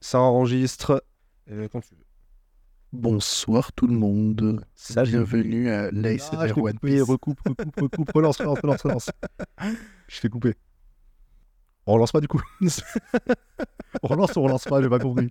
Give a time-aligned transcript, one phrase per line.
[0.00, 1.02] Ça enregistre.
[1.50, 2.04] Euh, quand tu veux.
[2.92, 4.64] Bonsoir tout le monde.
[4.74, 5.10] Salut.
[5.10, 7.02] Bienvenue à Ah, je l'ASMR t'ai One coupé, Piece.
[7.02, 9.10] recoupe, recoupe, recoupe, relance, relance, relance, relance.
[10.08, 10.54] Je t'ai coupé.
[11.86, 12.40] On relance pas du coup.
[14.02, 15.30] on relance ou on relance pas, j'ai pas compris.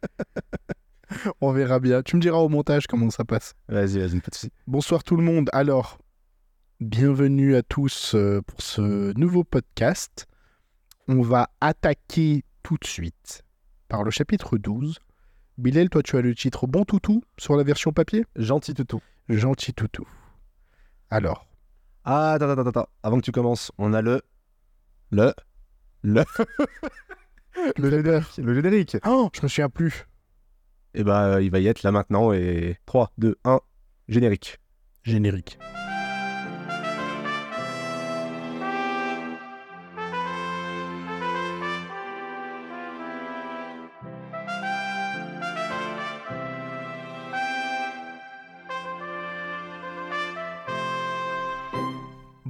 [1.41, 2.02] On verra bien.
[2.02, 3.54] Tu me diras au montage comment ça passe.
[3.68, 4.52] Vas-y, vas-y, pas de soucis.
[4.68, 5.50] Bonsoir tout le monde.
[5.54, 5.97] Alors,
[6.79, 10.27] bienvenue à tous euh, pour ce nouveau podcast.
[11.07, 13.45] On va attaquer tout de suite
[13.88, 14.99] par le chapitre 12.
[15.57, 18.25] Bilal, toi tu as le titre Bon Toutou sur la version papier?
[18.36, 19.01] Gentil toutou.
[19.29, 20.07] Gentil Toutou.
[21.10, 21.47] Alors,
[22.04, 22.89] Ah, attends, attends, attends.
[23.04, 24.21] Avant que tu commences, on a le.
[25.11, 25.33] Le.
[26.04, 26.24] Le.
[27.77, 28.37] le générique.
[28.37, 28.97] Le générique.
[29.05, 30.05] oh, je me souviens plus.
[30.93, 32.31] Et bah, il va y être là maintenant.
[32.33, 33.59] Et 3, 2, 1,
[34.08, 34.59] générique.
[35.03, 35.58] Générique.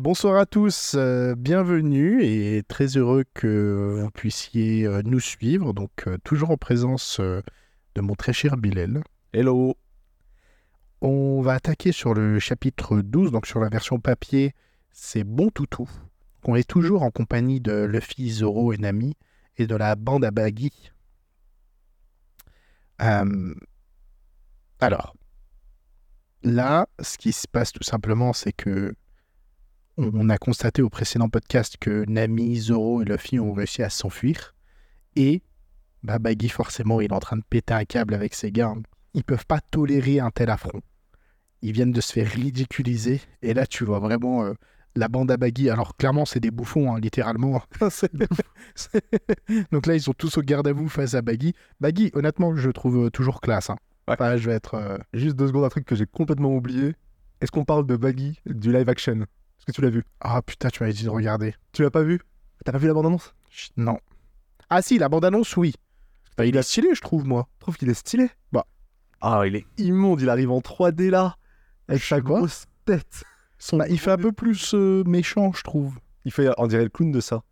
[0.06, 5.74] Bonsoir à tous, euh, bienvenue et très heureux que vous puissiez euh, nous suivre.
[5.74, 7.42] Donc, euh, toujours en présence euh,
[7.96, 9.04] de mon très cher Bilal.
[9.34, 9.76] Hello.
[11.02, 14.54] On va attaquer sur le chapitre 12, donc sur la version papier,
[14.92, 15.90] c'est Bon Toutou.
[16.44, 19.18] On est toujours en compagnie de Luffy, Zoro et Nami
[19.58, 20.92] et de la bande à Baggy.
[23.02, 23.56] Euh,
[24.80, 25.16] Alors,
[26.44, 28.94] là, ce qui se passe tout simplement, c'est que
[29.98, 34.54] on a constaté au précédent podcast que Nami, Zoro et Luffy ont réussi à s'enfuir.
[35.16, 35.42] Et
[36.04, 38.84] bah, Baggy, forcément, il est en train de péter un câble avec ses gardes
[39.18, 40.82] ils peuvent pas tolérer un tel affront.
[41.62, 43.22] Ils viennent de se faire ridiculiser.
[43.42, 44.54] Et là, tu vois vraiment euh,
[44.98, 45.70] la bande à Baggy.
[45.70, 47.62] Alors, clairement, c'est des bouffons, hein, littéralement.
[47.90, 48.12] C'est-
[48.76, 49.02] c'est-
[49.72, 51.54] Donc là, ils sont tous au garde à vous face à Baggy.
[51.80, 53.70] Baggy, honnêtement, je trouve euh, toujours classe.
[53.70, 53.78] hein.
[54.10, 54.16] Ouais.
[54.16, 54.74] Enfin, je vais être.
[54.74, 56.94] euh, Juste deux secondes, un truc que j'ai complètement oublié.
[57.40, 59.26] Est-ce qu'on parle de Baggy du live action?
[59.58, 60.04] Est-ce que tu l'as vu?
[60.22, 61.56] Ah putain, tu m'avais dit de regarder.
[61.72, 62.22] Tu l'as pas vu?
[62.64, 63.34] T'as pas vu la bande-annonce?
[63.78, 63.98] Non.
[64.70, 65.74] Ah si, la bande-annonce, oui.
[66.38, 67.48] Bah, il est stylé, je trouve, moi.
[67.56, 68.30] Je trouve qu'il est stylé.
[68.52, 68.66] Bah.
[69.22, 71.36] Ah, il est immonde, il arrive en 3D là.
[71.88, 73.24] Avec sa grosse tête.
[73.58, 75.98] Son- il fait un peu plus euh, méchant, je trouve.
[76.26, 77.44] Il fait, on dirait le clown de ça.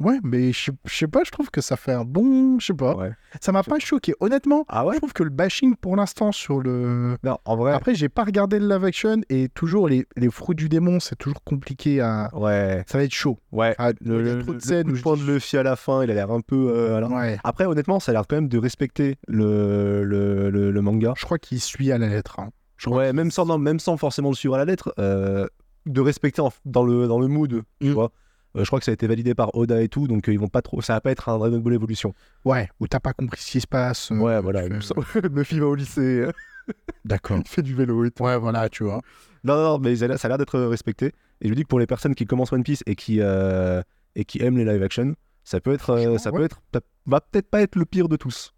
[0.00, 2.58] Ouais, mais je sais- je sais pas, je trouve que ça fait un bon.
[2.58, 2.96] Je sais pas.
[2.96, 3.12] Ouais.
[3.40, 4.14] Ça m'a pas choqué.
[4.20, 7.16] Honnêtement, Ah je trouve que le bashing pour l'instant sur le.
[7.22, 7.72] Non, en vrai.
[7.72, 11.16] Après, j'ai pas regardé le live action et toujours les, les fruits du démon, c'est
[11.16, 12.30] toujours compliqué à.
[12.32, 12.82] Ouais.
[12.88, 13.38] Ça va être chaud.
[13.52, 13.74] Ouais.
[13.78, 15.62] Ah, Le, il y a le, trop de scènes où je dis- de Luffy à
[15.62, 16.72] la fin, il a l'air un peu.
[16.74, 17.06] euh.
[17.08, 17.38] Ouais.
[17.44, 21.12] Après, honnêtement, ça a l'air quand même de respecter le, le, le, manga.
[21.16, 22.40] Je crois qu'il suit à la lettre.
[22.40, 22.50] hein.
[22.78, 25.46] Je Ouais, même sans, non, même sans forcément le suivre à la lettre, euh,
[25.84, 27.92] de respecter en- dans, le, dans le mood, tu Mm.
[27.92, 28.10] vois.
[28.56, 30.38] Euh, je crois que ça a été validé par Oda et tout, donc euh, ils
[30.40, 30.80] vont pas trop.
[30.82, 32.14] Ça va pas être un Dragon Ball Evolution.
[32.44, 34.10] Ouais, où t'as pas compris ce qui se passe.
[34.10, 34.66] euh, Ouais, voilà.
[34.68, 36.26] Luffy va au lycée,
[37.04, 37.38] D'accord.
[37.38, 38.22] il fait du vélo et tout.
[38.24, 39.00] Ouais, voilà, tu vois.
[39.42, 41.12] Non, non, mais ça a l'air- d'être respecté.
[41.40, 43.80] Et je dis que pour les personnes qui commencent One Piece et qui, euh,
[44.14, 46.36] et qui aiment les live action, ça peut être, euh, ça ouais.
[46.40, 48.52] peut être, ça va peut-être pas être le pire de tous.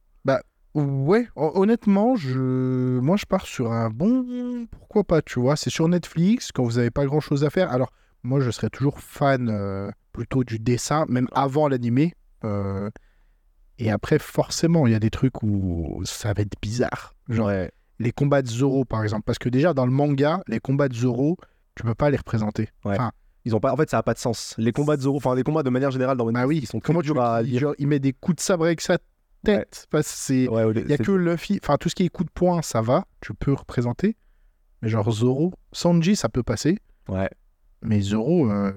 [0.74, 2.98] Ouais, hon- honnêtement, je...
[2.98, 4.66] moi je pars sur un bon.
[4.70, 5.54] Pourquoi pas, tu vois.
[5.54, 7.70] C'est sur Netflix quand vous avez pas grand chose à faire.
[7.70, 12.14] Alors, moi je serais toujours fan euh, plutôt du dessin, même avant l'animé.
[12.44, 12.90] Euh,
[13.78, 17.14] Et après, forcément, il y a des trucs où ça va être bizarre.
[17.28, 17.70] Genre Ouais.
[17.98, 19.22] les combats de Zoro, par exemple.
[19.24, 21.36] Parce que déjà, dans le manga, les combats de Zoro,
[21.74, 22.68] tu peux pas les représenter.
[22.84, 22.92] Ouais.
[22.94, 23.12] Enfin,
[23.44, 24.54] Ils ont pas, en fait, ça a pas de sens.
[24.58, 26.66] Les combats de Zoro, enfin les combats de manière générale dans One Piece, oui, ils
[26.66, 27.60] sont comment tu à lire.
[27.60, 28.98] genre, il met des coups de sabre avec sa
[29.42, 29.88] tête.
[30.02, 30.44] C'est.
[30.44, 33.04] Il y a que Luffy, enfin tout ce qui est coup de poing, ça va,
[33.20, 34.16] tu peux représenter.
[34.82, 36.78] Mais genre Zoro, Sanji, ça peut passer.
[37.08, 37.30] Ouais.
[37.82, 38.72] Mais Zoro, euh,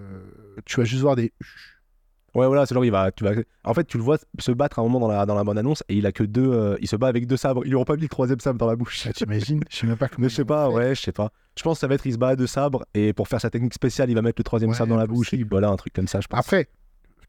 [0.66, 1.32] tu vas juste voir des.
[2.34, 3.32] Ouais, voilà, c'est genre, il va, tu vas...
[3.64, 5.58] En fait, tu le vois se battre à un moment dans la, dans la bonne
[5.58, 6.52] annonce et il a que deux.
[6.52, 7.62] euh, il se bat avec deux sabres.
[7.66, 9.08] Ils lui ont pas mis le troisième sabre dans la bouche.
[9.08, 9.62] Ah, T'imagines?
[9.70, 10.24] Je sais même pas comment.
[10.26, 11.32] Mais je sais ils pas, ouais, je sais pas.
[11.58, 13.40] Je pense que ça va être il se bat à deux sabres et pour faire
[13.40, 15.30] sa technique spéciale, il va mettre le troisième Ouais, sabre dans la bouche.
[15.30, 15.50] Et possible.
[15.50, 16.38] voilà, un truc comme ça, je pense.
[16.42, 16.68] Après,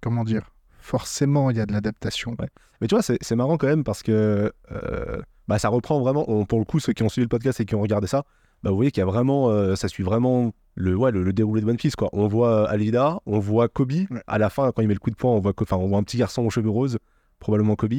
[0.01, 0.51] comment dire?
[0.81, 2.37] Forcément, il y a de l'adaptation.
[2.81, 6.29] Mais tu vois, c'est c'est marrant quand même parce que euh, bah, ça reprend vraiment,
[6.29, 8.25] on- pour le coup, ceux qui ont suivi le podcast et qui ont regardé ça,
[8.63, 11.33] bah, vous voyez qu'il y a vraiment, euh, ça suit vraiment le, ouais, le, le
[11.33, 11.97] déroulé de One Piece.
[11.97, 12.09] Quoi.
[12.13, 14.07] On voit euh, Alvida, on voit Kobe, Ouais.
[14.27, 15.87] à la fin, quand il met le coup de poing, on voit, Co- enfin, on
[15.89, 16.99] voit un petit garçon aux cheveux roses,
[17.39, 17.95] probablement Kobe.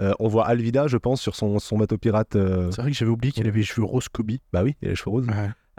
[0.00, 2.36] Euh, on voit Alvida, je pense, sur son, son bateau pirate.
[2.36, 4.32] euh, C'est vrai que j'avais oublié qu'il avait les cheveux rose Kobe.
[4.52, 5.26] bah oui, il a les cheveux roses.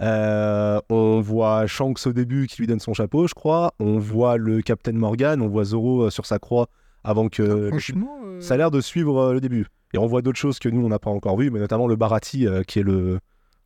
[0.02, 3.74] Euh, on voit Shanks au début qui lui donne son chapeau, je crois.
[3.80, 6.68] On voit le Captain Morgan, on voit Zoro sur sa croix
[7.04, 7.70] avant que.
[7.70, 9.68] Franchement, euh, Ça a l'air de suivre euh, le début.
[9.94, 11.96] Et on voit d'autres choses que nous, on n'a pas encore vues, mais notamment le
[11.96, 13.20] Barati, euh, qui est le,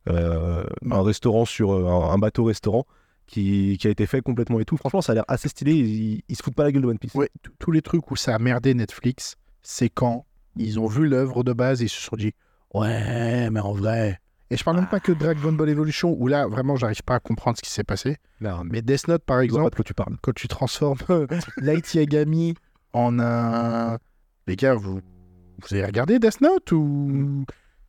[0.08, 2.86] euh, un restaurant sur euh, un, un bateau-restaurant
[3.26, 4.76] qui, qui a été fait complètement et tout.
[4.76, 5.74] Franchement, ça a l'air assez stylé.
[5.74, 7.14] Ils, ils se foutent pas la gueule de One Piece.
[7.14, 7.28] ouais,
[7.58, 10.24] tous les trucs où ça a merdé Netflix, c'est quand
[10.56, 12.32] ils ont vu l'œuvre de base et ils se sont dit
[12.74, 14.18] Ouais, mais en vrai.
[14.50, 17.16] Et je parle même pas que de Dragon Ball Evolution, où là, vraiment, j'arrive pas
[17.16, 18.16] à comprendre ce qui s'est passé.
[18.40, 20.16] Non, mais Mais Death Note, par exemple, quoi tu parles.
[20.22, 20.96] quand tu transformes
[21.58, 22.54] Light Yagami
[22.94, 23.98] en un.
[24.46, 25.00] Les gars, vous,
[25.60, 27.44] vous avez regardé Death Note ou.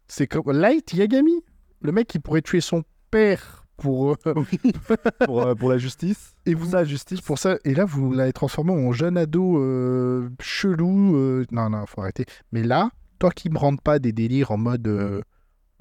[0.09, 1.44] C'est comme Light Yagami?
[1.81, 4.11] Le mec qui pourrait tuer son père pour.
[4.27, 4.33] euh,
[5.25, 6.33] pour, euh, pour la justice.
[6.45, 7.21] Et vous- la justice.
[7.21, 7.57] pour ça.
[7.63, 11.45] Et là, vous l'avez transformé en jeune ado euh, chelou.
[11.51, 12.25] Non, non, faut arrêter.
[12.51, 12.89] Mais là,
[13.19, 15.23] toi qui me rendes pas des délires en mode.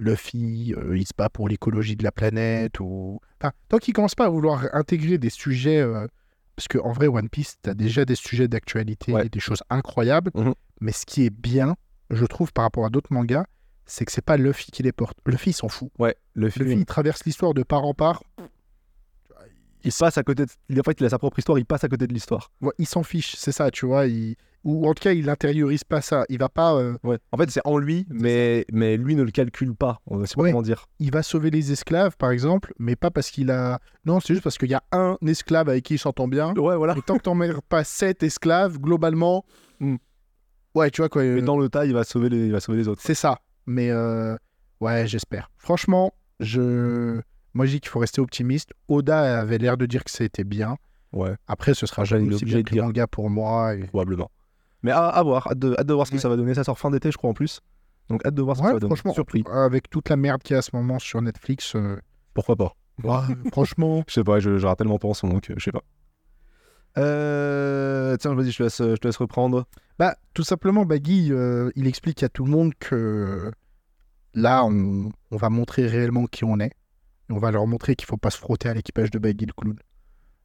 [0.00, 3.18] Luffy, il se bat pour l'écologie de la planète, ou...
[3.40, 5.84] Enfin, toi qui commences pas à vouloir intégrer des sujets...
[6.54, 9.28] Parce qu'en vrai, One Piece, t'as déjà des sujets d'actualité, Ouais.
[9.28, 10.54] des choses incroyables, Mhm.
[10.80, 11.74] mais ce qui est bien,
[12.10, 13.44] je trouve, par rapport à d'autres mangas,
[13.88, 15.18] c'est que c'est pas Luffy qui les porte.
[15.26, 15.90] Luffy, il s'en fout.
[15.98, 16.66] Ouais, le film.
[16.66, 18.22] Luffy, il traverse l'histoire de part en part,
[19.84, 20.44] il passe à côté.
[20.44, 20.80] De...
[20.80, 21.58] En fait, il a sa propre histoire.
[21.58, 22.50] Il passe à côté de l'histoire.
[22.60, 24.06] Ouais, il s'en fiche, c'est ça, tu vois.
[24.06, 26.24] il- Ou en tout cas, il intériorise pas ça.
[26.28, 26.74] Il va pas...
[26.74, 27.18] euh, Ouais.
[27.32, 30.00] En fait, c'est en lui, mais mais lui ne le calcule pas.
[30.06, 30.50] On va c'est pas Ouais.
[30.50, 30.86] comment dire.
[30.98, 33.78] il va sauver les esclaves, par exemple, mais pas parce qu'il a...
[34.04, 36.52] Non, c'est juste parce qu'il y a un esclave avec qui il s'entend bien.
[36.56, 36.96] Ouais, voilà.
[36.98, 39.44] Et tant que t'en mets pas sept esclaves, globalement...
[39.80, 39.96] Hmm.
[40.74, 41.22] Ouais, tu vois quoi.
[41.22, 43.00] Mais euh, dans le tas, il va sauver les, il va sauver les autres.
[43.02, 43.38] C'est ça.
[43.70, 44.34] Mais euh,
[44.80, 45.50] ouais, j'espère.
[45.58, 47.20] Franchement, je...
[47.54, 48.72] Moi, je dis qu'il faut rester optimiste.
[48.88, 50.76] Oda avait l'air de dire que c'était bien.
[51.12, 52.84] Ouais, Après, ce sera est jamais aussi bien de que le dire.
[52.84, 53.74] manga pour moi.
[53.74, 54.30] et- probablement.
[54.82, 55.46] Mais à, à voir.
[55.48, 56.22] Hâte de, hâte de voir ce que Ouais.
[56.22, 56.54] ça va donner.
[56.54, 57.60] Ça sort fin d'été, je crois en plus.
[58.08, 58.88] Donc hâte de voir ce que ça va donner.
[58.94, 59.44] franchement, Surpris.
[59.52, 61.96] avec toute la merde qu'il y a à ce moment sur Netflix, euh,
[62.34, 62.74] Pourquoi pas
[63.04, 64.38] ouais, franchement, Je sais pas.
[64.40, 65.82] Je, je rappelle tellement pas en ce moment que je sais pas.
[66.96, 69.66] Euh, tiens, vas-y, je te laisse, je te laisse reprendre.
[69.98, 73.50] Bah, tout simplement, Baggy, euh, il explique à tout le monde que
[74.34, 76.72] là, on, on va montrer réellement qui on est.
[77.28, 79.52] Et on va leur montrer qu'il faut pas se frotter à l'équipage de Baggy le
[79.52, 79.76] clown.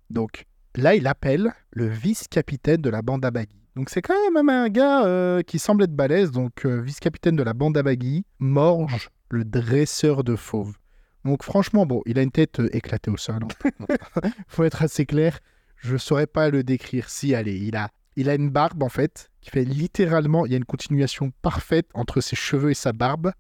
[0.10, 0.46] Donc
[0.76, 3.56] là, il appelle le vice-capitaine de la bande à Baggy.
[3.76, 6.32] Donc c'est quand même un gars euh, qui semble être balèze.
[6.32, 10.78] Donc euh, vice-capitaine de la bande à Baggy, Morge, le dresseur de fauves.
[11.26, 13.40] Donc franchement, bon, il a une tête euh, éclatée au sol.
[13.44, 14.30] hein.
[14.48, 15.40] faut être assez clair.
[15.84, 17.10] Je saurais pas le décrire.
[17.10, 20.56] Si, allez, il a il a une barbe en fait qui fait littéralement, il y
[20.56, 23.32] a une continuation parfaite entre ses cheveux et sa barbe.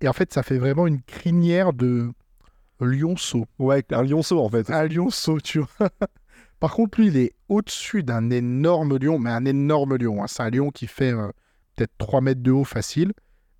[0.00, 2.10] Et en fait, ça fait vraiment une crinière de
[2.80, 3.46] lionceau.
[3.58, 4.70] Ouais, un lionceau en fait.
[4.70, 5.90] Un lionceau, tu vois.
[6.60, 10.22] Par contre, lui, il est au-dessus d'un énorme lion, mais un énorme lion.
[10.22, 10.26] hein.
[10.28, 11.28] C'est un lion qui fait euh,
[11.76, 13.12] peut-être 3 mètres de haut facile,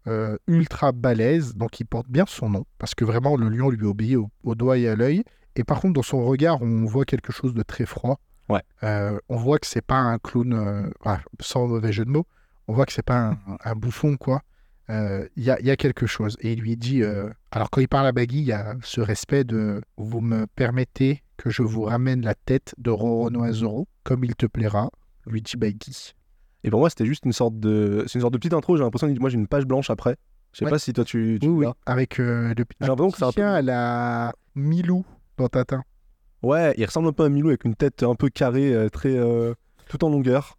[0.06, 3.86] euh, ultra balèze, donc il porte bien son nom, parce que vraiment, le lion lui
[3.86, 5.24] obéit au, au doigt et à l'œil.
[5.56, 8.18] Et par contre, dans son regard, on voit quelque chose de très froid.
[8.48, 8.62] Ouais.
[8.82, 12.26] Euh, on voit que c'est pas un clown, euh, sans mauvais jeu de mots,
[12.68, 14.42] on voit que c'est pas un, un bouffon, quoi.
[14.90, 16.36] Euh, Il y, a, il y a quelque chose.
[16.40, 17.02] Et il lui dit,
[17.50, 21.22] alors quand il parle à Baggy, il y a ce respect de «Vous me permettez
[21.36, 24.90] que je vous ramène la tête de Roronoa Zoro, comme il te plaira»,
[25.26, 26.14] lui dit Baggy.
[26.64, 28.76] Et pour moi, c'était juste une sorte de, c'est une sorte de petite intro.
[28.76, 30.16] J'ai l'impression que moi j'ai une page blanche après.
[30.52, 30.70] Je sais Ouais.
[30.70, 31.38] pas si toi tu.
[31.40, 35.04] tu Oui, oui, avec le J'ai l'impression que c'est un peu- à la Milou
[35.38, 35.82] dans Tintin.
[36.42, 39.16] Ouais, il ressemble un peu à Milou avec une tête un peu carrée, euh, très
[39.16, 39.54] euh,
[39.88, 40.56] tout en longueur.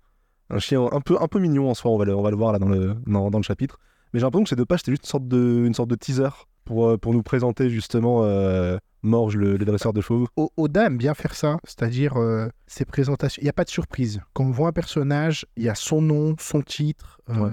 [0.49, 1.91] Un chien un peu un peu mignon en soi.
[1.91, 3.79] On va le, on va le voir là dans le dans, dans le chapitre.
[4.13, 5.95] Mais j'ai l'impression que ces deux pages c'était juste une sorte de une sorte de
[5.95, 6.29] teaser
[6.65, 10.27] pour euh, pour nous présenter justement euh, Morge le, le dresseur de chauves.
[10.37, 13.41] O- Oda aime bien faire ça, c'est-à-dire euh, ses présentations.
[13.41, 14.21] Il n'y a pas de surprise.
[14.33, 17.19] Quand on voit un personnage, il y a son nom, son titre.
[17.29, 17.49] euh, Ouais.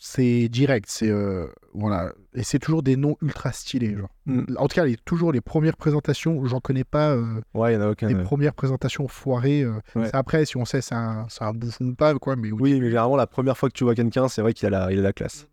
[0.00, 0.86] C'est direct.
[0.88, 3.96] C'est euh, voilà, et c'est toujours des noms ultra stylés.
[3.96, 4.08] Genre.
[4.26, 4.44] Mm.
[4.56, 6.46] En tout cas, les, toujours les premières présentations.
[6.46, 8.06] J'en connais pas euh, Ouais, il y en a aucun.
[8.06, 8.22] les euh.
[8.22, 9.62] premières présentations foirées.
[9.62, 10.08] euh, Ouais.
[10.12, 12.36] après, si on sait, c'est un, un bouffon ou pas, quoi.
[12.36, 12.78] Mais oui.
[12.80, 15.00] Mais généralement la première fois que tu vois quelqu'un, c'est vrai qu'il a la il
[15.00, 15.48] a la classe.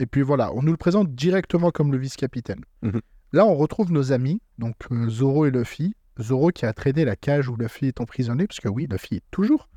[0.00, 2.62] Et puis voilà, on nous le présente directement comme le vice-capitaine.
[2.82, 3.00] Mhm.
[3.32, 4.74] Là, on retrouve nos amis, donc
[5.08, 5.94] Zoro et Luffy.
[6.20, 9.24] Zoro qui a traîné la cage où Luffy est emprisonné, parce que oui, Luffy est
[9.30, 9.68] toujours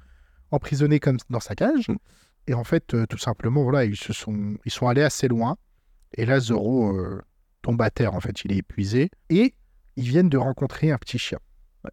[0.52, 1.90] emprisonné comme dans sa cage.
[1.90, 1.98] Mhm.
[2.48, 5.58] Et en fait, euh, tout simplement, voilà, ils se sont, ils sont allés assez loin.
[6.14, 7.22] Et là, Zoro euh,
[7.62, 8.16] tombe à terre.
[8.16, 9.12] En fait, il est épuisé.
[9.30, 9.54] Et
[9.96, 11.40] ils viennent de rencontrer un petit chien,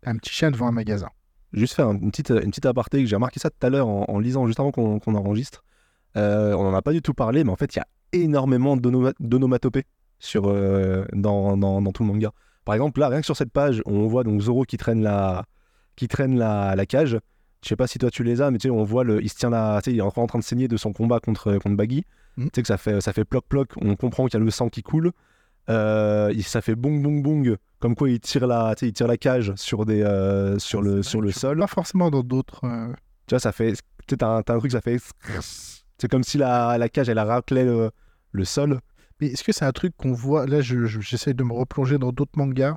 [0.04, 1.08] un petit chien devant un magasin.
[1.52, 4.04] Juste faire une petite, une petite aparté, que j'ai remarqué ça tout à l'heure en,
[4.08, 5.64] en lisant juste avant qu'on enregistre.
[6.16, 8.76] Euh, on n'en a pas du tout parlé, mais en fait, il y a énormément
[8.76, 9.84] d'onoma- d'onomatopées
[10.18, 12.32] sur, euh, dans, dans, dans tout le manga.
[12.64, 15.44] Par exemple, là, rien que sur cette page, on voit donc Zoro qui traîne la,
[15.94, 17.18] qui traîne la, la cage.
[17.66, 19.28] Je sais pas si toi tu les as, mais tu sais, on voit, le, il
[19.28, 21.18] se tient là, tu sais, il est encore en train de saigner de son combat
[21.18, 22.04] contre, contre Baggy.
[22.36, 22.44] Mhm.
[22.44, 24.68] Tu sais que ça fait, ça fait ploc-ploc, on comprend qu'il y a le sang
[24.68, 25.10] qui coule.
[25.68, 29.08] Euh, ça fait bong bong bong, comme quoi il tire la, tu sais, il tire
[29.08, 31.58] la cage sur, des, euh, sur le, sur le sol.
[31.58, 32.60] Pas forcément dans d'autres.
[32.64, 32.92] euh,
[33.26, 33.72] Tu vois, ça fait.
[33.72, 33.78] Tu
[34.10, 34.98] sais, t'as un, un truc, ça fait.
[35.98, 37.90] C'est comme si la, la cage, elle a raclé le,
[38.32, 38.80] le sol.
[39.20, 41.96] Mais est-ce que c'est un truc qu'on voit Là, je- je- j'essaie de me replonger
[41.98, 42.76] dans d'autres mangas.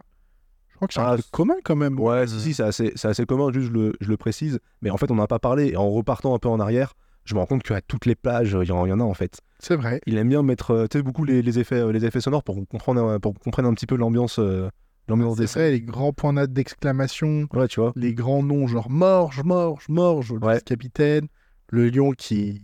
[0.82, 2.00] Je crois que c'est un Ah, truc commun quand même.
[2.00, 4.60] Ouais, si, si, c'est assez, commun, juste je le, je le précise.
[4.82, 5.68] Mais en fait, on n'en a pas parlé.
[5.70, 6.94] Et en repartant un peu en arrière,
[7.26, 9.04] je me rends compte qu'à toutes les plages, il y, en il y en a
[9.04, 9.40] en fait.
[9.60, 10.00] C'est vrai.
[10.06, 12.44] Il aime bien mettre euh, tu sais, beaucoup les, les effets, euh, les effets sonores
[12.44, 14.70] pour qu'on comprenne, un- pour qu'on comprenne un petit peu l'ambiance euh,
[15.10, 17.48] l'ambiance des C'est vrai, les grands points d'exclamation.
[17.54, 17.92] Ouais, tu vois.
[17.96, 20.62] les grands noms, genre Morge, Morge, Morge, le Ouais.
[20.62, 21.28] capitaine,
[21.72, 22.62] le lion qui.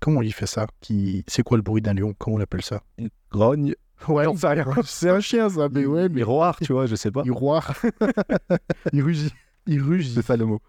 [0.00, 0.66] Comment il fait ça?
[0.80, 1.24] Qui...
[1.28, 2.12] C'est quoi le bruit d'un lion?
[2.18, 2.82] Comment on appelle ça?
[3.30, 3.74] Grogne,
[4.06, 4.64] Ouais, rien.
[4.84, 7.22] c'est un chien ça, mais ouais, mais miroir, tu vois, je sais pas.
[7.24, 7.74] il roire.
[8.92, 9.32] il rugit.
[9.66, 10.14] Il rugit.
[10.14, 10.60] C'est ça le mot.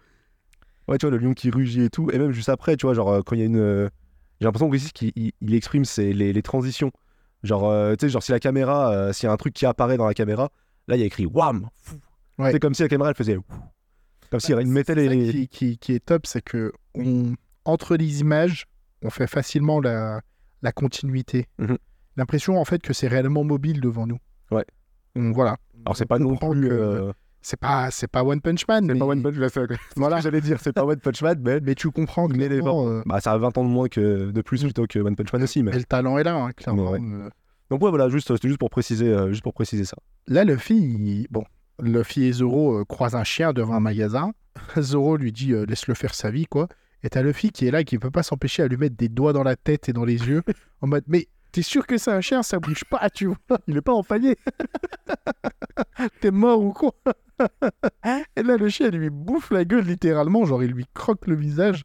[0.88, 2.10] Ouais, tu vois, le lion qui rugit et tout.
[2.10, 3.56] Et même juste après, tu vois, genre, euh, quand il y a une.
[3.58, 3.88] euh,
[4.40, 6.90] J'ai l'impression que ici, qu'il il, il exprime ses- les, les transitions.
[7.42, 9.64] Genre, euh, tu sais, genre, si la caméra, euh, s'il y a un truc qui
[9.66, 10.50] apparaît dans la caméra,
[10.88, 11.68] là, il y a écrit Wham
[12.38, 12.52] Ouais.
[12.52, 13.36] C'est comme si la caméra, elle faisait.
[14.30, 15.32] Comme si il mettait C'est ça les.
[15.32, 17.34] qui, qui- qui est top, c'est que on,
[17.64, 18.66] entre les images,
[19.02, 20.20] on fait facilement la,
[20.62, 21.46] la continuité.
[21.58, 21.76] Mhm.
[22.20, 24.18] L'impression en fait que c'est réellement mobile devant nous.
[24.50, 24.66] Ouais.
[25.14, 25.56] Voilà.
[25.86, 26.68] Alors, c'est pas comprend plus.
[26.68, 28.84] que euh, C'est pas, c'est pas One Punch Man.
[28.86, 29.48] C'est mais, pas One Punch Man,
[29.96, 30.18] Voilà.
[30.18, 31.60] ce j'allais dire, c'est pas One Punch Man, mais.
[31.60, 34.42] mais tu comprends que clairement, euh, Bah, ça a 20 ans de moins que de
[34.42, 35.72] plus plutôt que One Punch Man aussi, mais.
[35.72, 36.90] et le talent est là, hein, clairement.
[36.90, 37.00] Ouais.
[37.00, 37.30] Euh,
[37.70, 39.96] Donc, ouais, voilà, juste, c'était juste pour préciser, euh, juste pour préciser ça.
[40.26, 41.44] Là, Luffy, il- bon,
[41.82, 44.32] Luffy et Zoro croisent un chien devant un magasin.
[44.78, 46.68] Zoro lui dit euh, laisse-le faire sa vie, quoi.
[47.02, 49.32] Et t'as Luffy qui est là, qui peut pas s'empêcher à lui mettre des doigts
[49.32, 50.42] dans la tête et dans les yeux,
[50.82, 53.76] en mode mais t'es sûr que c'est un chien, ça bouge pas, tu vois Il
[53.76, 54.36] est pas empaillé.
[56.20, 56.92] T'es mort ou quoi?
[58.36, 61.84] Et là, le chien lui bouffe la gueule littéralement, genre il lui croque le visage.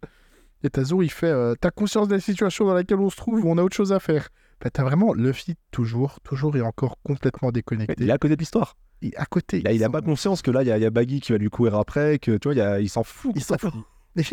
[0.64, 3.16] Et t'as Zoro, il fait euh, T'as conscience de la situation dans laquelle on se
[3.18, 4.30] trouve, on a autre chose à faire?
[4.62, 7.96] Bah, t'as vraiment Luffy toujours, toujours et encore complètement déconnecté.
[7.98, 8.76] Il est à côté de l'histoire.
[9.02, 9.60] Il est à côté.
[9.60, 11.20] Il a, il a pas conscience que là, il y, a- il y a Baggy
[11.20, 13.32] qui va lui courir après, que tu vois, il, y a- il s'en fout.
[13.36, 13.74] Il s'en fout.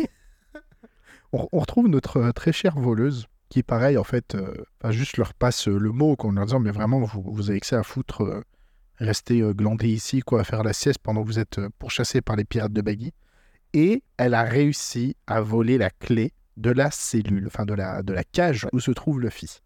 [1.33, 5.17] on, on retrouve notre euh, très chère voleuse qui, pareil, en fait, euh, enfin, juste
[5.17, 7.83] leur passe euh, le mot en leur disant Mais vraiment, vous, avez que ça à
[7.83, 8.41] foutre, euh,
[8.97, 9.43] restez
[9.83, 13.13] ici, quoi, faire la sieste pendant que vous êtes pourchassés par les pirates de Baggy.
[13.73, 18.11] Et elle a réussi à voler la clé de la cellule, enfin de la, de
[18.11, 19.59] la cage où se trouve Luffy.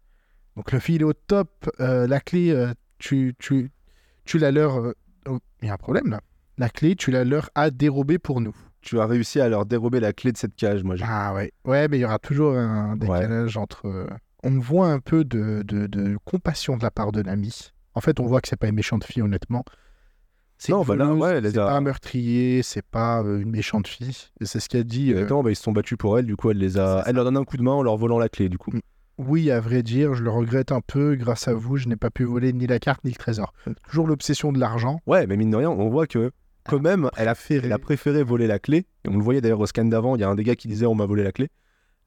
[0.56, 1.70] Donc Luffy, il est au top.
[1.78, 4.92] la clé, tu, tu, la leur.
[5.26, 6.20] oh, Il y a un problème là.
[6.58, 8.56] La clé, tu la leur as dérobée pour nous.
[8.88, 10.94] Tu as réussi à leur dérober la clé de cette cage, moi.
[11.02, 11.52] Ah ouais.
[11.66, 13.86] Ouais, mais il y aura toujours un décalage entre.
[13.86, 14.06] euh,
[14.44, 17.72] On voit un peu de, de, de compassion de la part de Nami.
[17.94, 19.64] En fait, on voit que c'est pas une méchante fille, honnêtement.
[20.56, 23.86] C'est Non, bah là, ouais, c'est a- pas un meurtrier, c'est pas euh, une méchante
[23.86, 24.16] fille.
[24.40, 25.10] C'est ce qu'elle dit.
[25.10, 27.04] euh, Exactement, bah, ils se sont battus pour elle, du coup, elle les a.
[27.06, 28.70] Elle leur donne un coup de main en leur volant la clé, du coup.
[28.72, 28.80] Mm.
[29.18, 31.14] Oui, à vrai dire, je le regrette un peu.
[31.16, 33.52] Grâce à vous, je n'ai pas pu voler ni la carte ni le trésor.
[33.88, 35.00] Toujours l'obsession de l'argent.
[35.06, 36.30] Ouais, mais mine de rien, on voit que,
[36.68, 38.86] quand même, elle a, elle a préféré voler la clé.
[39.04, 40.68] Et on le voyait d'ailleurs au scan d'avant, il y a un des gars qui
[40.68, 41.48] disait on m'a volé la clé.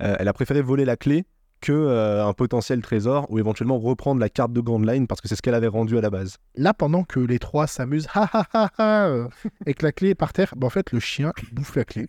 [0.01, 1.25] Euh, elle a préféré voler la clé
[1.61, 5.27] que euh, un potentiel trésor ou éventuellement reprendre la carte de Grand Line parce que
[5.27, 6.37] c'est ce qu'elle avait rendu à la base.
[6.55, 9.27] Là, pendant que les trois s'amusent, ha ha ha ha, euh,
[9.65, 12.07] et que la clé est par terre, bah, en fait, le chien bouffe la clé.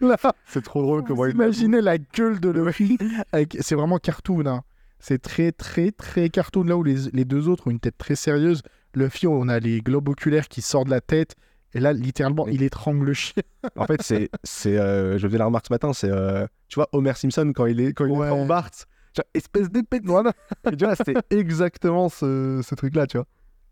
[0.46, 2.98] C'est trop drôle Vous imaginez la gueule de Luffy
[3.32, 3.56] avec...
[3.60, 4.46] C'est vraiment cartoon.
[4.46, 4.62] hein.
[4.98, 6.64] C'est très, très, très cartoon.
[6.64, 8.62] Là où les, les deux autres ont une tête très sérieuse,
[8.94, 11.34] Luffy, on a les globes oculaires qui sortent de la tête.
[11.74, 13.42] Et là, littéralement, il étrangle le chien.
[13.76, 16.88] En fait, c'est, c'est, euh, je faisais la remarque ce matin, c'est, euh, tu vois,
[16.92, 18.28] Homer Simpson quand il est, quand il Ouais.
[18.28, 18.70] est en Bart,
[19.16, 20.32] genre, espèce d'épée de voilà.
[20.70, 23.26] Et tu vois, c'était exactement ce, ce truc-là, tu vois.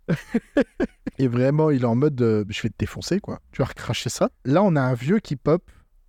[1.18, 3.40] Et vraiment, il est en mode euh, je vais te défoncer, quoi.
[3.52, 4.30] Tu vas recracher ça.
[4.44, 5.62] Là, on a un vieux qui pop.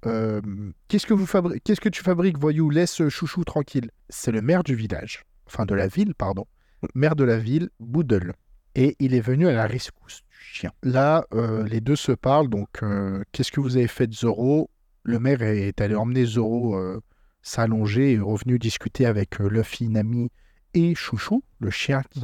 [0.05, 0.41] Euh,
[0.87, 2.69] qu'est-ce que vous fabri- Qu'est-ce que tu fabriques, voyou?
[2.69, 3.89] Laisse chouchou tranquille.
[4.09, 5.23] C'est le maire du village.
[5.45, 6.45] Enfin, de la ville, pardon.
[6.95, 8.33] Maire de la ville, Boodle.
[8.75, 10.71] Et il est venu à la rescousse chien.
[10.83, 12.49] Là, euh, les deux se parlent.
[12.49, 14.69] Donc, euh, qu'est-ce que vous avez fait de Zoro
[15.03, 16.99] Le maire est allé emmener Zoro euh,
[17.41, 20.29] s'allonger et est revenu discuter avec Luffy, Nami
[20.73, 22.21] et Chouchou, le chien qui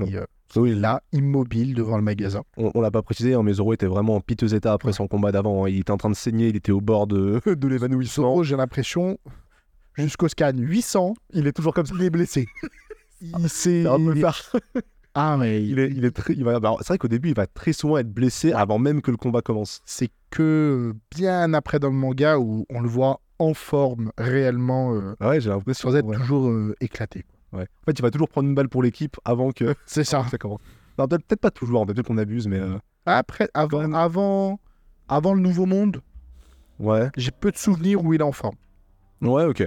[0.56, 2.42] Oui, est là, immobile devant le magasin.
[2.58, 4.94] On, on l'a pas précisé, hein, mais Zoro était vraiment en piteux état après Ouais.
[4.94, 5.66] son combat d'avant.
[5.66, 5.70] hein.
[5.70, 8.24] Il était en train de saigner, il était au bord de, de l'évanouissement.
[8.24, 9.18] Zoro, j'ai l'impression,
[9.96, 11.94] jusqu'au scan 800, Il est toujours comme ça.
[11.98, 12.48] il est blessé.
[13.22, 13.84] Il s'est...
[15.16, 17.36] Ah, mais Il est, il est très, il va- bah, c'est vrai qu'au début, il
[17.36, 19.82] va très souvent être blessé avant même que le combat commence.
[19.86, 25.16] c'est que bien après dans le manga où on le voit en forme réellement euh,
[25.20, 25.90] Ah Ouais, j'ai l'impression.
[25.90, 26.18] sans être ouais.
[26.18, 27.26] toujours euh, éclaté.
[27.52, 27.64] Ouais.
[27.64, 30.24] En fait, il va toujours prendre une balle pour l'équipe avant que C'est ça.
[30.30, 30.60] ça commence.
[31.00, 33.96] Non, peut-être peut-être pas toujours, peut-être qu'on abuse, mais euh, Après, avant, même.
[33.96, 34.60] avant,
[35.08, 36.02] avant le Nouveau Monde,
[36.80, 37.10] ouais.
[37.18, 38.56] j'ai peu de souvenirs où il est en forme.
[39.22, 39.66] Ouais, ok.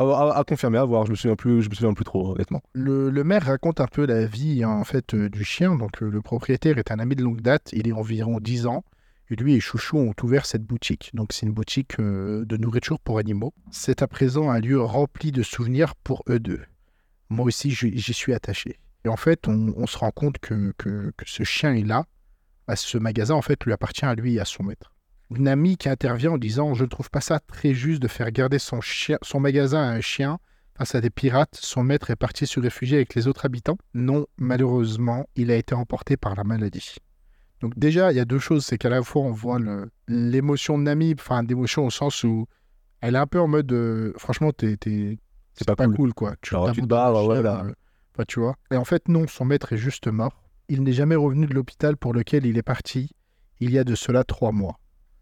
[0.00, 1.04] À, à- confirmer, à voir.
[1.04, 2.62] Je me souviens plus, je me souviens plus trop, honnêtement.
[2.72, 5.76] Le, maire raconte un peu la vie hein, en fait euh, du chien.
[5.76, 7.68] Donc euh, le propriétaire est un ami de longue date.
[7.74, 8.82] Il est environ 10 ans.
[9.28, 11.10] Et lui et Chouchou ont ouvert cette boutique.
[11.12, 13.52] Donc c'est une boutique euh, de nourriture pour animaux.
[13.70, 16.62] C'est à présent un lieu rempli de souvenirs pour eux deux.
[17.28, 18.78] Moi aussi j'y suis attaché.
[19.04, 22.06] Et en fait on, se rend compte que, que, que ce chien est là.
[22.66, 24.92] Bah, ce magasin en fait lui appartient à lui et à son maître.
[25.38, 28.58] Nami qui intervient en disant Je ne trouve pas ça très juste de faire garder
[28.58, 30.38] son, chien, son magasin à un chien
[30.76, 31.58] face à des pirates.
[31.60, 33.78] Son maître est parti se réfugier avec les autres habitants.
[33.94, 36.96] Non, malheureusement, il a été emporté par la maladie.
[37.60, 39.58] Donc, déjà, il y a deux choses c'est qu'à la fois, on voit
[40.08, 42.46] l'émotion de Nami, enfin, d'émotion au sens où
[43.02, 44.76] elle est un peu en mode euh, Franchement, t'es.
[45.54, 46.14] C'est pas cool.
[46.14, 46.34] quoi.
[46.40, 47.64] Tu Alors, tu te barres, chien, voilà.
[47.64, 47.72] euh,
[48.14, 48.56] enfin, tu vois.
[48.70, 50.42] Et en fait, non, son maître est juste mort.
[50.68, 53.10] Il n'est jamais revenu de l'hôpital pour lequel il est parti
[53.58, 54.78] il y a de cela trois mois.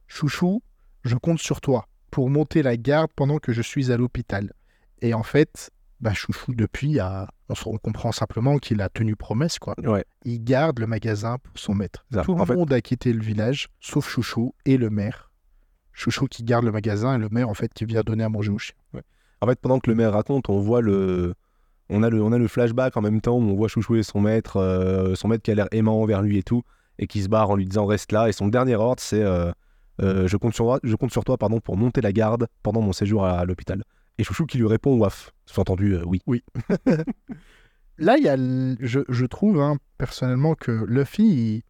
[0.09, 0.63] Chouchou,
[1.05, 4.53] je compte sur toi pour monter la garde pendant que je suis à l'hôpital.
[5.01, 7.29] Et en fait, bah, Chouchou, depuis, a...
[7.67, 9.75] on, comprend simplement qu'il a tenu promesse, quoi.
[9.85, 10.05] Ouais.
[10.25, 12.05] Il garde le magasin pour son maître.
[12.13, 15.31] Ça, Tout le fait- monde a quitté le village, sauf Chouchou et le maire.
[15.93, 18.51] Chouchou qui garde le magasin et le maire, en fait, qui vient donner à manger
[18.51, 18.75] au chien.
[19.41, 21.35] En fait, pendant que le maire raconte, on voit le,
[21.91, 24.03] on a le, on a le flashback en même temps où on voit Chouchou et
[24.03, 26.63] son maître, euh, son maître qui a l'air aimant envers lui et tout,
[26.99, 28.29] et qui se barre en lui disant reste là.
[28.29, 29.53] Et son dernier ordre, c'est euh,
[30.01, 32.93] je compte sur toi, je compte sur toi, pardon, pour monter la garde pendant mon
[32.93, 33.83] séjour à, l'hôpital.
[34.19, 35.33] Et Chouchou qui lui répond waf.
[35.47, 36.23] Sous-entendu, euh, oui.
[37.99, 41.63] Là, il y a, je, je trouve hein, personnellement que Luffy, il-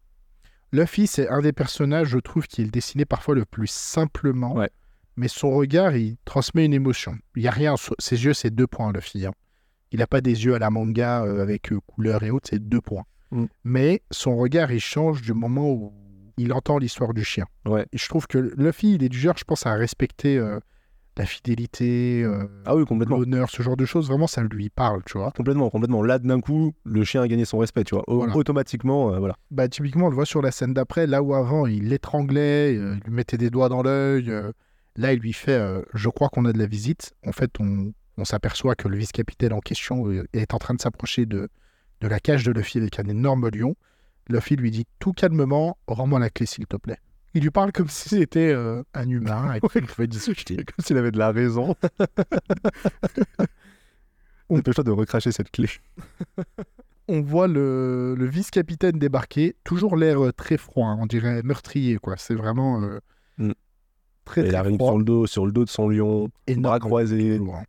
[0.71, 4.53] Luffy, c'est un des personnages, je trouve, qui est dessiné parfois le plus simplement.
[4.55, 4.69] Ouais.
[5.15, 7.17] Mais son regard, il transmet une émotion.
[7.35, 7.75] Il y a rien.
[7.97, 9.25] Ses yeux, c'est deux points, Luffy.
[9.25, 9.33] hein.
[9.91, 12.59] Il n'a pas des yeux à la manga euh, avec euh, couleur et autres, c'est
[12.59, 13.05] deux points.
[13.31, 13.45] Mm.
[13.63, 15.91] Mais son regard, il change du moment où
[16.41, 17.45] il entend l'histoire du chien.
[17.65, 17.85] Ouais.
[17.91, 20.59] Et je trouve que Luffy, il est du genre, je pense, à respecter euh,
[21.17, 23.17] la fidélité, euh, Ah oui, complètement.
[23.17, 24.07] l'honneur, ce genre de choses.
[24.07, 25.31] Vraiment, ça lui parle, tu vois.
[25.31, 26.01] Complètement, complètement.
[26.01, 28.03] Là, d'un coup, le chien a gagné son respect, tu vois.
[28.07, 28.35] Voilà.
[28.35, 29.35] Automatiquement, euh, voilà.
[29.51, 32.99] Bah, typiquement, on le voit sur la scène d'après, là où avant il l'étranglait, il
[33.05, 34.31] lui mettait des doigts dans l'œil.
[34.95, 35.59] là, il lui fait
[35.93, 37.13] Je crois qu'on a de la visite.
[37.25, 41.25] En fait, on, on s'aperçoit que le vice-capitaine en question est en train de s'approcher
[41.25, 41.49] de,
[42.01, 43.75] de la cage de Luffy avec un énorme lion.
[44.29, 46.99] Luffy lui dit tout calmement Rends-moi la clé, s'il te plaît.
[47.33, 50.55] Il lui parle comme si c'était euh, un humain et discuter.
[50.57, 51.75] Comme s'il avait de la raison.
[54.49, 55.69] Dépêche-toi de recracher cette clé.
[57.07, 61.97] On voit le, le vice-capitaine débarquer, toujours l'air euh, très froid, hein, on dirait meurtrier,
[61.97, 62.15] quoi.
[62.17, 62.99] C'est vraiment euh,
[63.37, 63.53] Mm.
[64.25, 64.89] très, Et il très froid.
[64.89, 66.63] sur le dos, sur le dos de son lion, énorme.
[66.63, 67.37] bras croisés.
[67.37, 67.63] Hein.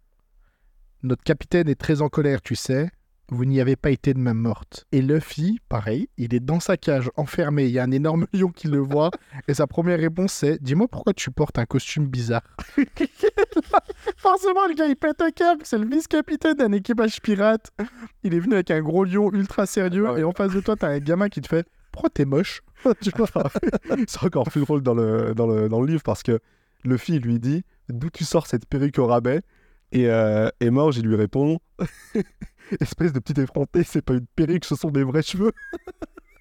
[1.05, 2.91] Notre capitaine est très en colère, tu sais.
[3.33, 4.87] Vous n'y avez pas été de même morte.
[4.91, 7.67] Et Luffy, pareil, il est dans sa cage, enfermé.
[7.67, 9.13] Il y a un énorme lion qui le voit.
[9.47, 12.43] et sa première réponse c'est Dis-moi pourquoi tu portes un costume bizarre.
[14.17, 15.63] Forcément, le gars, il pète un câble.
[15.65, 17.71] C'est le vice-capitaine d'un équipage pirate.
[18.25, 20.19] Il est venu avec un gros lion ultra sérieux.
[20.19, 22.63] Et en face de toi, t'as un gamin qui te fait Pourquoi t'es moche?
[24.09, 26.41] C'est encore plus drôle dans le, dans le, dans le livre parce que
[26.85, 29.43] Luffy lui dit D'où tu sors cette perruque au rabais?
[29.93, 31.59] Et, euh, et Morge, il lui répond
[32.81, 35.53] Espèce de petit effronté, c'est pas une perruque, ce sont des vrais cheveux.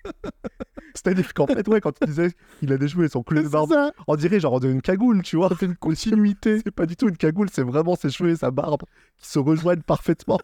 [0.93, 3.45] C'est-à-dire qu'en fait, ouais, quand tu disais qu'il a des cheveux et son clé de
[3.45, 3.91] C'est barbe, ça.
[4.07, 5.49] on dirait genre on dirait une cagoule, tu vois.
[5.59, 6.59] C'est une continuité.
[6.63, 8.81] C'est pas du tout une cagoule, c'est vraiment ses cheveux et sa barbe
[9.17, 10.39] qui se rejoignent parfaitement.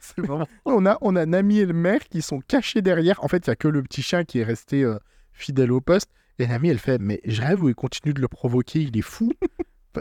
[0.00, 0.46] c'est vraiment.
[0.64, 3.22] On a, on a Nami et le maire qui sont cachés derrière.
[3.24, 4.98] En fait, il n'y a que le petit chien qui est resté euh,
[5.32, 6.10] fidèle au poste.
[6.38, 9.02] Et Nami, elle fait Mais je rêve où il continue de le provoquer, il est
[9.02, 9.32] fou.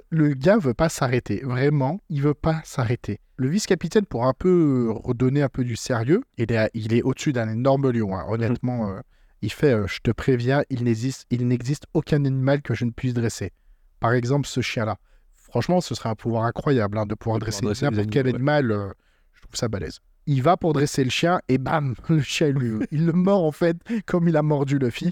[0.10, 1.42] Le gars veut pas s'arrêter.
[1.44, 3.20] Vraiment, il veut pas s'arrêter.
[3.38, 7.02] Le vice-capitaine, pour un peu euh, redonner un peu du sérieux, il est, il est
[7.02, 8.16] au-dessus d'un énorme lion.
[8.16, 8.26] hein.
[8.28, 9.00] Honnêtement, euh,
[9.42, 12.92] il fait euh, Je te préviens, il n'existe, il n'existe aucun animal que je ne
[12.92, 13.52] puisse dresser.
[14.00, 14.98] Par exemple, ce chien-là.
[15.34, 18.36] Franchement, ce serait un pouvoir incroyable hein, de pouvoir dresser dresser n'importe quel ouais.
[18.36, 18.72] animal.
[18.72, 18.90] euh,
[19.34, 20.00] je trouve ça balèze.
[20.28, 23.52] Il va pour dresser le chien et bam, le chien, lui- il le mord en
[23.52, 25.12] fait comme il a mordu Luffy.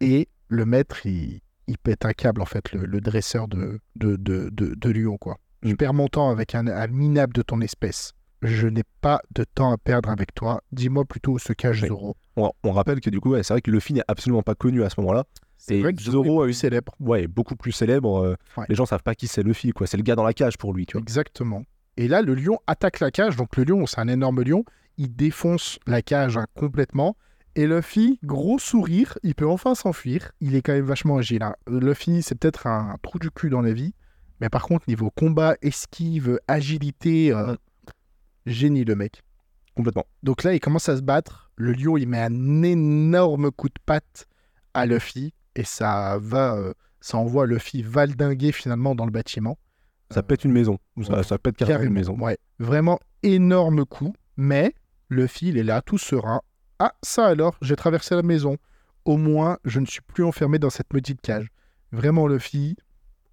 [0.00, 4.16] Et le maître, il, il pète un câble en fait, le, le dresseur de, de,
[4.16, 5.36] de, de, de lion quoi.
[5.62, 5.76] Je Mm.
[5.76, 8.12] perds mon temps avec un, un minable de ton espèce.
[8.42, 10.60] Je n'ai pas de temps à perdre avec toi.
[10.70, 11.88] Dis-moi plutôt où se cache Oui.
[11.88, 12.16] Zoro.
[12.36, 14.84] On, on rappelle que du coup, ouais, c'est vrai que Luffy n'est absolument pas connu
[14.84, 15.24] à ce moment-là.
[15.56, 16.94] C'est vrai que Zoro est eu- célèbre.
[17.00, 18.22] Ouais, beaucoup plus célèbre.
[18.24, 18.64] euh, Ouais.
[18.68, 19.88] Les gens savent pas qui c'est Luffy, quoi.
[19.88, 21.02] C'est le gars dans la cage pour lui, tu vois.
[21.02, 21.64] Exactement.
[21.96, 23.34] Et là, le lion attaque la cage.
[23.34, 24.64] Donc le lion, c'est un énorme lion.
[24.98, 27.16] Il défonce la cage hein, complètement.
[27.58, 30.30] Et Luffy, gros sourire, il peut enfin s'enfuir.
[30.40, 31.42] Il est quand même vachement agile.
[31.42, 31.56] hein.
[31.66, 33.94] Luffy, c'est peut-être un trou du cul dans la vie.
[34.40, 37.56] Mais par contre, niveau combat, esquive, agilité, euh,
[38.46, 39.22] génie le mec.
[39.74, 40.04] Complètement.
[40.22, 41.50] Donc là, il commence à se battre.
[41.56, 44.26] Le lion, il met un énorme coup de patte
[44.72, 45.34] à Luffy.
[45.56, 49.58] Et ça va, euh, ça envoie Luffy valdinguer finalement dans le bâtiment.
[50.12, 50.78] Ça pète une maison.
[51.24, 52.16] Ça, pète carrément, une Carrément, maison.
[52.24, 52.38] ouais.
[52.60, 54.14] Vraiment énorme coup.
[54.36, 54.74] Mais
[55.10, 56.40] Luffy, il est là, tout serein.
[56.78, 58.56] Ah, ça alors, j'ai traversé la maison.
[59.04, 61.48] Au moins, je ne suis plus enfermé dans cette maudite cage.
[61.92, 62.76] Vraiment, Luffy,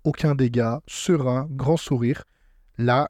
[0.04, 2.24] aucun dégât, serein, grand sourire.
[2.78, 3.10] Là,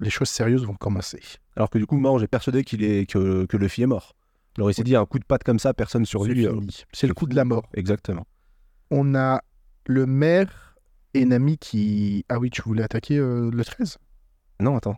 [0.00, 1.20] les choses sérieuses vont commencer.
[1.56, 4.14] Alors que du coup, Morge est persuadé qu'il est, que, que Luffy est mort.
[4.56, 6.46] Alors il s'est dit, un coup de patte comme ça, personne survit.
[6.46, 6.60] euh.
[6.92, 7.68] C'est le coup de la mort.
[7.74, 8.26] Exactement.
[8.90, 9.40] On a
[9.86, 10.76] le maire
[11.14, 12.24] et Nami qui.
[12.28, 13.98] Ah oui, tu voulais attaquer euh, le 13
[14.58, 14.96] Non, attends.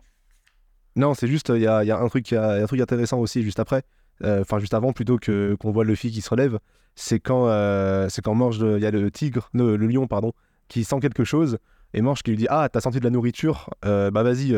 [0.95, 3.19] Non, c'est juste, il y a, y a un truc, y a un truc intéressant
[3.19, 3.83] aussi juste après.
[4.23, 6.59] Euh, Enfin, juste avant, plutôt que qu'on voit Luffy qui se relève.
[6.95, 10.31] C'est quand, euh, c'est quand Morge, il y a le tigre, le, le lion, pardon,
[10.67, 11.57] qui sent quelque chose.
[11.93, 14.55] Et Morge qui lui dit Ah, t'as senti de la nourriture Euh, Bah vas-y,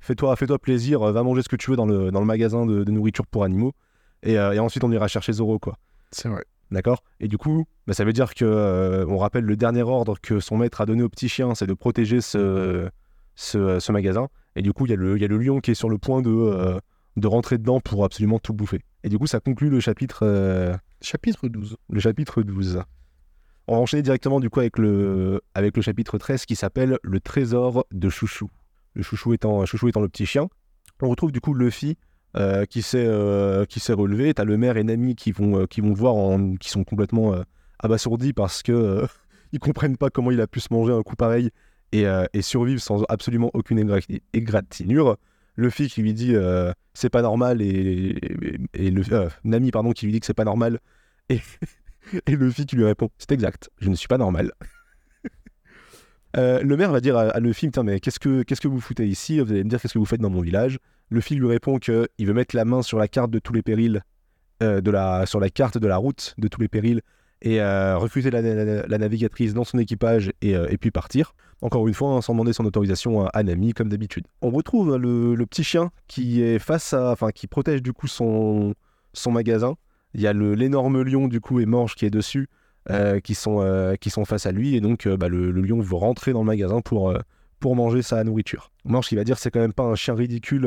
[0.00, 2.84] fais-toi fais-toi plaisir, va manger ce que tu veux dans le, dans le magasin de,
[2.84, 3.72] de nourriture pour animaux.
[4.22, 5.76] Et, et ensuite, on ira chercher Zoro, quoi.
[6.10, 6.44] C'est vrai.
[6.72, 7.02] D'accord?
[7.20, 10.40] Et du coup, bah, ça veut dire que euh, on rappelle le dernier ordre que
[10.40, 12.88] son maître a donné au petit chien, c'est de protéger ce,
[13.36, 14.28] ce, ce magasin.
[14.56, 15.88] Et du coup, il y, a le- il y a le lion qui est sur
[15.88, 16.78] le point de, euh,
[17.16, 18.80] de rentrer dedans pour absolument tout bouffer.
[19.04, 21.76] Et du coup, ça conclut le chapitre, euh, Chapitre 12.
[21.90, 22.82] le chapitre 12.
[23.68, 27.20] On va enchaîner directement du coup avec le, avec le chapitre 13 qui s'appelle Le
[27.20, 28.48] trésor de Chouchou.
[28.94, 30.48] Le chouchou étant, chouchou étant le petit chien.
[31.02, 31.96] On retrouve du coup Luffy
[32.36, 34.32] euh, qui s'est euh, qui s'est relevé.
[34.34, 36.84] T'as le maire et Nami qui vont, euh, qui vont le voir, en- qui sont
[36.84, 37.34] complètement
[37.80, 39.04] abasourdis parce que
[39.52, 41.50] ils comprennent pas comment il a pu se manger un coup pareil
[41.92, 44.00] et, euh, et survivre sans absolument aucune égra-
[45.58, 45.64] égratignure.
[45.64, 48.14] Luffy qui lui dit euh, c'est pas normal et,
[48.74, 50.80] le, euh, pardon qui lui dit que c'est pas normal
[51.28, 51.40] et,
[52.26, 54.52] et Luffy qui lui répond c'est exact je ne suis pas normal
[56.36, 59.40] Euh, le maire va dire à, à Luffy mais qu'est-ce que vous foutez ici?
[59.40, 60.78] Vous allez me dire qu'est-ce que vous faites dans mon village
[61.10, 63.62] Luffy lui répond que il veut mettre la main sur la carte de tous les
[63.62, 64.02] périls
[64.62, 67.00] euh, de la sur la carte de la route de tous les périls
[67.46, 71.32] et euh, refuser la, navigatrice dans son équipage et, euh, puis partir.
[71.62, 74.26] Encore une fois, hein, sans demander son autorisation à, à Nami, comme d'habitude.
[74.42, 78.08] On retrouve le, le petit chien qui est face à, enfin, qui protège du coup
[78.08, 78.74] son,
[79.12, 79.76] son magasin.
[80.12, 82.48] Il y a l'énorme lion du coup et Morge qui est dessus,
[82.90, 86.32] euh, qui sont qui sont face à lui et donc bah, le, lion veut rentrer
[86.32, 87.14] dans le magasin pour
[87.60, 88.72] pour manger sa nourriture.
[88.84, 90.66] Morge qui va dire c'est quand même pas un chien ridicule.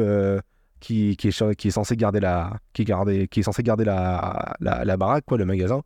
[0.80, 4.98] qui, qui, est, qui est censé garder la qui qui est censé garder la, la
[4.98, 5.82] baraque quoi le magasin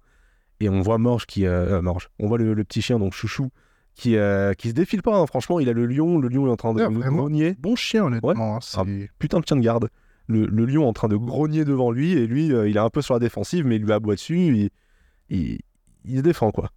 [0.59, 3.13] et on voit Morge qui euh, euh, Morge on voit le, le petit chien donc
[3.13, 3.49] Chouchou
[3.95, 5.27] qui euh, qui se défile pas hein.
[5.27, 8.05] franchement il a le lion le lion est en train de Ouais, grogner Bon chien,
[8.05, 8.55] honnêtement.
[8.57, 8.83] hein, Ah.
[9.19, 9.89] putain de chien de garde
[10.27, 12.89] le, le lion en train de grogner devant lui et lui euh, il est un
[12.89, 14.69] peu sur la défensive mais il lui aboie dessus il,
[15.29, 15.59] il,
[16.05, 16.69] il se défend quoi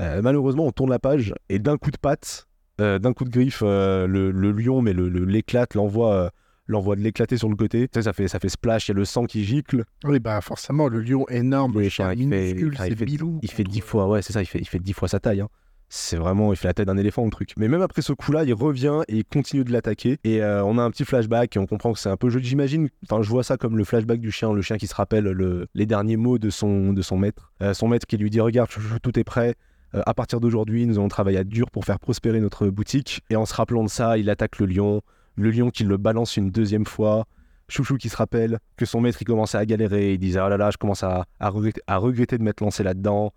[0.00, 2.46] malheureusement on tourne la page et d'un coup de patte
[2.78, 6.30] d'un coup de griffe le, le lion mais l'éclate l'envoie
[6.66, 7.88] l'envoie de l'éclater sur le côté.
[7.88, 9.84] Tu sais ça fait ça fait splash il y a le sang qui gicle.
[10.04, 13.38] Oui, bah forcément, le lion énorme, Oui, il fait- minuscule, il fait- bilou.
[13.42, 15.20] il fait contre- dix fois ouais c'est ça il fait il fait dix fois sa
[15.20, 15.48] taille hein.
[15.88, 17.52] c'est vraiment il fait la tête d'un éléphant le truc.
[17.56, 20.18] Mais même après ce coup là il revient et il continue de l'attaquer.
[20.24, 22.88] Et euh, on a un petit flashback et on comprend que c'est un peu j'imagine
[23.04, 25.68] enfin je vois ça comme le flashback du chien le chien qui se rappelle le,
[25.74, 27.52] les derniers mots de son de son maître.
[27.62, 28.68] Euh, son maître qui lui dit regarde
[29.02, 29.54] tout est prêt.
[29.94, 33.20] Euh, à partir d'aujourd'hui nous allons travailler à dur pour faire prospérer notre boutique.
[33.30, 35.02] Et en se rappelant de ça il attaque le lion
[35.36, 37.26] le lion qui le balance une deuxième fois
[37.68, 40.56] Chouchou qui se rappelle que son maître il commençait à galérer, il disait oh là
[40.56, 43.32] là je commence à, regretter, de m'être lancé là-dedans.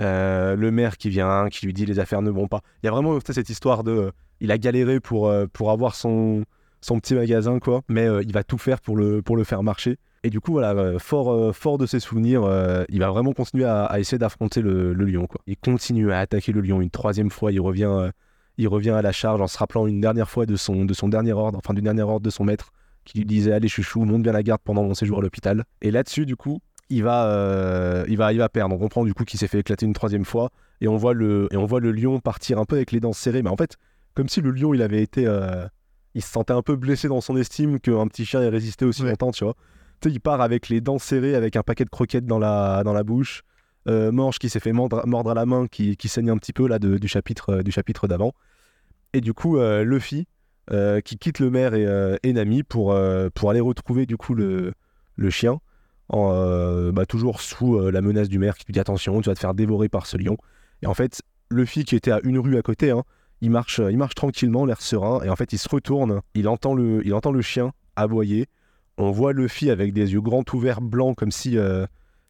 [0.00, 2.62] Euh, le maire qui vient, qui lui dit les affaires ne vont pas.
[2.82, 6.44] Il y a vraiment cette histoire de il a galéré pour, euh, pour avoir son,
[6.80, 9.62] son petit magasin quoi, mais euh, il va tout faire pour le, pour le faire
[9.62, 9.98] marcher.
[10.24, 12.42] Et du coup voilà, fort, fort de ses souvenirs,
[12.88, 15.40] il va vraiment continuer à, essayer d'affronter le, le lion quoi.
[15.48, 18.12] Il continue à attaquer le lion une troisième fois, il revient,
[18.58, 21.08] il revient à la charge en se rappelant une dernière fois de son, de son
[21.08, 22.70] dernier ordre, enfin du dernier ordre de son maître
[23.04, 25.64] qui lui disait allez chouchou monte bien la garde pendant mon séjour à l'hôpital.
[25.80, 26.60] Et là-dessus du coup
[26.90, 28.74] il va euh, il va il va perdre.
[28.74, 30.50] On comprend du coup qu'il s'est fait éclater une troisième fois.
[30.80, 33.12] Et on voit le et on voit le lion partir un peu avec les dents
[33.12, 33.42] serrées.
[33.42, 33.76] Mais en fait
[34.14, 35.66] comme si le lion il avait été euh,
[36.14, 39.02] il se sentait un peu blessé dans son estime qu'un petit chien ait résisté aussi
[39.02, 39.10] Ouais.
[39.10, 39.54] longtemps tu vois.
[40.00, 42.82] Tu sais il part avec les dents serrées avec un paquet de croquettes dans la
[42.84, 43.42] dans la bouche
[43.88, 47.08] euh, qui s'est fait mordre, à la main qui, saigne un petit peu là du
[47.08, 48.32] chapitre euh, du chapitre d'avant
[49.12, 50.26] et du coup euh, Luffy
[50.70, 52.96] euh, qui quitte le maire et, Nami pour,
[53.34, 54.72] pour aller retrouver du coup le,
[55.16, 55.58] le chien,
[56.08, 59.40] en, bah, toujours sous la menace du maire qui lui dit attention, tu vas te
[59.40, 60.36] faire dévorer par ce lion.
[60.82, 63.02] Et en fait, Luffy qui était à une rue à côté, hein,
[63.40, 66.74] il, marche, il marche tranquillement, l'air serein, et en fait il se retourne, il entend
[66.74, 68.46] le, il entend le chien aboyer.
[68.98, 71.58] On voit Luffy avec des yeux grands ouverts blancs comme si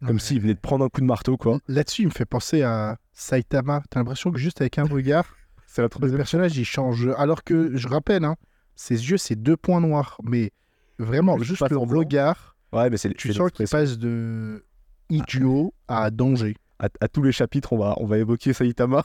[0.07, 1.59] comme s'il venait de prendre un coup de marteau quoi.
[1.69, 3.83] Là-dessus, il me fait penser à Saitama.
[3.91, 5.25] T'as l'impression que juste avec un regard,
[5.67, 7.09] C'est le personnage il change.
[7.17, 8.37] Alors que je rappelle, hein,
[8.75, 10.53] ses yeux c'est deux points noirs, mais
[10.99, 14.65] vraiment Je juste le regard, Ouais, mais c'est tu sens qu'il passe de
[15.11, 16.57] idiot à danger.
[16.79, 19.05] à, à tous les chapitres, on va, on va évoquer Saitama.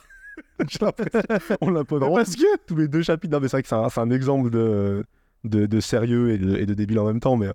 [1.60, 3.32] On l'a pas Parce que tous les deux chapitres.
[3.32, 5.04] Non, mais c'est vrai que c'est un, exemple de,
[5.44, 7.36] de, de sérieux et de, et de débile en même temps.
[7.36, 7.48] Mais,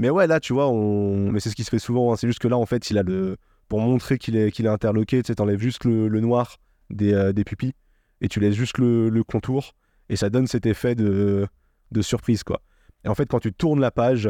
[0.00, 1.30] mais ouais, là, tu vois, on...
[1.30, 2.12] mais c'est ce qui se fait souvent.
[2.12, 2.16] hein.
[2.16, 3.36] C'est juste que là, en fait, il a le.
[3.68, 6.56] Pour montrer qu'il est, qu'il est interloqué, tu sais, t'enlèves juste le, le noir
[6.90, 7.74] des, euh, des pupilles
[8.20, 9.74] et tu laisses juste le, le contour
[10.08, 11.46] et ça donne cet effet de,
[11.92, 12.60] de surprise, quoi.
[13.04, 14.28] Et en fait, quand tu tournes la page,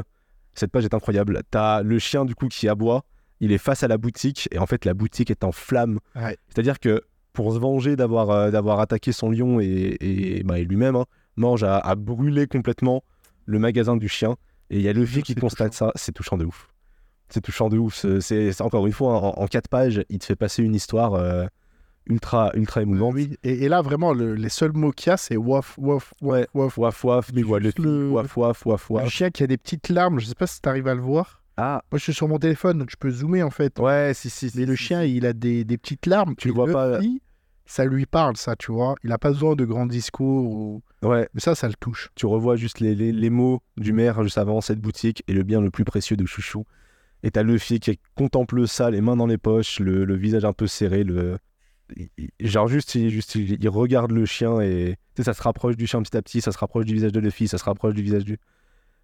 [0.53, 1.41] cette page est incroyable.
[1.51, 3.03] T'as le chien, du coup, qui aboie.
[3.41, 5.99] Il est face à la boutique et en fait, la boutique est en flammes.
[6.15, 6.37] Ouais.
[6.49, 7.01] C'est-à-dire que
[7.33, 11.07] pour se venger d'avoir euh, d'avoir attaqué son lion et, et, bah, et lui-même, hein,
[11.37, 13.03] Morge a, a brûlé complètement
[13.47, 14.37] le magasin du chien.
[14.71, 15.87] Et il y a Luffy qui constate touchant.
[15.87, 15.93] ça.
[15.97, 16.69] C'est touchant de ouf.
[17.29, 17.95] C'est touchant de ouf.
[18.21, 21.47] C'est- encore une fois, en, en quatre pages, il te fait passer une histoire euh,
[22.07, 23.15] ultra, ultra émouvante.
[23.15, 26.13] Oui, et, et là, vraiment, le- les seuls mots qu'il y a, c'est waf, waf,
[26.21, 26.79] waf, waf.
[26.79, 30.19] Waf waf, juste Luffy, le- waf waf, waf Le chien qui a des petites larmes,
[30.19, 31.43] je sais pas si tu arrives à le voir.
[31.57, 33.79] Ah, Moi, je suis sur mon téléphone, donc je peux zoomer en fait.
[33.79, 34.47] ouais, si, si.
[34.47, 35.17] Mais si, le si, chien, si.
[35.17, 36.35] il a des, des petites larmes.
[36.37, 37.01] Tu le vois pas.
[37.67, 38.95] Ça lui parle, ça, tu vois.
[39.05, 40.51] Il a pas besoin de grands discours.
[40.51, 40.83] Ou...
[41.03, 42.11] Ouais, Mais ça, ça le touche.
[42.15, 45.43] tu revois juste les, les, les mots du maire juste avant cette boutique et le
[45.43, 46.67] bien le plus précieux de Chouchou.
[47.23, 50.53] Et t'as Luffy qui contemple ça, les mains dans les poches, le, le visage un
[50.53, 51.39] peu serré, le...
[52.41, 55.87] genre juste, il, juste il, regarde le chien et tu sais, ça se rapproche du
[55.87, 58.03] chien petit à petit, ça se rapproche du visage de Luffy, ça se rapproche du
[58.03, 58.35] visage du...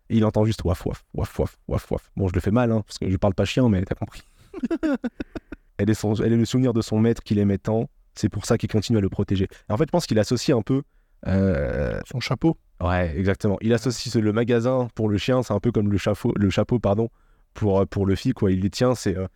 [0.09, 2.11] Et il entend juste waf waf, waf waf, waf waf.
[2.17, 4.23] Bon, je le fais mal, hein, parce que je parle pas chien, mais t'as compris.
[5.79, 8.47] elle, est son, elle est le souvenir de son maître qu'il aimait tant, c'est pour
[8.47, 9.49] ça qu'il continue à le protéger.
[9.69, 10.83] Et en fait, je pense qu'il associe un peu...
[11.27, 12.57] euh, Son chapeau.
[12.81, 13.57] Ouais, exactement.
[13.61, 16.79] Il associe le magasin pour le chien, c'est un peu comme le chapeau, le chapeau
[16.79, 17.09] pardon,
[17.55, 18.51] pour, euh, pour Luffy, quoi.
[18.51, 19.27] Il les tient, c'est euh,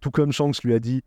[0.00, 1.02] tout comme Shanks lui a dit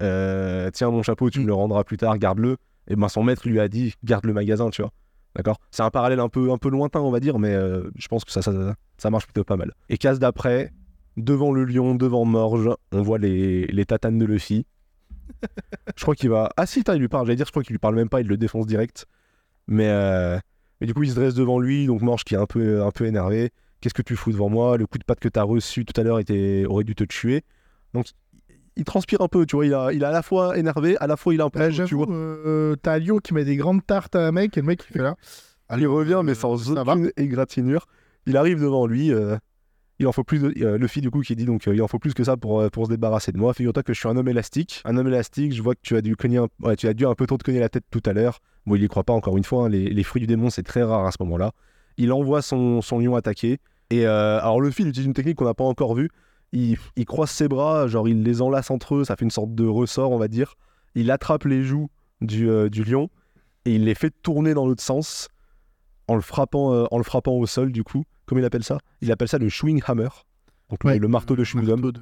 [0.00, 1.48] euh, Tiens, mon chapeau, tu me Mm.
[1.48, 2.56] le rendras plus tard, garde-le.
[2.88, 4.92] Et ben son maître lui a dit Garde le magasin, tu vois.
[5.34, 5.58] D'accord?
[5.70, 8.24] C'est un parallèle un peu, un peu lointain, on va dire, mais euh, je pense
[8.24, 9.72] que ça, ça, ça marche plutôt pas mal.
[9.88, 10.72] Et case d'après,
[11.16, 14.66] devant le lion, devant Morge, on voit les, les tatanes de Luffy.
[15.96, 16.50] je crois qu'il va.
[16.56, 18.26] Ah si, il lui parle, j'allais dire, je crois qu'il lui parle même pas, il
[18.26, 19.06] le défonce direct.
[19.66, 19.88] Mais.
[19.88, 20.38] euh,
[20.80, 22.90] mais du coup, il se dresse devant lui, donc Morge qui est un peu, un
[22.90, 23.50] peu énervé.
[23.80, 24.76] Qu'est-ce que tu fous devant moi?
[24.76, 26.64] Le coup de patte que t'as reçu tout à l'heure était...
[26.68, 27.44] aurait dû te tuer.
[27.94, 28.06] Donc,
[28.76, 29.64] il transpire un peu, tu vois.
[29.64, 31.60] Il a, il a à la fois énervé, à la fois il a un peu.
[31.60, 32.06] Bah, tu vois.
[32.10, 34.84] euh, t'as un lion qui met des grandes tartes à un mec et le mec
[34.90, 35.16] il fait là.
[35.78, 37.86] Il revient, mais euh, sans aucune égratignure.
[38.26, 39.14] Il arrive devant lui.
[39.14, 39.36] euh,
[39.98, 40.40] il en faut plus.
[40.40, 40.52] De...
[40.62, 42.68] euh, du coup, qui dit donc euh, il en faut plus que ça pour, euh,
[42.68, 43.54] pour se débarrasser de moi.
[43.54, 44.82] Figure-toi que je suis un homme élastique.
[44.84, 46.74] Un homme élastique, je vois que tu as dû cogner un...
[46.74, 48.40] tu as dû un peu trop te cogner la tête tout à l'heure.
[48.66, 49.66] Bon, il y croit pas encore une fois.
[49.66, 51.52] hein, Les, fruits du démon, c'est très rare à ce moment-là.
[51.96, 53.58] Il envoie son, lion attaquer.
[53.90, 56.10] Et euh, alors, Luffy, il utilise une technique qu'on n'a pas encore vue.
[56.52, 59.66] Il, croise ses bras, genre il les enlace entre eux, ça fait une sorte de
[59.66, 60.54] ressort, on va dire.
[60.94, 63.10] Il attrape les joues du, lion
[63.66, 65.28] et il les fait tourner dans l'autre sens
[66.08, 68.04] en le frappant, en le frappant au sol, du coup.
[68.26, 68.78] Comment il appelle ça?
[69.00, 70.08] Il appelle ça le Chewing Hammer.
[70.70, 71.92] Donc le- Ouais, le marteau de chewing-gum.
[71.92, 72.00] de-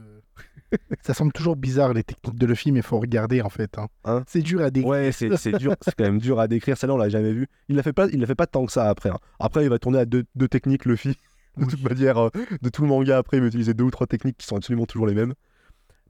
[1.02, 3.78] ça semble toujours bizarre les techniques de Luffy, mais faut regarder en fait.
[3.78, 3.86] hein.
[4.04, 4.24] Hein?
[4.26, 4.90] C'est dur à décrire.
[4.90, 6.76] Ouais, c'est dur, c'est quand même dur à décrire.
[6.76, 7.46] Celle-là, on l'a jamais vu.
[7.68, 9.10] Il l'a fait pas, il l'a fait pas tant que ça après.
[9.10, 9.18] hein.
[9.38, 11.16] Après, il va tourner à deux, deux techniques, Luffy.
[11.56, 12.30] De toute manière, euh,
[12.62, 14.86] de tout le manga après, il va utiliser deux ou trois techniques qui sont absolument
[14.86, 15.34] toujours les mêmes.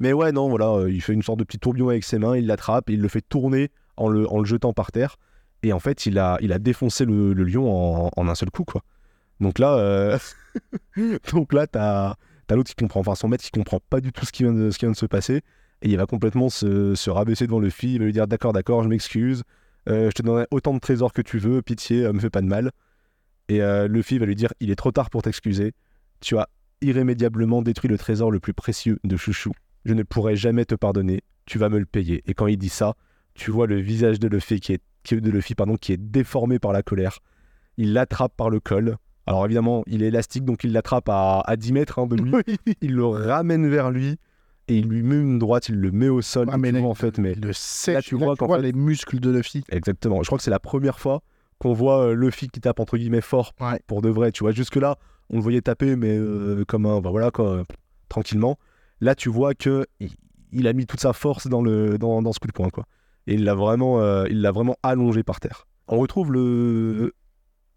[0.00, 2.34] Mais ouais, non, voilà, euh, il fait une sorte de petit tourbillon avec ses mains,
[2.36, 5.16] il l'attrape il le fait tourner en le, en le jetant par terre.
[5.62, 7.70] Et en fait, il a, il a défoncé le, le lion
[8.06, 8.82] en, en un seul coup, quoi.
[9.40, 10.18] Donc là, euh,
[11.52, 12.14] là, t'as,
[12.46, 14.52] t'as l'autre qui comprend, enfin son maître qui comprend pas du tout ce qui vient
[14.52, 15.42] de, ce qui vient de se passer.
[15.82, 18.82] Et il va complètement se, se rabaisser devant Luffy, il va lui dire d'accord, d'accord,
[18.82, 19.42] je m'excuse,
[19.88, 22.40] euh, je te donnerai autant de trésors que tu veux, pitié, euh, me fais pas
[22.40, 22.70] de mal.
[23.48, 25.72] Et euh, Luffy va lui dire il est trop tard pour t'excuser,
[26.20, 26.48] tu as
[26.80, 29.52] irrémédiablement détruit le trésor le plus précieux de Chouchou.
[29.84, 32.22] Je ne pourrai jamais te pardonner, tu vas me le payer.
[32.26, 32.94] Et quand il dit ça,
[33.34, 37.18] tu vois le visage de Luffy qui qui est déformé par la colère.
[37.76, 38.96] Il l'attrape par le col.
[39.26, 42.32] Alors évidemment, il est élastique, donc il l'attrape à, à 10 mètres hein, de lui.
[42.82, 44.16] il le ramène vers lui
[44.68, 46.48] et il lui met une droite, il le met au sol.
[46.52, 47.94] Ah, mais tu là, vois, en fait, mais le sèche.
[47.94, 49.64] Là, tu Là, vois tu qu'en vois fait- les muscles de Luffy.
[49.70, 50.22] Exactement.
[50.22, 51.22] Je crois que c'est la première fois
[51.58, 53.80] qu'on voit euh, Luffy qui tape entre guillemets fort Ouais.
[53.86, 54.32] pour de vrai.
[54.32, 54.96] Tu vois, jusque-là,
[55.30, 57.00] on le voyait taper, mais euh, comme un.
[57.00, 57.64] bah voilà, quoi, euh,
[58.08, 58.58] tranquillement.
[59.00, 59.86] Là, tu vois que
[60.52, 62.84] il, a mis toute sa force dans, le, dans, dans ce coup de poing, quoi.
[63.26, 65.66] Et il l'a vraiment, il l'a vraiment allongé par terre.
[65.88, 67.12] On retrouve le,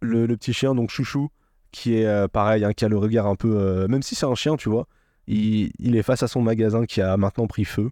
[0.01, 1.29] le, le petit chien, donc Chouchou,
[1.71, 3.57] qui est euh, pareil, hein, qui a le regard un peu.
[3.57, 4.87] euh, même si c'est un chien, tu vois,
[5.27, 7.89] il, est face à son magasin qui a maintenant pris feu.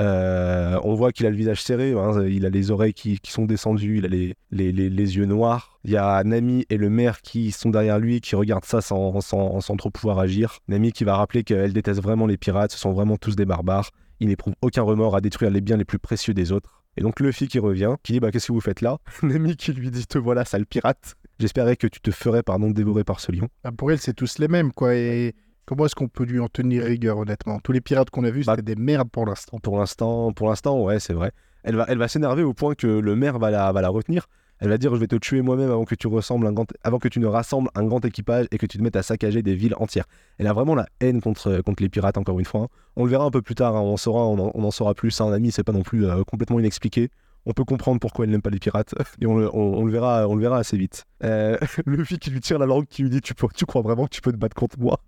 [0.00, 3.44] Euh, on voit qu'il a le visage serré, hein, il a les oreilles qui, sont
[3.44, 5.78] descendues, il a les, les, yeux noirs.
[5.84, 9.76] Il y a Nami et le maire qui sont derrière lui, qui regardent ça sans
[9.76, 10.58] trop pouvoir agir.
[10.68, 13.90] Nami qui va rappeler qu'elle déteste vraiment les pirates, ce sont vraiment tous des barbares.
[14.20, 16.82] Il n'éprouve aucun remords à détruire les biens les plus précieux des autres.
[16.96, 18.98] Et donc Luffy qui revient, qui dit bah qu'est-ce que vous faites là?
[19.22, 21.16] Nami qui lui dit te voilà sale pirate.
[21.42, 23.48] J'espérais que tu te ferais pardon dévorer par ce lion.
[23.64, 24.94] Ah, pour elle, c'est tous les mêmes, quoi.
[24.94, 27.58] Et comment est-ce qu'on peut lui en tenir rigueur, honnêtement?
[27.58, 29.58] Tous les pirates qu'on a vus, Bah- c'était des merdes pour l'instant.
[29.58, 31.32] Pour l'instant, pour l'instant, ouais, c'est vrai.
[31.64, 34.28] Elle va, elle va s'énerver au point que le maire va la, va la retenir.
[34.60, 37.00] Elle va dire je vais te tuer moi-même avant que tu ressembles un grand, avant
[37.00, 39.56] que tu ne rassembles un grand équipage et que tu te mettes à saccager des
[39.56, 40.04] villes entières.
[40.38, 42.60] Elle a vraiment la haine contre, contre les pirates encore une fois.
[42.62, 42.68] hein.
[42.94, 43.74] On le verra un peu plus tard.
[43.74, 45.20] hein, on saura, on en, on en saura plus.
[45.20, 47.08] Un ami, c'est pas non plus euh, complètement inexpliqué.
[47.46, 50.40] On peut comprendre pourquoi elle n'aime pas les pirates et on le, verra, on le
[50.42, 51.04] verra assez vite.
[51.24, 54.04] Euh, Luffy qui lui tire la langue, qui lui dit tu, peux- tu crois vraiment
[54.04, 55.00] que tu peux te battre contre moi?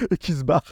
[0.10, 0.62] Et qui se barre.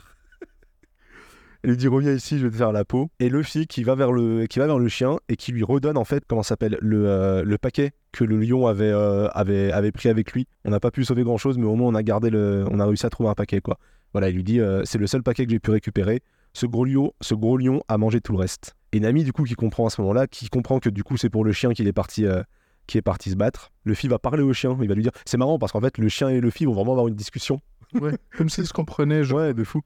[1.63, 3.09] Elle lui dit reviens ici, je vais te faire la peau.
[3.21, 5.97] Et Luffy qui va vers le, qui va vers le chien et qui lui redonne
[5.97, 9.91] en fait, comment s'appelle, le, euh, le paquet que le lion avait, euh, avait, avait
[9.93, 10.47] pris avec lui.
[10.67, 12.81] On n'a pas pu sauver grand chose, mais au moins on a gardé le, on
[12.81, 13.79] a réussi à trouver un paquet quoi.
[14.13, 16.21] Voilà, il lui dit euh, c'est le seul paquet que j'ai pu récupérer.
[16.53, 18.77] Ce gros, lion, ce gros lion a mangé tout le reste.
[18.95, 21.29] Et Nami du coup qui comprend à ce moment-là, qui comprend que du coup c'est
[21.31, 22.25] pour le chien qu'il est parti.
[22.27, 22.43] euh,
[22.87, 23.73] qui est parti se battre.
[23.87, 25.13] Luffy va parler au chien, il va lui dire.
[25.25, 27.63] C'est marrant parce qu'en fait, le chien et Luffy vont vraiment avoir une discussion.
[27.95, 29.39] Ouais, comme s'ils se comprenaient, genre.
[29.39, 29.81] Ouais, de fou.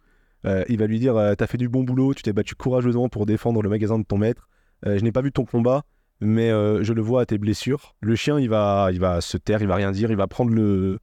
[0.47, 3.09] Euh, il va lui dire euh, T'as fait du bon boulot, tu t'es battu courageusement
[3.09, 4.49] pour défendre le magasin de ton maître.
[4.85, 5.85] Euh, je n'ai pas vu ton combat,
[6.21, 7.94] mais je le vois à tes blessures.
[8.01, 10.51] Le chien, il va, il va se taire, il va rien dire, il va prendre,
[10.53, 10.99] le,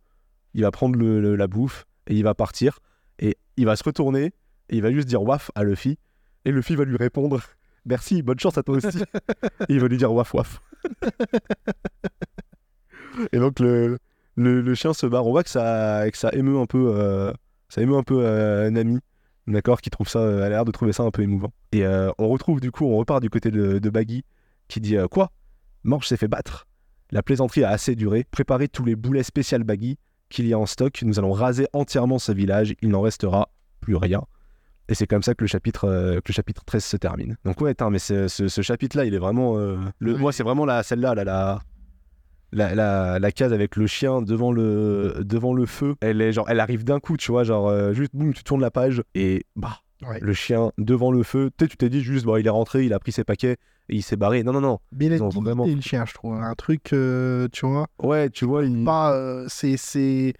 [0.53, 2.79] il va prendre le- le- la bouffe et il va partir.
[3.19, 4.33] Et il va se retourner
[4.69, 5.97] et il va juste dire waf à Luffy.
[6.43, 7.39] Et Luffy va lui répondre
[7.85, 8.97] Merci, bonne chance à toi aussi.
[8.97, 9.03] et
[9.69, 10.61] il va lui dire waf waf.
[13.31, 13.99] et donc le,
[14.35, 15.25] le, le chien se barre.
[15.25, 17.31] On voit que ça, que ça émeut un peu, euh,
[17.69, 18.99] ça émeut un peu euh, Nami.
[19.47, 21.53] D'accord, qui trouve ça, euh, elle a l'air de trouver ça un peu émouvant.
[21.71, 24.23] Et euh, on retrouve du coup, on repart du côté de, de Baggy,
[24.67, 25.31] qui dit euh, Quoi?
[25.83, 26.65] Morge s'est fait battre.
[27.11, 28.25] La plaisanterie a assez duré.
[28.31, 30.99] Préparez tous les boulets spécial Baggy qu'il y a en stock.
[31.03, 32.73] Nous allons raser entièrement ce village.
[32.81, 33.49] Il n'en restera
[33.81, 34.23] plus rien.
[34.87, 37.37] Et c'est comme ça que le chapitre, euh, que le chapitre 13 se termine.
[37.43, 39.57] Donc ouais, mais ce, ce- chapitre-là, il est vraiment...
[39.57, 40.19] euh, le, Oui.
[40.19, 41.59] Moi, c'est vraiment la, celle-là, là, la,
[42.51, 45.95] la, la, la case avec le chien devant le, devant le feu.
[46.01, 48.61] Elle, est, genre, elle arrive d'un coup, tu vois, genre euh, juste, boum, tu tournes
[48.61, 50.19] la page et bah, Ouais.
[50.21, 51.49] le chien devant le feu.
[51.57, 53.53] Tu tu t'es dit juste, bon, il est rentré, il a pris ses paquets
[53.89, 54.43] et il s'est barré.
[54.43, 54.79] Non, non, non.
[54.91, 56.35] Mais il vraiment- le chien, je trouve.
[56.35, 57.87] Un truc, tu vois.
[58.03, 60.33] Ouais, tu vois, il, Pas, c'est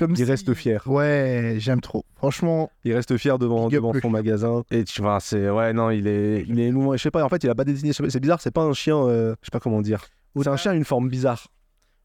[0.00, 0.82] comme il si- reste fier.
[0.86, 2.04] Ouais, j'aime trop.
[2.16, 4.64] Franchement, Il reste fier devant, devant son magasin.
[4.72, 5.48] Et tu vois, c'est.
[5.48, 6.96] Ouais, non, il est, il est loin.
[6.96, 7.92] Je sais pas, en fait, il a pas désigné.
[7.92, 8.96] C'est bizarre, c'est pas un chien.
[8.96, 10.04] euh, je sais pas comment dire.
[10.36, 11.46] C'est un chien à une forme bizarre.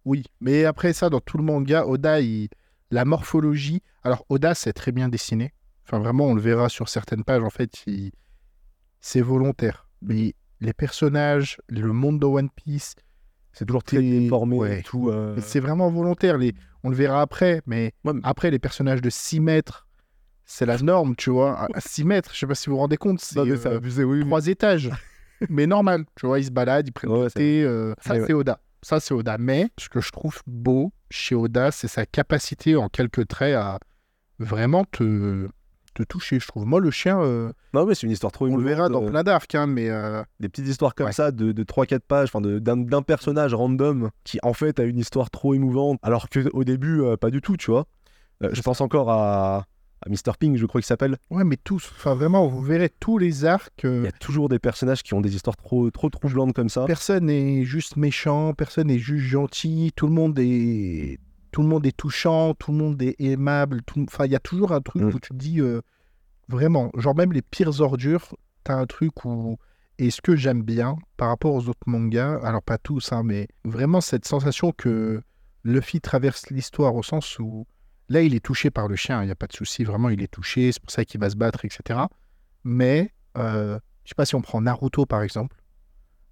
[0.05, 0.23] oui.
[0.41, 2.49] Mais après ça, dans tout le manga, Oda, il...
[2.91, 3.81] la morphologie.
[4.03, 5.53] Alors, Oda, c'est très bien dessiné.
[5.87, 7.43] Enfin, vraiment, on le verra sur certaines pages.
[7.43, 8.11] En fait, il...
[9.01, 9.87] c'est volontaire.
[10.01, 12.95] Mais les personnages, le monde de One Piece,
[13.57, 14.79] C'est toujours très ouais.
[14.79, 15.09] et tout.
[15.09, 16.37] euh, c'est vraiment volontaire.
[16.37, 16.53] Les...
[16.83, 17.61] On le verra après.
[17.65, 19.87] Mais Ouais, après, les personnages de 6 mètres,
[20.45, 21.67] c'est la norme, tu vois.
[21.73, 24.25] À 6 mètres, je sais pas si vous vous rendez compte, c'est euh, oui.
[24.25, 24.91] trois étages.
[25.49, 28.59] mais normal, tu vois, ils se baladent, ils prennent Ouais, euh, ça, c'est Oda.
[28.81, 29.37] Ça, c'est Oda.
[29.39, 33.79] Mais ce que je trouve beau chez Oda, c'est sa capacité en quelques traits à
[34.37, 35.47] vraiment te,
[35.95, 36.65] te toucher, je trouve.
[36.65, 39.03] Moi, le chien, euh, Non, mais c'est une histoire trop on le émouvante, verra dans
[39.03, 41.11] euh, plein d'arcs, hein, mais euh, Des petites histoires comme Ouais.
[41.13, 44.99] ça de, de 3-4 pages, enfin de- d'un personnage random qui en fait a une
[44.99, 47.85] histoire trop émouvante, alors qu'au début, pas du tout, tu vois.
[48.41, 49.65] Je pense encore à,
[50.05, 50.33] à Mr.
[50.39, 51.17] Pink, je crois qu'il s'appelle.
[51.31, 53.71] ouais, mais tous, enfin vraiment, vous verrez tous les arcs.
[53.83, 56.85] Il y a toujours des personnages qui ont des histoires trop, trop troublantes comme ça.
[56.85, 61.17] Personne n'est juste méchant, personne n'est juste gentil, tout le monde est
[61.55, 64.05] tout le monde est touchant, tout le monde est aimable, tout...
[64.09, 65.07] enfin il y a toujours un truc Mm.
[65.07, 65.79] où tu te dis euh,
[66.49, 69.55] vraiment, genre même les pires ordures, t'as un truc où
[69.97, 73.47] et ce que j'aime bien par rapport aux autres mangas, alors pas tous hein, mais
[73.63, 75.21] vraiment cette sensation que
[75.63, 77.65] Luffy traverse l'histoire au sens où
[78.09, 80.21] là il est touché par le chien, il n'y a pas de souci, vraiment il
[80.21, 82.01] est touché, c'est pour ça qu'il va se battre, etc.
[82.65, 85.55] Mais euh, je sais pas si on prend Naruto par exemple.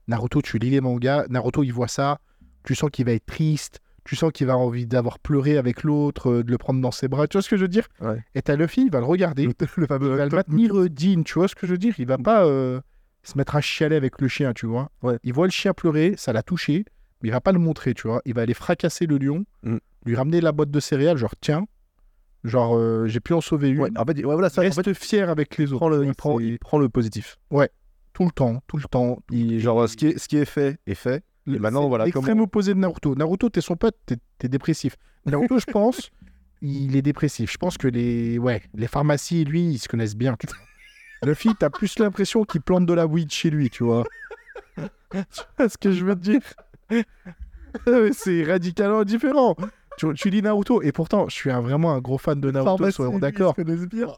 [0.10, 2.20] Naruto, tu lis les mangas, Naruto, il voit ça,
[2.66, 5.84] tu sens qu'il va être triste, tu sens qu'il va avoir envie d'avoir pleuré avec
[5.84, 7.88] l'autre, euh, de le prendre dans ses bras, tu vois ce que je veux dire
[8.02, 8.22] Ouais.
[8.36, 10.90] Et t'as Luffy, il va le regarder, Le, le fameux il va le maintenir euh,
[10.90, 12.82] digne, tu vois ce que je veux dire Il va pas euh,
[13.24, 15.18] se mettre à chialer avec le chien, tu vois Ouais.
[15.24, 16.84] Il voit le chien pleurer, ça l'a touché,
[17.22, 19.78] mais il va pas le montrer, tu vois Il va aller fracasser le lion, Mm.
[20.06, 21.66] lui ramener la boîte de céréales, genre tiens,
[22.44, 23.80] genre euh, j'ai pu en sauver une.
[23.80, 25.90] Ouais, en fait, ouais, voilà, ça, en Reste fait, fier avec les autres.
[25.90, 27.38] le, il prend, il prend le positif.
[28.12, 29.20] tout le temps, tout le temps.
[29.32, 31.24] Il, genre, ce qui, est, ce qui est fait est fait.
[31.48, 33.16] Et maintenant, C'est voilà L'extrême comment- opposé de Naruto.
[33.16, 34.96] Naruto, t'es son pote, t'es, dépressif.
[35.26, 36.10] Naruto, je pense,
[36.62, 37.52] il est dépressif.
[37.52, 40.38] Je pense que les, ouais, les pharmacies lui, ils se connaissent bien.
[41.26, 44.04] Luffy, t'as plus l'impression qu'il plante de la weed chez lui, tu vois.
[44.78, 44.82] tu
[45.58, 46.42] vois ce que je veux te dire
[48.14, 49.56] C'est radicalement différent.
[49.98, 52.90] Tu, tu lis Naruto, et pourtant, je suis un- vraiment un gros fan de Naruto,
[52.92, 53.56] soyons d'accord.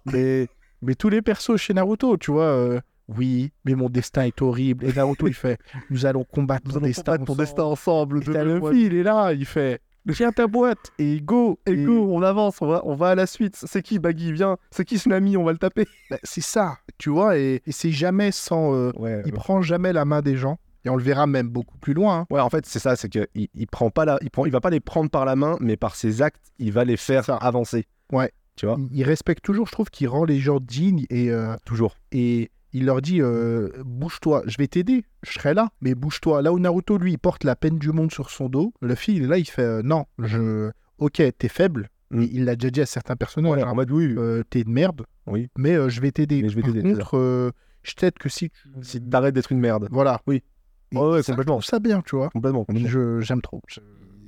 [0.06, 0.48] Mais,
[0.82, 4.86] mais tous les persos chez Naruto, tu vois, euh, oui, mais mon destin est horrible.
[4.86, 7.04] Et Naruto, il fait, nous allons combattre Nous ton allons destin.
[7.14, 8.22] combattre ton destin ensemble.
[8.24, 9.80] Et Luffy, il est là, il fait,
[10.14, 11.60] tiens ta boîte, et go.
[11.66, 13.56] Et go, on avance, on va, on va à la suite.
[13.56, 14.58] C'est qui Baggy Viens.
[14.72, 15.86] C'est qui Tsunami On va le taper.
[16.10, 18.74] Bah, c'est ça, tu vois, et, et c'est jamais sans...
[18.76, 21.78] euh, Ouais, il prend jamais la main des gens, et on le verra même beaucoup
[21.80, 22.20] plus loin.
[22.20, 22.28] hein.
[22.30, 24.62] Ouais, en fait, c'est ça, c'est que il, prend pas la, il prend, il va
[24.62, 27.86] pas les prendre par la main, mais par ses actes, il va les faire avancer.
[28.12, 28.32] Ouais.
[28.56, 28.78] Tu vois?
[28.80, 31.98] Il, il respecte toujours, je trouve qu'il rend les gens dignes, et, euh, Toujours.
[32.12, 36.42] et il leur dit, euh, bouge-toi, je vais t'aider, je serai là, mais bouge-toi.
[36.42, 39.24] Là où Naruto, lui, il porte la peine du monde sur son dos, Luffy, il
[39.24, 40.72] est là, il fait, euh, non, je...
[40.98, 42.22] Ok, t'es faible, Mm.
[42.22, 43.52] Il il l'a déjà dit à certains personnages.
[43.52, 43.70] Ouais, hein.
[43.72, 45.50] en mode oui, Euh, T'es une merde, oui.
[45.58, 46.44] mais euh, je vais t'aider.
[46.44, 47.52] Mais je vais t'aider, contre,
[47.82, 48.70] je t'aide que si tu...
[48.84, 49.88] Si t'arrêtes d'être une merde.
[49.92, 50.22] Voilà.
[50.28, 50.44] Oui.
[50.92, 51.62] Et Ouais, ça, complètement.
[51.62, 52.30] ça bien, tu vois.
[52.30, 52.64] Complètement.
[52.64, 52.90] complètement.
[52.90, 53.60] Je- J'aime trop.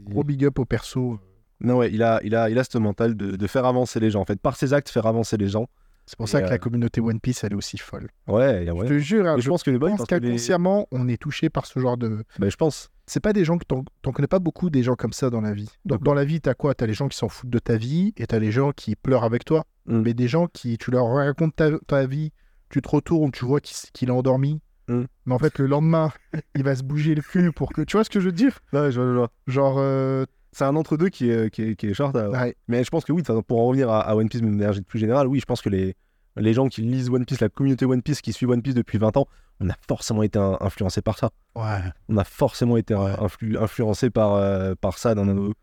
[0.10, 1.20] Gros big up au perso.
[1.62, 4.10] Non, ouais, il a, il a, il a ce mental de, de faire avancer les
[4.10, 4.22] gens.
[4.22, 5.68] En fait, par ses actes, faire avancer les gens.
[6.08, 8.08] C'est pour Et, ça que euh, la communauté One Piece, elle est aussi folle.
[8.28, 8.88] Ouais, y a- Je ouais.
[8.88, 11.50] te jure, hein, je je pense que les boys, pense les- qu'inconsciemment, on est touché
[11.50, 12.24] par ce genre de.
[12.40, 12.90] bah, je pense.
[13.06, 15.54] C'est pas des gens que t'en connais pas beaucoup des gens comme ça dans la
[15.54, 15.70] vie.
[15.86, 16.04] D'accord.
[16.04, 16.74] dans la vie, t'as quoi?
[16.74, 19.24] T'as les gens qui s'en foutent de ta vie et t'as les gens qui pleurent
[19.24, 19.66] avec toi.
[19.86, 20.02] Mm.
[20.02, 22.32] Mais des gens qui, tu leur racontes ta, ta vie,
[22.70, 24.60] tu te retournes, tu vois qu'il qu'il est endormi.
[24.90, 25.04] Mm.
[25.26, 26.12] Mais en fait, le lendemain,
[26.56, 27.82] il va se bouger le cul pour que.
[27.82, 28.60] Tu vois ce que je veux dire?
[28.74, 29.32] Ouais, je vois, je vois.
[29.48, 29.76] Genre.
[29.80, 30.26] euh,
[30.58, 32.16] C'est un entre-deux qui est, qui, est, qui est short.
[32.16, 32.56] à- ouais.
[32.68, 34.74] Mais je pense que oui, pour en revenir à, à One Piece, mais de manière
[34.88, 35.96] plus générale, oui, je pense que les,
[36.36, 38.98] les gens qui lisent One Piece, la communauté One Piece, qui suit One Piece depuis
[38.98, 39.28] 20 ans,
[39.60, 41.30] on a forcément été influencé par ça.
[41.56, 41.80] Ouais.
[42.10, 43.12] On a forcément été Ouais.
[43.20, 45.54] influ- influencé par, euh, par ça dans nos,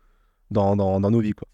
[0.51, 1.33] dans, dans, dans nos vies.
[1.33, 1.47] Quoi.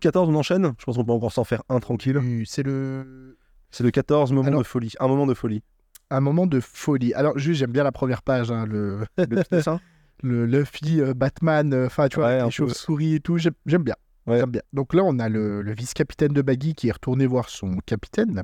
[0.00, 0.72] 14, on enchaîne.
[0.78, 2.16] Je pense qu'on peut encore s'en faire un tranquille.
[2.18, 3.36] Euh, C'est le.
[3.70, 4.92] C'est le 14, moment Alors- de folie.
[5.00, 5.62] Un moment de folie.
[6.10, 7.12] Un moment de folie.
[7.14, 9.80] Alors, juste, j'aime bien la première page, hein, le, Le petit dessin
[10.22, 13.36] le Luffy, euh, Batman, euh, enfin, tu vois, Ouais, les chauves-souris et tout.
[13.38, 13.96] J'aime bien.
[14.26, 14.38] Ouais.
[14.38, 14.62] J'aime bien.
[14.72, 18.42] Donc là, on a le, le vice-capitaine de Baggy qui est retourné voir son capitaine.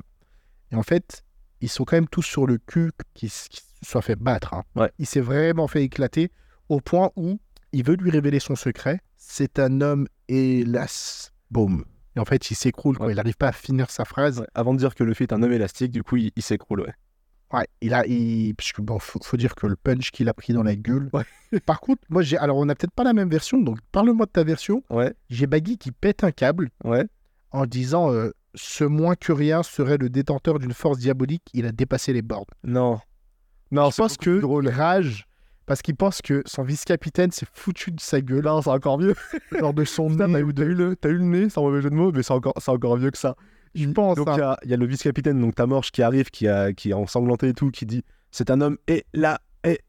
[0.71, 1.23] Et en fait,
[1.59, 4.53] ils sont quand même tous sur le cul qu'ils s- qu'ils se soient fait battre.
[4.53, 4.63] hein.
[4.75, 4.91] Ouais.
[4.99, 6.31] Il s'est vraiment fait éclater
[6.69, 7.39] au point où
[7.71, 8.99] il veut lui révéler son secret.
[9.17, 11.83] C'est un homme, hélas, boum.
[12.15, 13.13] Et en fait, il s'écroule quand Ouais.
[13.13, 14.39] il n'arrive pas à finir sa phrase.
[14.41, 16.81] Ouais, Avant de dire que Luffy est un homme élastique, du coup, il, il s'écroule.
[16.81, 16.93] Ouais.
[17.53, 20.33] Ouais, il a, il, parce que bon, faut, faut dire que le punch qu'il a
[20.33, 21.09] pris dans la gueule.
[21.13, 21.23] Ouais.
[21.65, 24.31] Par contre, moi j'ai, alors on n'a peut-être pas la même version, donc parle-moi de
[24.31, 24.83] ta version.
[24.89, 27.05] Ouais, J'ai Baggy qui pète un câble ouais.
[27.51, 31.43] en disant euh, ce moins que rien serait le détenteur d'une force diabolique.
[31.53, 32.45] Il a dépassé les bornes.
[32.63, 32.99] Non.
[33.71, 35.25] Non, Je pense que rage
[35.65, 39.15] parce qu'il pense que son vice-capitaine s'est foutu de sa gueule, Non, c'est encore mieux.
[39.57, 40.43] genre de son Putain, nez.
[40.53, 42.53] t'as eu, le, t'as eu le nez, sans mauvais jeu de mots, mais c'est encore,
[42.59, 43.35] c'est encore mieux que ça.
[43.73, 44.17] Je pense.
[44.17, 44.33] Donc hein.
[44.35, 46.91] il y a, il y a le vice-capitaine, donc Tamorche, qui arrive, qui, a, qui
[46.91, 49.79] est ensanglanté et tout, qui dit c'est un homme et la et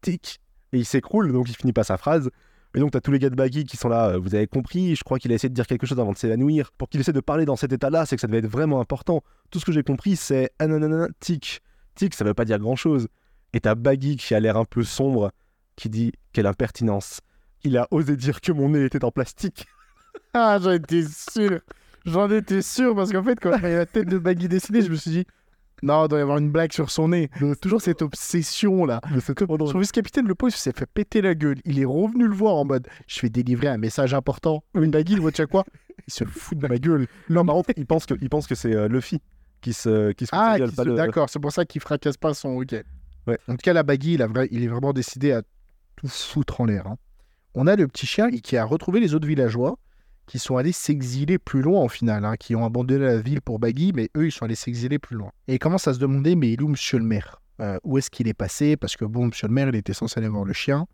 [0.00, 0.40] tic
[0.72, 2.30] et il s'écroule, donc il finit pas sa phrase.
[2.74, 4.96] Et donc t'as tous les gars de Baggy qui sont là, euh, vous avez compris,
[4.96, 6.72] je crois qu'il a essayé de dire quelque chose avant de s'évanouir.
[6.72, 9.22] Pour qu'il essaie de parler dans cet état-là, c'est que ça devait être vraiment important.
[9.50, 11.62] Tout ce que j'ai compris, c'est ah, nanana, tic.
[11.94, 13.06] Tic, ça veut pas dire grand-chose.
[13.52, 15.30] Et t'as Baggy qui a l'air un peu sombre,
[15.76, 17.20] qui dit quelle impertinence.
[17.62, 19.66] Il a osé dire que mon nez était en plastique.
[20.32, 21.60] Ah, j'en étais sûr.
[22.04, 24.90] J'en étais sûr parce qu'en fait, quand il y la tête de Baggy dessinée, je
[24.90, 25.26] me suis dit,
[25.82, 27.30] non, il doit y avoir une blague sur son nez.
[27.60, 29.00] Toujours cette obsession là.
[29.38, 29.68] Drôle.
[29.68, 31.58] Son vice-capitaine, le pauvre, il s'est fait péter la gueule.
[31.64, 34.62] Il est revenu le voir en mode, je vais délivrer un message important.
[34.74, 35.64] Une Baggy, il voit, tu quoi?
[36.06, 37.06] Il se fout de ma gueule.
[37.30, 39.20] Non, par contre, il pense que, il pense que c'est euh, Luffy
[39.62, 42.34] qui se, qui se Ah, qui se- le- d'accord, c'est pour ça qu'il fracasse pas
[42.34, 42.50] son.
[42.56, 42.74] Ok.
[43.26, 43.38] Ouais.
[43.48, 45.40] En tout cas, la Baggy, il, a vra- il est vraiment décidé à
[45.96, 46.86] tout foutre en l'air.
[46.86, 46.96] hein.
[47.54, 49.78] On a le petit chien qui a retrouvé les autres villageois
[50.26, 53.58] qui sont allés s'exiler plus loin en final, hein, qui ont abandonné la ville pour
[53.58, 55.30] Baggy, mais eux, ils sont allés s'exiler plus loin.
[55.48, 57.98] Et ils commencent à se demander, mais il est où Monsieur le maire Euh, Où
[57.98, 58.76] est-ce qu'il est passé?
[58.76, 60.86] Parce que bon, Monsieur le maire, il était censé aller voir le chien.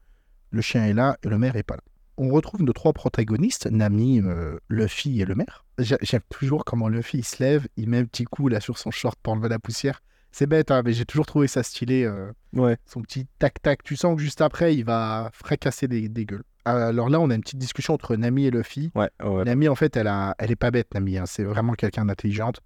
[0.51, 1.83] Le chien est là et le maire est pas là.
[2.19, 5.65] On retrouve nos trois protagonistes, Nami, euh, Luffy et le maire.
[5.79, 8.77] J'a- J'aime toujours comment Luffy il se lève, il met un petit coup là sur
[8.77, 10.03] son short pour enlever la poussière.
[10.33, 12.05] C'est bête, hein, mais j'ai toujours trouvé ça stylé.
[12.05, 12.77] euh, Ouais.
[12.85, 13.83] son petit tac-tac.
[13.83, 16.45] Tu sens que juste après, il va fracasser des, des gueules.
[16.77, 18.91] Alors là, on a une petite discussion entre Nami et Luffy.
[18.95, 19.45] Ouais, ouais.
[19.45, 21.19] Nami, en fait, elle, a, elle est pas bête, Nami.
[21.19, 21.27] hein.
[21.27, 22.61] C'est vraiment quelqu'un d'intelligente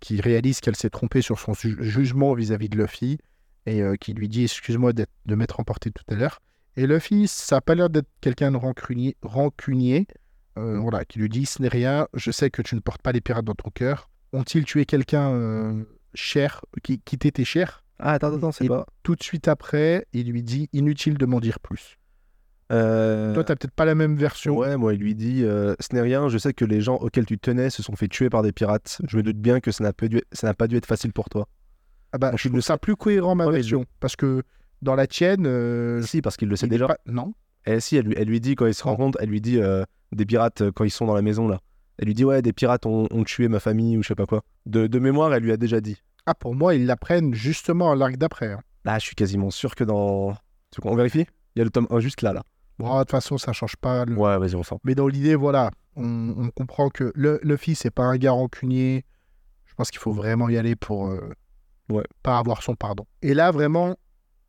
[0.00, 3.18] qui réalise qu'elle s'est trompée sur son ju- jugement vis-à-vis de Luffy
[3.66, 6.40] et euh, qui lui dit Excuse-moi de m'être emporté tout à l'heure.
[6.76, 10.06] Et Luffy, ça a pas l'air d'être quelqu'un de rancunier, rancunier
[10.58, 13.12] euh, voilà, qui lui dit Ce n'est rien, je sais que tu ne portes pas
[13.12, 14.08] les pirates dans ton cœur.
[14.32, 15.84] Ont-ils tué quelqu'un euh,
[16.14, 17.84] cher, qui, qui t'était cher?
[17.98, 18.86] Ah, attends, attends, c'est pas.
[19.02, 21.98] Tout de suite après, il lui dit Inutile de m'en dire plus.
[22.72, 24.56] Euh, Toi, t'as peut-être pas la même version.
[24.56, 27.26] Ouais, moi, il lui dit euh, Ce n'est rien, je sais que les gens auxquels
[27.26, 29.00] tu tenais se sont fait tuer par des pirates.
[29.06, 31.12] Je me doute bien que ça n'a pas dû, ça n'a pas dû être facile
[31.12, 31.48] pour toi.
[32.12, 33.84] Ah bah, je il trouve ça plus cohérent ma Ouais, version.
[34.00, 34.42] Parce que
[34.80, 36.86] dans la tienne, euh, Si, parce qu'il le sait il déjà.
[36.88, 37.34] pas- Non.
[37.66, 39.84] Eh si, elle lui, elle lui dit quand ils se rencontrent, elle lui dit euh,
[40.12, 41.60] des pirates quand ils sont dans la maison là.
[41.98, 44.26] Elle lui dit ouais, des pirates ont, ont tué ma famille ou je sais pas
[44.26, 44.42] quoi.
[44.66, 46.02] De, de mémoire, elle lui a déjà dit.
[46.26, 48.52] Ah, pour moi, ils l'apprennent justement à l'arc d'après.
[48.52, 48.60] hein.
[48.84, 50.34] Là, je suis quasiment sûr que dans.
[50.70, 51.26] Tu qu'on vérifie?
[51.54, 52.42] Il y a le tome 1 juste là, là.
[52.82, 54.04] Bon, de toute façon, ça change pas.
[54.04, 54.76] le- Ouais, vas-y, on sent.
[54.84, 59.04] Mais dans l'idée, voilà, on, on comprend que le, Luffy, c'est pas un gars rancunier.
[59.66, 61.30] Je pense qu'il faut vraiment y aller pour euh,
[61.88, 62.04] Ouais.
[62.22, 63.06] pas avoir son pardon.
[63.22, 63.96] Et là, vraiment,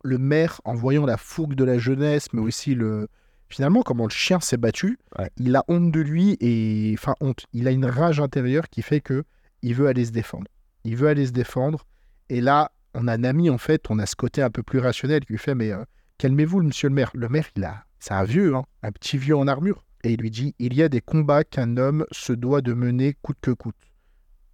[0.03, 3.07] le maire, en voyant la fougue de la jeunesse, mais aussi le
[3.49, 5.29] finalement comment le chien s'est battu, Ouais.
[5.38, 7.45] il a honte de lui et enfin honte.
[7.53, 9.23] Il a une rage intérieure qui fait que
[9.61, 10.47] il veut aller se défendre.
[10.86, 11.86] Il veut aller se défendre.
[12.29, 15.21] Et là, on a Nami en fait, on a ce côté un peu plus rationnel
[15.25, 15.84] qui lui fait mais euh,
[16.17, 17.11] calmez-vous, monsieur le maire.
[17.13, 19.86] Le maire, il a, c'est un vieux, hein, un petit vieux en armure.
[20.04, 23.16] et il lui dit Il y a des combats qu'un homme se doit de mener
[23.22, 23.78] coûte que coûte.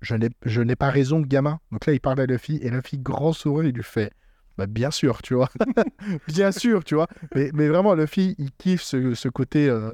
[0.04, 1.60] Je n'ai, pas raison, gamin.
[1.72, 4.14] Donc là, il parle à Luffy et Luffy, grand sourire, il lui fait
[4.56, 5.50] bah, Bien sûr, tu vois.
[6.28, 7.08] bien sûr, tu vois.
[7.34, 9.92] Mais, mais vraiment, Luffy, il kiffe ce, ce côté euh,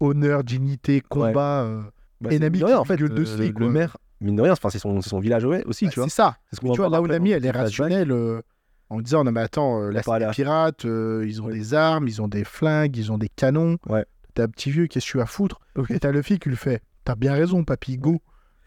[0.00, 1.62] honneur, dignité, combat.
[1.62, 1.82] euh,
[2.20, 5.18] Bah, rien, qui en fait, de le, le maire, mine de rien, c'est son, son
[5.18, 6.08] village ouais, aussi, bah, tu vois.
[6.10, 6.36] c'est ça.
[6.52, 8.42] Ce tu vois, là où dans elle est rationnelle, euh,
[8.90, 11.40] en disant Non, mais attends, euh, là, pas c'est des aller à- pirates, euh, ils
[11.42, 11.52] ont Ouais.
[11.54, 13.76] des armes, ils ont des flingues, ils ont des canons.
[13.88, 14.04] Ouais.
[14.34, 15.90] T'as un petit vieux, qu'est-ce que tu vas foutre Ok.
[15.90, 18.20] Et t'as Luffy qui lui fait T'as bien raison, papy, go.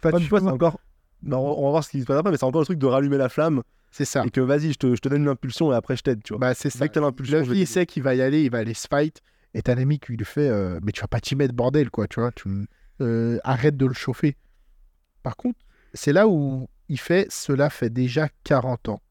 [0.03, 0.79] Enfin, tu vois, c'est encore.
[1.23, 2.85] Non, on va voir ce qui se passe après, mais c'est encore le truc de
[2.87, 3.61] rallumer la flamme
[3.91, 4.23] c'est ça.
[4.25, 6.33] et que vas-y, je te, je te donne une impulsion et après je t'aide, tu
[6.33, 6.39] vois.
[6.39, 6.87] Bah, c'est ça.
[6.87, 7.65] Que t'as l'impulsion, il t'aider.
[7.65, 9.21] sait qu'il va y aller, il va aller se fight.
[9.53, 11.89] Et t'as un ami qui lui fait euh, Mais tu vas pas t'y mettre, bordel,
[11.91, 12.31] quoi, tu vois.
[12.31, 12.47] Tu,
[13.01, 14.35] euh, arrête de le chauffer.
[15.23, 15.59] Par contre,
[15.93, 19.01] c'est là où il fait Cela fait déjà 40 ans.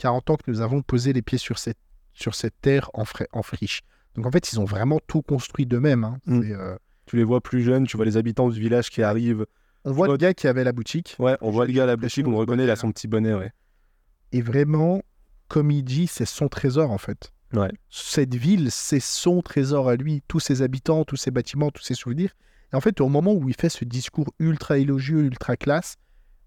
[0.00, 1.78] 40 ans que nous avons posé les pieds sur cette,
[2.14, 3.82] sur cette terre en, frais- en friche.
[4.14, 6.04] Donc en fait, ils ont vraiment tout construit d'eux-mêmes.
[6.04, 6.18] hein.
[6.26, 6.40] Mm.
[6.52, 6.76] Euh,
[7.06, 9.44] Tu les vois plus jeunes, tu vois les habitants du village qui arrivent.
[9.84, 11.16] On voit le gars qui avait la boutique.
[11.18, 13.08] Ouais, on voit le gars à la boutique, on le reconnaît, il a son petit
[13.08, 13.52] bonnet, ouais.
[14.32, 15.02] Et vraiment,
[15.48, 17.32] comme il dit, c'est son trésor en fait.
[17.52, 17.70] Ouais.
[17.90, 20.22] Cette ville, c'est son trésor à lui.
[20.28, 22.32] Tous ses habitants, tous ses bâtiments, tous ses souvenirs.
[22.72, 25.96] Et en fait, au moment où il fait ce discours ultra élogieux, ultra classe,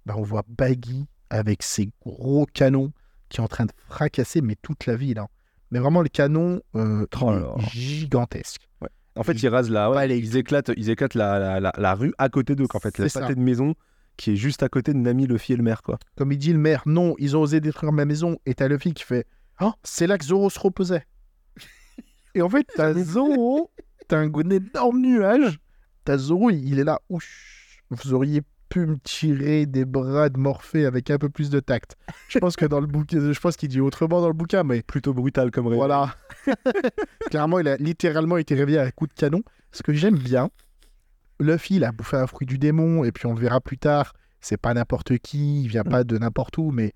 [0.06, 2.93] bah, on voit Baggy avec ses gros canons
[3.34, 5.18] qui est en train de fracasser mais toute la ville.
[5.20, 5.28] hein.
[5.72, 8.70] Mais vraiment, le canon euh, Oh gigantesque.
[9.16, 11.74] En fait, ils rasent la, ouais, Ouais, les- ils éclatent, ils éclatent la, la, la-
[11.78, 13.22] la rue à côté d'eux, qu'en fait, la C'est ça.
[13.22, 13.74] pâté de maison
[14.18, 15.98] qui est juste à côté de Nami, Luffy et le maire, quoi.
[16.16, 18.38] Comme il dit le maire, non, ils ont osé détruire ma maison.
[18.46, 19.26] Et t'as Luffy qui fait
[19.58, 21.06] Ah, c'est là que Zoro se reposait.
[22.36, 23.72] et en fait, t'as Zoro,
[24.08, 25.60] t'as un énorme nuage.
[26.06, 27.00] T'as Zoro, il est là.
[27.10, 28.42] Ouch, vous auriez
[28.74, 31.96] pu me tirer des bras de Morphée avec un peu plus de tact.
[32.28, 34.82] Je pense que dans le bouquin, je pense qu'il dit autrement dans le bouquin, mais
[34.82, 35.78] Plutôt brutal comme réveil.
[35.78, 36.16] voilà.
[37.30, 39.42] Clairement, il a littéralement été réveillé à coup de canon.
[39.72, 40.50] Ce que j'aime bien,
[41.40, 44.14] Luffy, il a bouffé un fruit du démon, et puis on le verra plus tard.
[44.42, 46.94] C'est pas n'importe qui, il vient pas de n'importe où, mais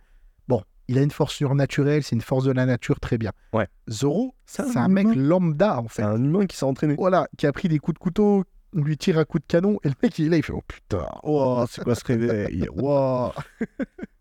[0.48, 3.32] bon, il a une force surnaturelle, c'est une force de la nature, très bien.
[3.54, 3.68] Ouais.
[3.90, 6.04] Zoro, C'est un mec lambda, en C'est fait.
[6.04, 6.96] un humain qui s'est entraîné.
[6.98, 8.44] Voilà, qui a pris des coups de couteau,
[8.78, 10.54] on lui tire un coup de canon, et le mec, il est là, il fait
[10.54, 12.68] Oh putain, Oh, c'est quoi ce réveil?
[12.76, 13.32] Wow.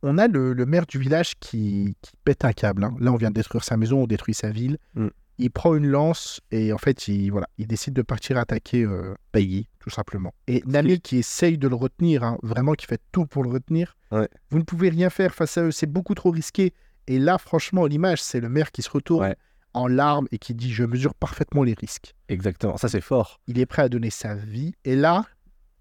[0.02, 2.84] on a le, le maire du village qui, qui pète un câble.
[2.84, 2.96] hein.
[3.00, 4.78] Là, on vient de détruire sa maison, on détruit sa ville.
[4.94, 5.08] Mm.
[5.38, 9.14] Il prend une lance et en fait, il, voilà, il décide de partir attaquer euh,
[9.32, 10.32] Peggy, tout simplement.
[10.46, 13.96] Et Nami qui essaye de le retenir, hein, vraiment qui fait tout pour le retenir.
[14.12, 14.28] Ouais.
[14.50, 16.72] Vous ne pouvez rien faire face à eux, c'est beaucoup trop risqué.
[17.06, 19.36] Et là, franchement, l'image, c'est le maire qui se retourne Ouais.
[19.76, 23.40] En larmes et qui dit Je mesure parfaitement les risques Exactement, ça c'est fort.
[23.46, 24.74] il est prêt à donner sa vie.
[24.84, 25.24] Et là,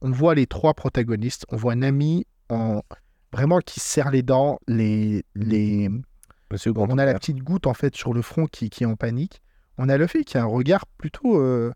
[0.01, 1.45] on voit les trois protagonistes.
[1.49, 2.81] On voit Nami en
[3.33, 4.59] vraiment qui serre les dents.
[4.67, 5.89] Les, les...
[6.51, 8.95] Monsieur On a la petite goutte en fait sur le front qui, qui est en
[8.95, 9.41] panique.
[9.77, 11.71] On a le fait qui a un regard plutôt euh,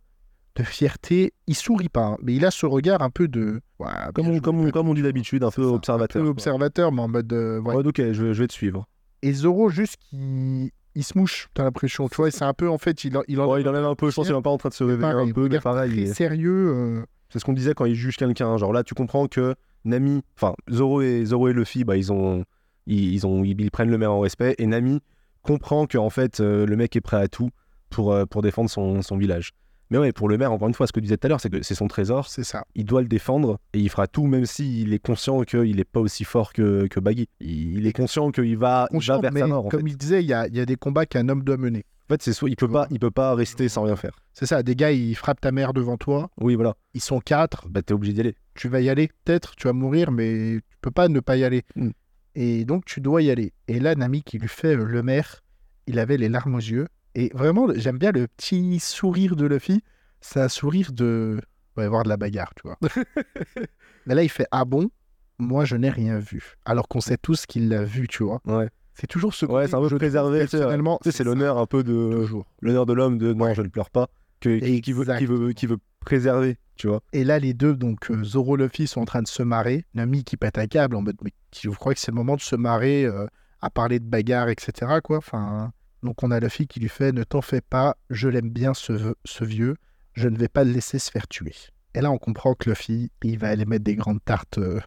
[0.55, 1.33] de fierté.
[1.47, 3.61] Il sourit pas, hein, mais il a ce regard un peu de.
[3.79, 6.21] Ouais, Comme on, comme, on, comme on dit d'habitude, un peu observateur.
[6.21, 7.33] Un peu observateur, mais en mode.
[7.33, 7.75] euh, ouais.
[7.75, 8.87] Ouais, ok, je, vais- je vais te suivre.
[9.21, 12.07] Et Zoro, juste, qui il se mouche, t'as l'impression.
[12.09, 13.03] Tu vois, c'est un peu en fait.
[13.03, 14.57] Il, en- il en Ouais, il enlève un peu, je pense qu'il est pas en
[14.57, 15.99] train de se réveiller pareil, un peu, mais pareil.
[16.01, 16.73] est- sérieux.
[16.75, 18.57] euh, C'est ce qu'on disait quand il juge quelqu'un.
[18.57, 22.43] Genre là, tu comprends que Nami, enfin Zoro et Zoro et Luffy, bah ils ont,
[22.87, 24.55] ils, ils ont, ils, ils prennent le maire en respect.
[24.57, 24.99] Et Nami
[25.43, 27.49] comprend que en fait euh, le mec est prêt à tout
[27.89, 29.51] pour euh, pour défendre son, son village.
[29.91, 31.41] Mais ouais, pour le maire, encore une fois, ce que tu disais tout à l'heure,
[31.41, 32.27] c'est que c'est son trésor.
[32.27, 32.63] c'est ça.
[32.75, 35.99] Il doit le défendre et il fera tout, même s'il est conscient qu'il n'est pas
[35.99, 37.27] aussi fort que, que Baggy.
[37.39, 39.65] Il, il est conscient qu'il va, il va Conscient, vers mais sa mort.
[39.65, 39.77] En fait.
[39.77, 41.85] comme il disait, il y a, il y a des combats qu'un homme doit mener.
[42.07, 44.17] En fait, c'est soit il peut pas, il peut pas rester sans rien faire.
[44.33, 46.75] C'est ça, des gars, ils frappent ta mère devant toi, Oui, voilà.
[46.95, 48.35] ils sont quatre, Bah t'es obligé d'y aller.
[48.55, 51.43] tu vas y aller, peut-être, tu vas mourir, mais tu peux pas ne pas y
[51.43, 51.63] aller.
[51.75, 51.89] Mm.
[52.35, 53.53] Et donc, tu dois y aller.
[53.67, 55.41] Et là, Nami qui lui fait euh, le maire,
[55.87, 56.87] il avait les larmes aux yeux.
[57.15, 59.81] Et vraiment, j'aime bien le petit sourire de Luffy.
[60.21, 61.39] C'est un sourire de...
[61.39, 62.77] Il va y avoir de la bagarre, tu vois.
[64.05, 64.89] mais là, il fait «Ah bon?
[65.37, 68.41] Moi, je n'ai rien vu.» Alors qu'on sait tous qu'il l'a vu, tu vois.
[68.45, 68.69] Ouais.
[68.99, 70.45] C'est toujours ce Ouais, c'est un peu préservé.
[70.47, 72.27] c'est l'honneur un peu de
[72.61, 74.09] l'honneur de l'homme de non, je ne pleure pas,
[74.41, 77.01] que, qui, qui veut, qui, veut, qui veut préserver, tu vois.
[77.13, 79.85] Et là, les deux, donc euh, Zoro et Luffy, sont en train de se marrer.
[79.93, 82.41] Nami qui pète un câble en mode, mais je crois que c'est le moment de
[82.41, 83.25] se marrer, euh,
[83.61, 84.99] à parler de bagarre, etc.
[85.01, 85.17] Quoi.
[85.17, 85.71] Enfin,
[86.03, 89.13] donc on a Luffy qui lui fait, ne t'en fais pas, je l'aime bien ce,
[89.25, 89.75] ce vieux,
[90.13, 91.53] je ne vais pas le laisser se faire tuer.
[91.95, 94.79] Et là, on comprend que Luffy, il va aller mettre des grandes tartes euh,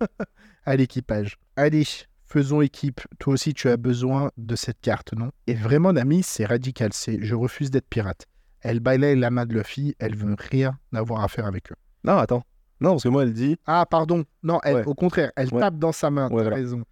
[0.64, 1.38] à l'équipage.
[1.56, 1.84] Allez,
[2.26, 3.00] faisons équipe.
[3.18, 5.30] Toi aussi, tu as besoin de cette carte, non?
[5.46, 6.90] Et vraiment, Nami, c'est radical.
[6.92, 8.26] C'est, je refuse d'être pirate.
[8.60, 11.76] Elle balaye la main de Luffy, elle veut rien avoir à faire avec eux.
[12.04, 12.42] Non, attends.
[12.80, 13.56] Non, parce que moi, elle dit.
[13.66, 14.24] Ah, pardon.
[14.42, 14.84] Non, elle, Ouais.
[14.86, 15.60] au contraire, elle Ouais.
[15.60, 16.24] tape dans sa main.
[16.28, 16.56] Ouais, t'as voilà.
[16.56, 16.84] raison.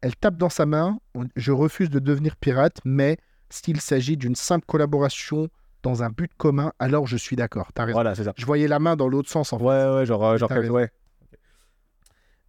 [0.00, 0.98] Elle tape dans sa main.
[1.36, 3.18] Je refuse de devenir pirate, mais
[3.50, 5.48] s'il s'agit d'une simple collaboration
[5.82, 7.72] dans un but commun, alors je suis d'accord.
[7.72, 7.96] T'as raison.
[7.96, 8.32] Voilà, c'est ça.
[8.36, 9.64] Je voyais la main dans l'autre sens en fait.
[9.64, 10.90] Ouais, ouais, genre, euh, genre, ouais.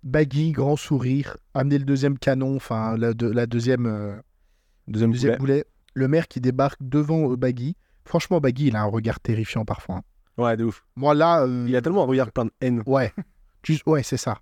[0.04, 4.16] Baggy, grand sourire, amener le deuxième canon, enfin la, deux- la deuxième, euh,
[4.88, 5.54] Deuxième deuxième boulet.
[5.60, 5.66] boulet.
[5.94, 7.76] Le maire qui débarque devant euh, Baggy.
[8.06, 9.96] Franchement, Baggy, il a un regard terrifiant parfois.
[9.98, 10.04] hein.
[10.38, 10.86] Ouais, de ouf.
[10.96, 12.82] Moi là, euh, Il a tellement un regard plein de haine.
[12.86, 13.14] ouais,
[13.62, 14.40] Tu- ouais, c'est ça.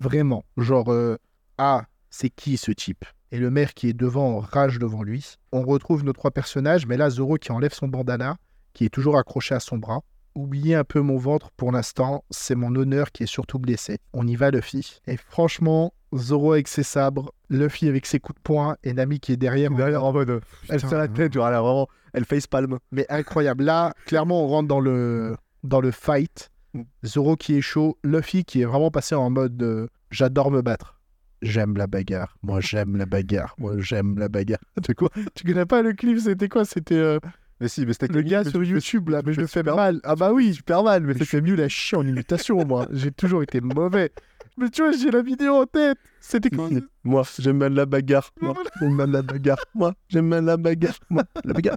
[0.00, 1.16] Vraiment, genre euh,
[1.58, 3.04] ah, c'est qui ce type?
[3.30, 5.34] Et le maire qui est devant rage devant lui.
[5.52, 8.36] On retrouve nos trois personnages, mais là Zoro qui enlève son bandana,
[8.72, 10.00] qui est toujours accroché à son bras.
[10.34, 13.98] Oubliez un peu mon ventre pour l'instant, c'est mon honneur qui est surtout blessé.
[14.12, 15.00] On y va Luffy.
[15.06, 19.32] Et franchement, Zoro avec ses sabres, Luffy avec ses coups de poing et Nami qui
[19.32, 19.70] est derrière.
[19.70, 20.40] Derrière, en mode.
[20.68, 21.88] Elle se la tête, vois, elle vraiment.
[22.12, 22.78] Elle facepalm.
[22.92, 23.64] Mais incroyable.
[23.64, 26.50] Là, clairement, on rentre dans le, dans le fight.
[26.74, 26.82] Mm.
[27.04, 30.97] Zoro qui est chaud, Luffy qui est vraiment passé en mode euh, j'adore me battre.
[31.42, 32.36] J'aime la bagarre.
[32.42, 33.54] Moi, j'aime la bagarre.
[33.58, 34.60] Moi, j'aime la bagarre.
[34.84, 35.10] Tu quoi?
[35.34, 36.18] Tu connais pas le clip?
[36.18, 36.64] C'était quoi?
[36.64, 37.18] C'était euh,
[37.60, 40.00] Mais si, mais c'était le gars sur YouTube là, mais je le fais mal.
[40.04, 41.02] Ah bah oui, super mal.
[41.02, 42.86] Mais fais mieux la chier en imitation, moi.
[42.92, 44.10] J'ai toujours été mauvais.
[44.56, 45.98] Mais tu vois, j'ai la vidéo en tête.
[46.20, 46.68] C'était quoi?
[47.04, 48.32] Moi, j'aime bien la bagarre.
[48.40, 49.64] Moi, j'aime bien la bagarre.
[49.72, 50.98] Moi, j'aime bien la bagarre.
[51.10, 51.76] Moi, la bagarre.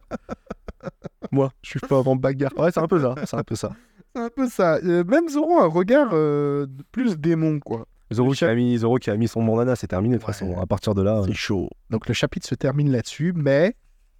[1.31, 2.57] Moi, je suis fort en bagarre.
[2.57, 3.13] Ouais, c'est un peu ça.
[3.25, 3.71] C'est un peu ça.
[4.15, 4.75] C'est un peu ça.
[4.83, 7.85] Euh, même Zoro a un regard euh, plus démon, quoi.
[8.11, 10.33] Zoro qui, a mis, Zoro qui a mis son bandana, c'est terminé de toute Ouais.
[10.33, 10.59] façon.
[10.59, 11.21] À partir de là.
[11.25, 11.69] C'est chaud.
[11.89, 13.75] Donc le chapitre se termine là-dessus, mais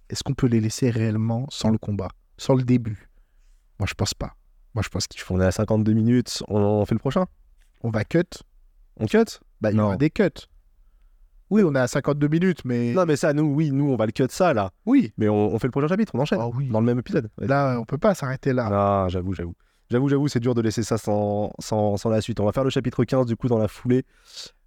[0.08, 3.08] est-ce qu'on peut les laisser réellement sans le combat, sans le début?
[3.78, 4.34] Moi, je pense pas.
[4.74, 5.34] Moi, je pense qu'il faut.
[5.34, 6.42] On est à 52 minutes.
[6.48, 7.26] On en fait le prochain?
[7.82, 8.22] On va cut.
[8.98, 9.24] On cut?
[9.60, 10.30] Bah, il y aura des cuts.
[11.50, 12.94] Oui, on est à 52 minutes, mais.
[12.94, 14.70] Non, mais ça, nous, oui, nous, on va le cut ça, là.
[14.86, 15.12] Oui.
[15.18, 16.38] Mais on, on fait le prochain chapitre, on enchaîne.
[16.40, 16.68] Ah oui.
[16.68, 17.28] Dans le même épisode.
[17.38, 17.46] Ouais.
[17.46, 18.68] Là, on peut pas s'arrêter là.
[18.72, 19.54] Ah, j'avoue, j'avoue.
[19.92, 21.52] J'avoue, j'avoue, c'est dur de laisser ça sans,
[22.06, 22.40] la suite.
[22.40, 24.06] On va faire le chapitre 15 du coup dans la foulée.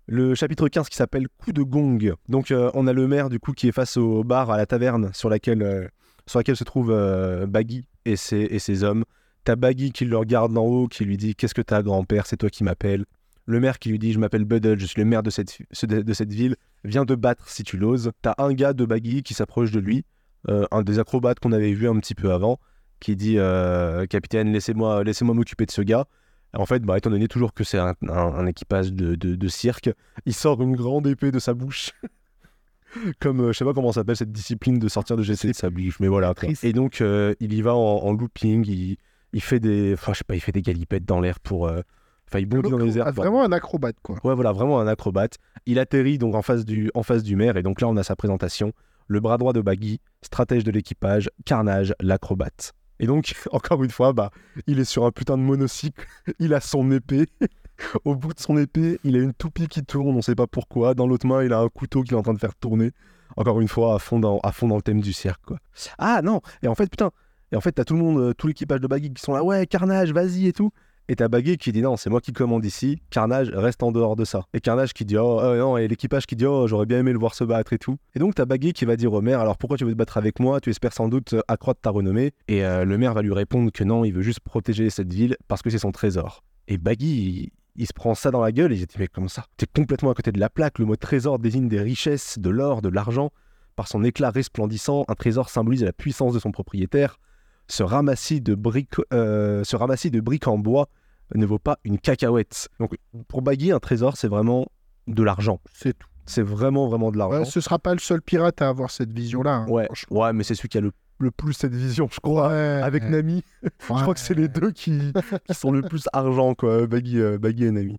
[0.05, 2.13] Le chapitre 15 qui s'appelle Coup de gong.
[2.29, 4.67] Donc euh, on a le maire du coup qui est face au bar, à la
[4.67, 5.87] taverne sur laquelle, euh,
[6.27, 9.03] se trouve euh, Baggy et ses, et hommes.
[9.45, 12.37] T'as Baggy qui le regarde d'en haut, qui lui dit Qu'est-ce que t'as grand-père, c'est
[12.37, 13.05] toi qui m'appelles.
[13.47, 16.35] Le maire qui lui dit Je m'appelle Buddle, je suis le maire de cette, de
[16.35, 18.11] ville, viens te battre si tu l'oses.
[18.21, 20.05] T'as un gars de Baggy qui s'approche de lui,
[20.47, 22.59] un des acrobates qu'on avait vu un petit peu avant
[23.05, 26.05] qui dit euh, Capitaine, laissez-moi laissez m'occuper de ce gars.
[26.53, 29.47] En fait, bah, étant donné toujours que c'est un, un- un équipage de, de- de
[29.47, 29.91] cirque,
[30.25, 31.91] il sort une grande épée de sa bouche.
[33.19, 35.69] Comme, euh, je sais pas comment s'appelle cette discipline de sortir de GC de sa
[35.69, 36.33] bouche, mais voilà.
[36.33, 36.47] quoi.
[36.63, 38.95] Et donc, euh, il y va en, en looping, il,
[39.33, 41.81] il fait des, enfin, je sais pas, il fait des galipettes dans l'air pour, euh,
[42.29, 43.07] enfin, il bondit dans les airs.
[43.07, 44.15] Ah, vraiment un acrobate, quoi.
[44.23, 45.37] Ouais, voilà, vraiment un acrobate.
[45.65, 48.03] Il atterrit donc en face du, en face du maire, et donc là, on a
[48.03, 48.71] sa présentation.
[49.07, 52.71] Le bras droit de Baggy, stratège de l'équipage, Carnage, l'acrobate.
[52.99, 54.31] Et donc, encore une fois, bah,
[54.67, 56.05] il est sur un putain de monocycle,
[56.39, 57.27] il a son épée.
[58.05, 60.93] Au bout de son épée, il a une toupie qui tourne, on sait pas pourquoi.
[60.93, 62.91] Dans l'autre main, il a un couteau qu'il est en train de faire tourner.
[63.35, 65.57] Encore une fois, à fond dans, à fond dans le thème du cirque, quoi.
[65.97, 67.11] Ah non, et en fait, putain,
[67.51, 69.43] et en fait, t'as tout le monde, euh, tout l'équipage de Baggy qui sont là,
[69.43, 70.71] ouais, Carnage, vas-y et tout.
[71.07, 74.15] Et t'as Baggy qui dit non, c'est moi qui commande ici, Carnage reste en dehors
[74.15, 74.45] de ça.
[74.53, 77.13] Et Carnage qui dit oh euh, non, et l'équipage qui dit oh j'aurais bien aimé
[77.13, 77.97] le voir se battre et tout.
[78.15, 80.17] Et donc t'as Baggy qui va dire au maire alors pourquoi tu veux te battre
[80.17, 80.59] avec moi?
[80.59, 82.31] Tu espères sans doute euh, accroître ta renommée.
[82.47, 85.37] Et euh, le maire va lui répondre que non, il veut juste protéger cette ville
[85.47, 86.43] parce que c'est son trésor.
[86.67, 89.27] Et Baggy, il, il se prend ça dans la gueule et il dit mais comment
[89.27, 89.45] ça?
[89.57, 90.79] T'es complètement à côté de la plaque.
[90.79, 93.31] Le mot trésor désigne des richesses, de l'or, de l'argent.
[93.75, 97.19] Par son éclat resplendissant, un trésor symbolise la puissance de son propriétaire.
[97.67, 100.87] Ce ramassis de briques, euh, ce ramassis de briques en bois
[101.33, 102.69] ne vaut pas une cacahuète.
[102.79, 102.95] Donc
[103.27, 104.67] pour Baggy, un trésor, c'est vraiment
[105.07, 105.59] de l'argent.
[105.73, 106.07] C'est tout.
[106.27, 107.39] C'est vraiment, vraiment de l'argent.
[107.39, 109.55] Ouais, ce sera pas le seul pirate à avoir cette vision-là.
[109.57, 112.47] hein, Ouais, ouais, mais c'est celui qui a le, le plus cette vision, je crois.
[112.49, 113.09] Ouais, Avec ouais.
[113.09, 115.13] Nami, je crois que c'est les deux qui,
[115.47, 116.87] qui sont le plus argent, quoi.
[116.87, 117.97] Baggy, euh, Baggy et Nami.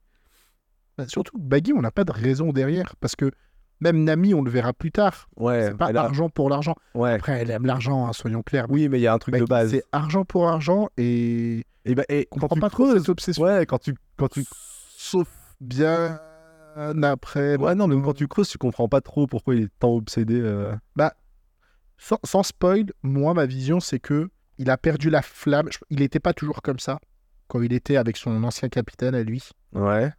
[0.99, 2.97] Bah, surtout, Baggy, on n'a pas de raison derrière.
[3.01, 3.31] Parce que
[3.81, 5.29] même Nami, on le verra plus tard.
[5.37, 6.75] Ouais, c'est pas là- argent pour l'argent.
[6.95, 7.13] ouais.
[7.15, 8.67] Après, elle aime l'argent, hein, soyons clairs.
[8.71, 9.71] Oui, mais il y a un truc de Baggy, base.
[9.73, 13.01] C'est argent pour argent et Et, bah, et on quand comprend tu pas trop creuses,
[13.01, 13.43] cette obsession.
[13.45, 14.45] ouais, quand tu, quand tu,
[14.97, 15.29] Sauf
[15.61, 16.19] bien
[17.03, 17.57] après.
[17.57, 20.41] ouais, non, mais quand tu creuses, tu comprends pas trop pourquoi il est tant obsédé.
[20.41, 20.75] euh.
[21.99, 25.69] Sans, sans spoil, moi, ma vision, c'est que il a perdu la flamme.
[25.91, 26.99] Il n'était pas toujours comme ça
[27.49, 29.49] quand il était avec son ancien capitaine à lui.
[29.73, 30.11] Ouais.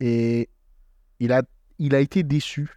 [0.00, 0.48] Et
[1.20, 1.42] il a,
[1.78, 2.68] il a été déçu.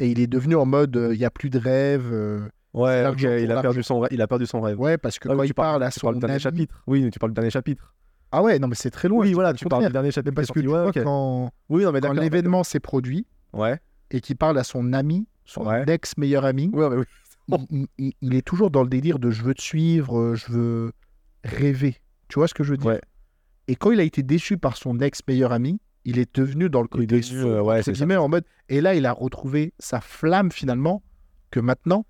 [0.00, 2.08] Et il est devenu en mode, euh, il n'y a plus de rêve.
[2.12, 2.40] euh,
[2.72, 3.02] Ouais,
[3.42, 4.78] il a perdu son, rêve- il a perdu son rêve.
[4.80, 6.40] Ouais, parce que Ah, quand il tu parle à tu son parles du dernier ami-
[6.42, 6.82] chapitre.
[6.86, 7.94] Oui, mais tu parles du dernier chapitre.
[8.32, 9.20] Ah ouais, non, mais c'est très loin.
[9.24, 10.34] oui, voilà, tu parles du dernier chapitre.
[10.34, 12.22] Parce que tu vois, quand, Oui, non, mais quand d'accord.
[12.22, 13.78] l'événement s'est produit Ouais.
[14.12, 15.84] et qu'il parle à son ami, son Ouais.
[15.88, 17.04] ex-meilleur ami, Ouais, mais oui.
[17.48, 20.34] il, il- il- il est toujours dans le délire de je veux te suivre, euh,
[20.36, 20.92] je veux
[21.44, 21.96] rêver.
[22.28, 22.86] Tu vois ce que je veux dire?
[22.86, 23.00] Ouais.
[23.66, 26.88] Et quand il a été déçu par son ex-meilleur ami, il est devenu dans le
[26.94, 28.44] Il est côté devenu, euh, ouais, en mode.
[28.68, 31.02] Et là, il a retrouvé sa flamme finalement,
[31.50, 32.06] que maintenant,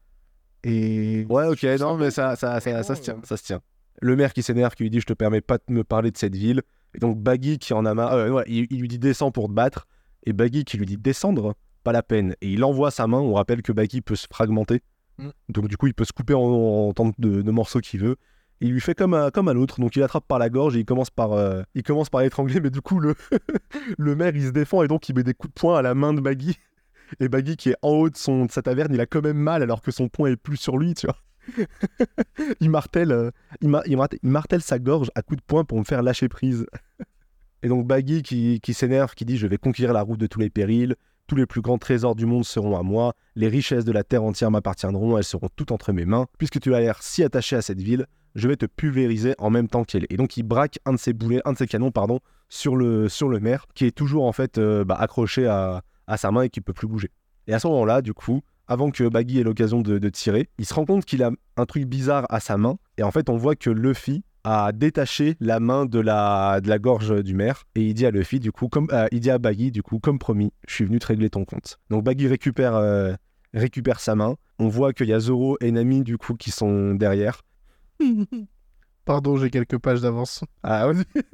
[0.63, 3.25] Et Ouais, ok, non, mais ça, ça, ça, ça se tient, euh.
[3.25, 3.61] ça se tient.
[4.01, 6.17] Le maire qui s'énerve, qui lui dit Je te permets pas de me parler de
[6.17, 6.63] cette ville.
[6.95, 9.49] Et donc Baggy qui en a marre, euh, ouais, il, il lui dit Descends pour
[9.49, 9.87] te battre.
[10.25, 12.35] Et Baggy qui lui dit Descendre, pas la peine.
[12.41, 13.19] Et il envoie sa main.
[13.19, 14.83] On rappelle que Baggy peut se fragmenter.
[15.19, 15.29] Mm.
[15.51, 18.17] Donc du coup, il peut se couper en, en tant de, de morceaux qu'il veut.
[18.61, 19.81] Il lui fait comme à, comme à l'autre.
[19.81, 22.61] Donc il attrape par la gorge et il commence par, euh, il commence par l'étrangler.
[22.61, 23.15] Mais du coup, le,
[23.99, 25.95] le maire il se défend et donc il met des coups de poing à la
[25.95, 26.59] main de Baggy.
[27.19, 29.39] Et Baggy qui est en haut de, son, de sa taverne, il a quand même
[29.39, 31.17] mal alors que son poing est plus sur lui, tu vois.
[32.61, 33.31] il, martèle, euh,
[33.63, 36.67] il martèle sa gorge à coups de poing pour me faire lâcher prise.
[37.63, 40.39] Et donc Baggy qui, qui s'énerve, qui dit Je vais conquérir la route de tous
[40.39, 40.95] les périls,
[41.27, 44.23] tous les plus grands trésors du monde seront à moi, les richesses de la terre
[44.23, 46.27] entière m'appartiendront, elles seront toutes entre mes mains.
[46.39, 49.69] Puisque tu as l'air si attaché à cette ville, je vais te pulvériser en même
[49.69, 50.07] temps qu'elle.
[50.11, 53.09] Et donc il braque un de ses boulets, un de ses canons, pardon, sur le,
[53.09, 56.43] sur le maire, qui est toujours en fait euh, bah, accroché à, à sa main
[56.43, 57.11] et qui peut plus bouger.
[57.47, 60.73] Et à ce moment-là, du coup, avant que Baggy ait l'occasion de, tirer, il se
[60.75, 62.77] rend compte qu'il a un truc bizarre à sa main.
[62.99, 66.79] Et en fait, on voit que Luffy a détaché la main de la, de la
[66.79, 67.65] gorge du maire.
[67.75, 70.21] Et il dit à Luffy, du coup, comme, euh, il dit Baggy, du coup, comme
[70.21, 71.81] promis, je suis venu te régler ton compte.
[71.91, 73.13] Donc Baggy récupère, euh,
[73.55, 74.37] récupère sa main.
[74.61, 77.43] On voit qu'il y a Zoro et Nami, du coup, qui sont derrière.
[79.05, 80.45] Pardon, j'ai quelques pages d'avance.
[80.63, 81.05] Ah, vas-y.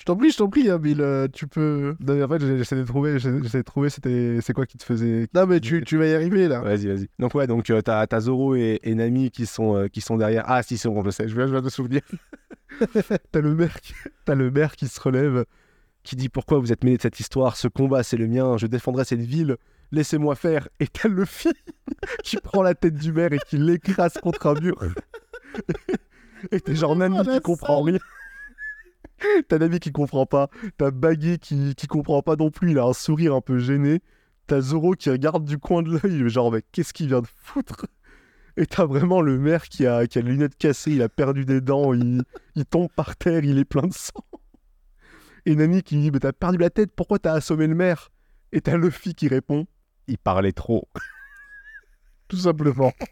[0.00, 1.94] Je t'en prie, je t'en prie, hein, Bill, euh, tu peux.
[2.00, 4.82] Non, mais en fait, j'essaie de trouver, j'essaie de trouver, c'était, c'est quoi qui te
[4.82, 5.28] faisait.
[5.34, 6.62] Non, mais tu, tu vas y arriver là.
[6.62, 7.08] Vas-y, vas-y.
[7.18, 10.16] Donc ouais, donc euh, t'as, t'as Zoro et, et Nami qui sont, euh, qui sont
[10.16, 10.44] derrière.
[10.46, 12.00] Ah si, c'est bon, je sais, je viens, je viens de me souvenir.
[13.30, 13.92] t'as, le maire qui,
[14.24, 15.44] t'as le maire qui se relève,
[16.02, 18.66] qui dit pourquoi vous êtes mêlés de cette histoire, ce combat c'est le mien, je
[18.66, 19.58] défendrai cette ville,
[19.92, 20.66] laissez-moi faire.
[20.80, 21.52] Et t'as Luffy
[22.24, 24.82] qui prend la tête du maire et qui l'écrase contre un mur.
[26.52, 27.98] Et t'es genre Nami qui comprend rien.
[29.48, 30.48] T'as Nami qui comprend pas,
[30.78, 34.00] t'as Baggy qui, qui comprend pas non plus, il a un sourire un peu gêné.
[34.46, 37.86] T'as Zoro qui regarde du coin de l'œil, genre, mais qu'est-ce qu'il vient de foutre?
[38.56, 41.44] Et t'as vraiment le maire qui a, qui a les lunettes cassées, il a perdu
[41.44, 42.22] des dents, il,
[42.56, 44.24] il tombe par terre, il est plein de sang.
[45.46, 48.10] Et Nami qui dit, mais t'as perdu la tête, pourquoi t'as assommé le maire?
[48.52, 49.66] Et t'as Luffy qui répond,
[50.08, 50.88] il parlait trop.
[52.30, 52.92] Tout simplement.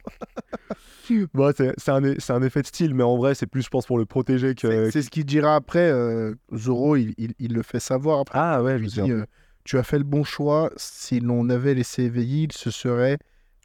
[1.33, 3.69] Bon, c'est c'est un, c'est un effet de style, mais en vrai, c'est plus, je
[3.71, 4.91] pense, pour le protéger que...
[4.91, 5.91] C'est ce qu'il dira après.
[5.91, 8.39] euh, Zoro, il, il- il le fait savoir après.
[8.39, 9.15] Ah ouais, je me souviens.
[9.15, 9.27] euh,
[9.65, 10.71] tu as fait le bon choix.
[10.77, 13.19] Si l'on avait laissé éveiller, il se serait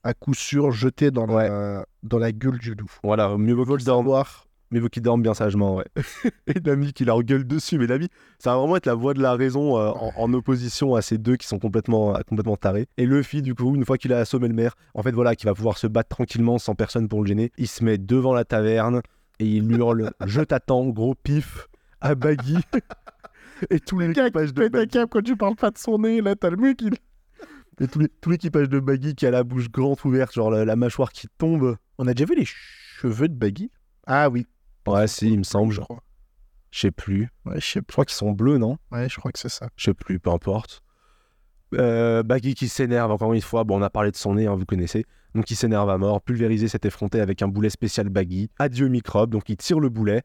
[0.04, 2.92] à coup sûr jeté dans, la, dans la gueule du loup.
[3.04, 4.48] Voilà, mieux vaut le savoir.
[4.74, 5.86] Mieux vaut qu'il dorme bien sagement, ouais.
[6.48, 8.10] et Nami qui leur gueule dessus, mais Nami,
[8.40, 11.18] ça va vraiment être la voix de la raison euh, en, en opposition à ces
[11.18, 12.88] deux qui sont complètement, euh, complètement tarés.
[12.98, 15.46] Et Luffy, du coup, une fois qu'il a assommé le maire, en fait, voilà, qui
[15.46, 18.46] va pouvoir se battre tranquillement sans personne pour le gêner, il se met devant la
[18.46, 19.02] taverne
[19.40, 21.68] et il hurle «Je t'attends, gros pif!»
[22.02, 22.58] à Baggy.
[23.70, 26.22] et tout l'équipage de Baggy, cap quand tu parles pas de son nez.
[26.22, 26.90] Là, t'as le mec qui.
[27.80, 31.12] et tout, l'équipage de Baggy qui a la bouche grande ouverte, genre la, la mâchoire
[31.12, 31.78] qui tombe.
[31.98, 33.72] On a déjà vu les cheveux de Baggy?
[34.06, 34.46] Ah oui.
[34.88, 36.04] Ouais, si, il me semble, je genre, crois.
[36.72, 37.30] je sais plus.
[37.46, 38.78] Ouais, je sais Je crois qu'ils sont bleus, non?
[38.92, 39.70] Ouais, je crois que c'est ça.
[39.76, 40.82] Je sais plus, peu importe.
[41.76, 43.64] Euh, Baggy qui s'énerve encore une fois.
[43.64, 45.06] Bon, on a parlé de son nez, hein, vous connaissez.
[45.34, 46.22] Donc il s'énerve à mort.
[46.22, 48.52] Pulvériser s'est effronté avec un boulet spécial Baggy.
[48.60, 49.32] Adieu microbe.
[49.32, 50.22] Donc il tire le boulet.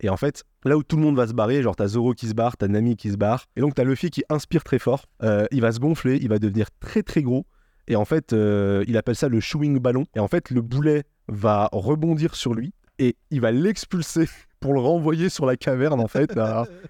[0.00, 2.28] Et en fait, là où tout le monde va se barrer, genre t'as Zoro qui
[2.28, 3.44] se barre, t'as Nami qui se barre.
[3.56, 5.06] Et donc t'as Luffy qui inspire très fort.
[5.22, 7.46] Euh, il va se gonfler, il va devenir très très gros.
[7.88, 10.04] Et en fait, euh, il appelle ça le chewing ballon.
[10.14, 12.72] Et en fait, le boulet va rebondir sur lui.
[12.98, 14.26] Et il va l'expulser
[14.60, 16.34] pour le renvoyer sur la caverne, en fait.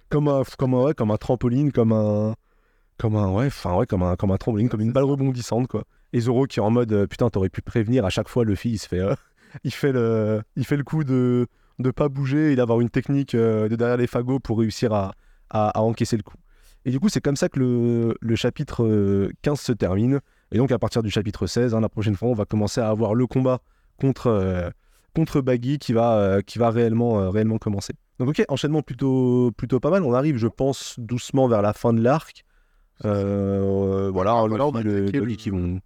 [0.08, 2.34] comme un, comme un, comme un trampoline, comme un,
[2.98, 5.84] comme un, ouais, enfin ouais, comme un, comme un trampoline, comme une balle rebondissante, quoi.
[6.12, 8.04] Et Zoro qui est en mode, euh, putain, t'aurais pu prévenir.
[8.04, 9.14] À chaque fois, Luffy, il se fait, euh,
[9.64, 11.46] il fait le, il fait le coup de,
[11.78, 15.12] de pas bouger et d'avoir une technique euh, de derrière les fagots pour réussir à,
[15.50, 16.36] à, encaisser le coup.
[16.84, 20.20] Et du coup, c'est comme ça que le, le chapitre euh, 15 se termine.
[20.52, 22.88] Et donc, à partir du chapitre 16, hein, la prochaine fois, on va commencer à
[22.88, 23.58] avoir le combat
[23.98, 24.72] contre,
[25.16, 27.94] contre Baggy qui va, euh, qui va réellement, euh, réellement commencer.
[28.18, 30.02] Donc, ok, enchaînement plutôt, plutôt pas mal.
[30.04, 32.44] On arrive, je pense, doucement vers la fin de l'arc.
[33.04, 35.80] Euh, voilà, voilà, on Luffy, le- le- qui vont.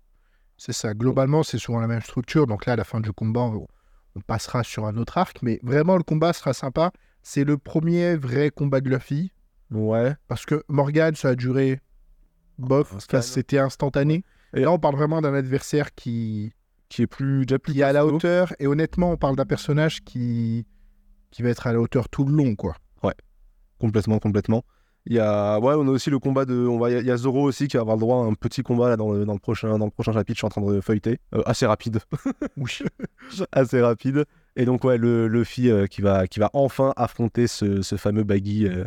[0.56, 0.94] C'est ça.
[0.94, 2.46] Globalement, c'est souvent la même structure.
[2.46, 3.66] Donc là, à la fin du combat, on,
[4.16, 5.38] on passera sur un autre arc.
[5.42, 6.92] Mais vraiment, le combat sera sympa.
[7.22, 9.32] C'est le premier vrai combat de Luffy.
[9.70, 10.14] Ouais.
[10.28, 11.80] Parce que Morgan, ça a duré.
[12.58, 14.22] Bof, c'était instantané.
[14.54, 16.52] Et là, on parle vraiment d'un adversaire qui,
[16.90, 17.46] Qui est plus.
[17.46, 18.52] Déjà plus qui est à la hauteur.
[18.58, 20.66] Et honnêtement, on parle d'un personnage qui,
[21.30, 22.74] qui va être à la hauteur tout le long, quoi.
[23.78, 24.62] Complètement, complètement.
[25.06, 27.16] Il y a, ouais, on a aussi le combat de, on va, il y a-
[27.16, 29.32] Zoro aussi qui va avoir le droit à un petit combat là dans le, dans
[29.32, 30.36] le prochain, dans le prochain chapitre.
[30.36, 32.00] Je suis en train de feuilleter, Euh, assez rapide,
[32.58, 32.80] Oui.
[33.52, 34.26] assez rapide.
[34.56, 38.24] Et donc ouais, le Luffy euh, qui va, qui va enfin affronter ce, ce fameux
[38.24, 38.84] Baggy euh,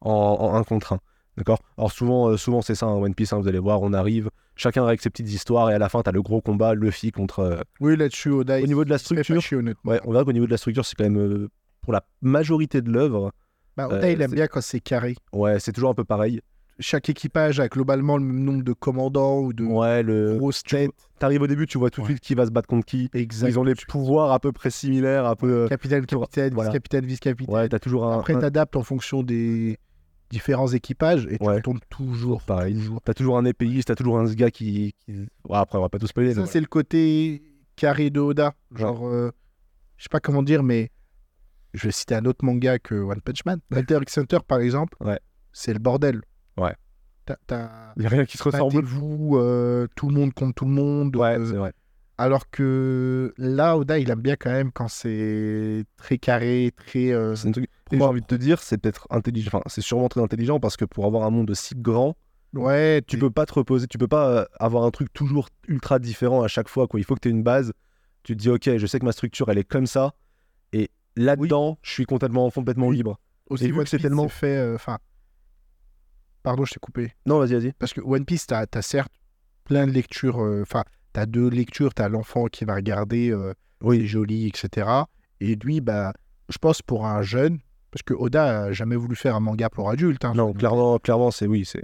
[0.00, 1.00] en, en un contre un.
[1.36, 1.58] D'accord?
[1.76, 3.32] Alors souvent, souvent c'est ça, hein, One Piece.
[3.32, 6.02] hein, vous allez voir, on arrive, chacun avec ses petites histoires et à la fin
[6.02, 7.40] t'as le gros combat Luffy contre.
[7.40, 9.40] euh, Oui, là-dessus, Oda, Au il- niveau de la structure.
[9.84, 11.48] Ouais, on verra qu'au niveau de la structure, c'est quand même euh,
[11.82, 13.32] pour la majorité de l'œuvre,
[13.76, 15.14] Bah, Oda, euh, il aime bien quand c'est carré.
[15.32, 16.40] ouais, c'est toujours un peu pareil.
[16.78, 20.76] Chaque équipage a globalement le même nombre de commandants ou de Ouais, le grosses tu-
[20.76, 20.90] têtes.
[21.18, 22.12] t'arrives au début, tu vois tout de Ouais.
[22.12, 23.08] suite qui va se battre contre qui.
[23.14, 23.48] Exact.
[23.48, 25.68] Ils ont les pouvoirs à peu près similaires, un peu.
[25.68, 26.68] Capitaine, capitaine, Voilà.
[26.68, 27.54] vice-capitaine, vice-capitaine.
[27.54, 28.18] Ouais, t'as toujours un.
[28.18, 29.78] Après, un- t'adaptes en fonction des
[30.30, 31.60] différents équipages et tu Ouais.
[31.62, 32.42] tombes toujours.
[32.42, 32.74] pareil.
[32.74, 33.00] toujours.
[33.02, 34.94] T'as toujours un épéiste, t'as toujours un gars qui.
[35.04, 35.12] qui-
[35.48, 36.34] Ouais, après, on va pas tout spoiler.
[36.34, 37.42] Ça, mais c'est le côté
[37.76, 38.54] carré de Oda.
[38.74, 39.30] Genre, euh,
[39.96, 40.90] je sais pas comment dire, mais
[41.74, 43.60] je vais citer un autre manga que One Punch Man.
[43.72, 45.20] Hunter x Hunter, par exemple, Ouais.
[45.52, 46.22] c'est le bordel.
[46.56, 46.74] Ouais.
[47.26, 48.82] T'as- T'as Il y a rien qui se ressemble.
[48.84, 49.36] vous
[49.96, 51.14] tout le monde contre tout le monde.
[51.16, 51.72] Ouais, euh, c'est vrai.
[52.18, 57.12] Alors que là, Oda, il aime bien quand même quand c'est très carré, très.
[57.12, 57.70] euh, C'est un truc.
[57.92, 59.48] J'ai envie de te dire, c'est peut-être intelligent.
[59.54, 62.16] Enfin, c'est sûrement très intelligent parce que pour avoir un monde aussi grand,
[62.54, 65.98] Ouais, tu peux pas te reposer, tu peux pas euh, avoir un truc toujours ultra
[65.98, 66.86] différent à chaque fois.
[66.88, 66.98] Quoi.
[67.00, 67.72] Il faut que tu aies une base.
[68.22, 70.14] Tu te dis, ok, je sais que ma structure, elle est comme ça.
[70.72, 72.96] Et là-dedans, je suis complètement, complètement Oui.
[72.96, 73.20] libre.
[73.50, 74.56] aussi et vu One que c'est tellement- fait.
[74.56, 74.98] euh, Enfin.
[76.42, 77.12] Pardon, je t'ai coupé.
[77.26, 77.72] Non, vas-y, vas-y.
[77.72, 79.12] Parce que One Piece, t'as as certes
[79.64, 80.42] plein de lectures.
[80.42, 80.62] euh,
[81.16, 81.94] T'as deux lectures.
[81.94, 84.06] T'as l'enfant qui va regarder, euh, Oui.
[84.06, 84.86] joli, etc.
[85.40, 86.12] Et lui, bah,
[86.50, 87.58] je pense pour un jeune,
[87.90, 90.26] parce que Oda a jamais voulu faire un manga pour adultes.
[90.26, 90.34] hein.
[90.34, 91.80] Non, clairement, clairement c'est oui, c'est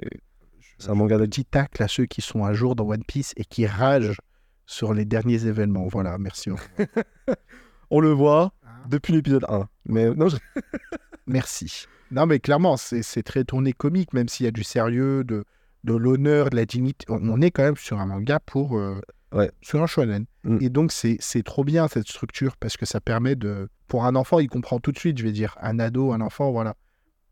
[0.90, 3.44] un manga de Petit tacle à ceux qui sont à jour dans One Piece et
[3.46, 4.18] qui ragent
[4.66, 5.86] sur les derniers événements.
[5.88, 6.50] Voilà, merci.
[7.90, 8.52] On le voit
[8.88, 9.66] depuis l'épisode 1.
[9.86, 10.36] Mais non, je-
[11.26, 11.86] Merci.
[12.10, 15.44] Non, mais clairement, c'est c'est très tourné comique, même s'il y a du sérieux, de,
[15.84, 17.06] de l'honneur, de la dignité.
[17.08, 18.76] On, on est quand même sur un manga pour.
[18.76, 19.00] euh,
[19.32, 19.50] Ouais.
[19.60, 20.26] Sur un shonen.
[20.44, 20.58] Mm.
[20.60, 23.68] Et donc, c'est c'est trop bien cette structure parce que ça permet de.
[23.88, 25.56] Pour un enfant, il comprend tout de suite, je vais dire.
[25.60, 26.74] Un ado, un enfant, voilà.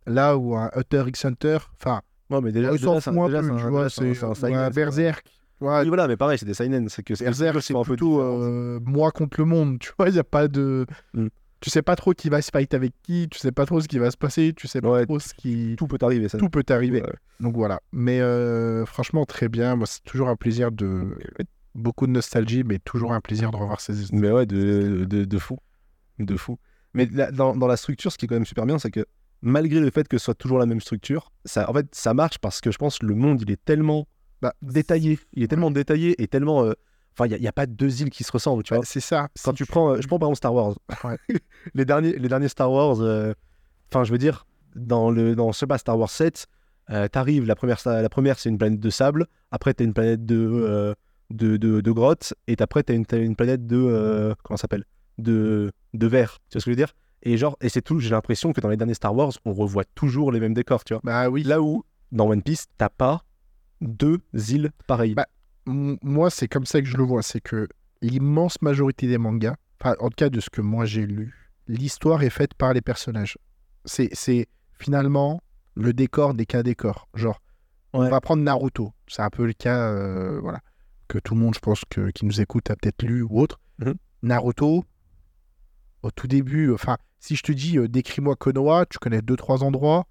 [0.06, 3.56] Là où un Hunter x Hunter, enfin, Ouais, mais déjà, c'est un déjà, c'est un-
[3.56, 5.26] tu vois, c'est c'est un un c'est- Berserk.
[5.60, 6.88] Oui, voilà, mais pareil, c'est des seinen.
[6.88, 9.90] C'est que c'est Berserk, c'est sont un peu plutôt euh, moi contre le monde, tu
[9.98, 10.86] vois, il n'y a pas de...
[11.12, 11.26] Mm.
[11.60, 13.88] Tu sais pas trop qui va se fight avec qui, tu sais pas trop ce
[13.88, 15.74] qui va se passer, tu sais pas Ouais, trop ce qui...
[15.76, 16.38] Tout peut arriver, ça.
[16.38, 17.02] Tout peut arriver.
[17.02, 17.12] Ouais.
[17.40, 17.80] Donc voilà.
[17.92, 19.76] Mais euh, franchement, très bien.
[19.76, 21.14] Moi, c'est toujours un plaisir de...
[21.80, 23.94] Beaucoup de nostalgie, mais toujours un plaisir de revoir ces.
[24.12, 25.58] Mais ouais, de, de, de fou.
[26.18, 26.58] De fou.
[26.94, 29.04] Mais dans, dans la structure, ce qui est quand même super bien, c'est que
[29.42, 32.38] malgré le fait que ce soit toujours la même structure, ça, en fait, ça marche
[32.38, 34.06] parce que je pense que le monde, il est tellement
[34.42, 35.18] Bah, détaillé.
[35.32, 36.64] Il est tellement détaillé et tellement.
[36.64, 36.72] euh,
[37.18, 38.86] Enfin, il n'y a, pas deux îles qui se ressemblent, tu Bah, vois.
[38.86, 39.28] c'est ça.
[39.44, 40.74] Quand tu prends, euh, je prends par exemple Star Wars.
[41.04, 41.16] Ouais.
[41.74, 43.34] les, derniers, les derniers Star Wars, euh,
[43.90, 46.46] enfin, je veux dire, dans, le, dans sais pas, Star Wars 7,
[46.90, 50.24] euh, t'arrives, la première, la première c'est une planète de sable, après t'as une planète
[50.24, 50.94] de,
[51.30, 53.76] de, de, de grottes, et après t'as une, t'as une planète de.
[53.76, 54.84] euh, comment ça s'appelle?
[55.18, 56.38] De, de verre.
[56.48, 56.94] Tu vois ce que je veux dire?
[57.22, 59.84] Et genre, et c'est tout, j'ai l'impression que dans les derniers Star Wars, on revoit
[59.94, 61.02] toujours les mêmes décors, tu vois.
[61.04, 61.42] Bah oui.
[61.42, 63.24] Là où, dans One Piece, t'as pas
[63.82, 65.14] deux îles pareilles.
[65.14, 65.26] Bah,
[65.66, 67.22] moi, c'est comme ça que je le vois.
[67.22, 67.68] C'est que
[68.00, 72.22] l'immense majorité des mangas, enfin, en tout cas de ce que moi j'ai lu, l'histoire
[72.22, 73.36] est faite par les personnages.
[73.84, 75.42] C'est c'est finalement
[75.74, 77.08] le décor des cas décors.
[77.14, 77.42] Genre,
[77.92, 78.92] on va prendre Naruto.
[79.06, 80.60] C'est un peu le cas, euh, voilà,
[81.10, 83.60] que tout le monde, je pense, que, qui nous écoute a peut-être lu ou autre.
[83.78, 83.94] Mhm.
[84.22, 84.84] Naruto,
[86.02, 89.62] au tout début, enfin, si je te dis, euh, décris-moi Konoha, tu connais deux, trois
[89.62, 90.06] endroits,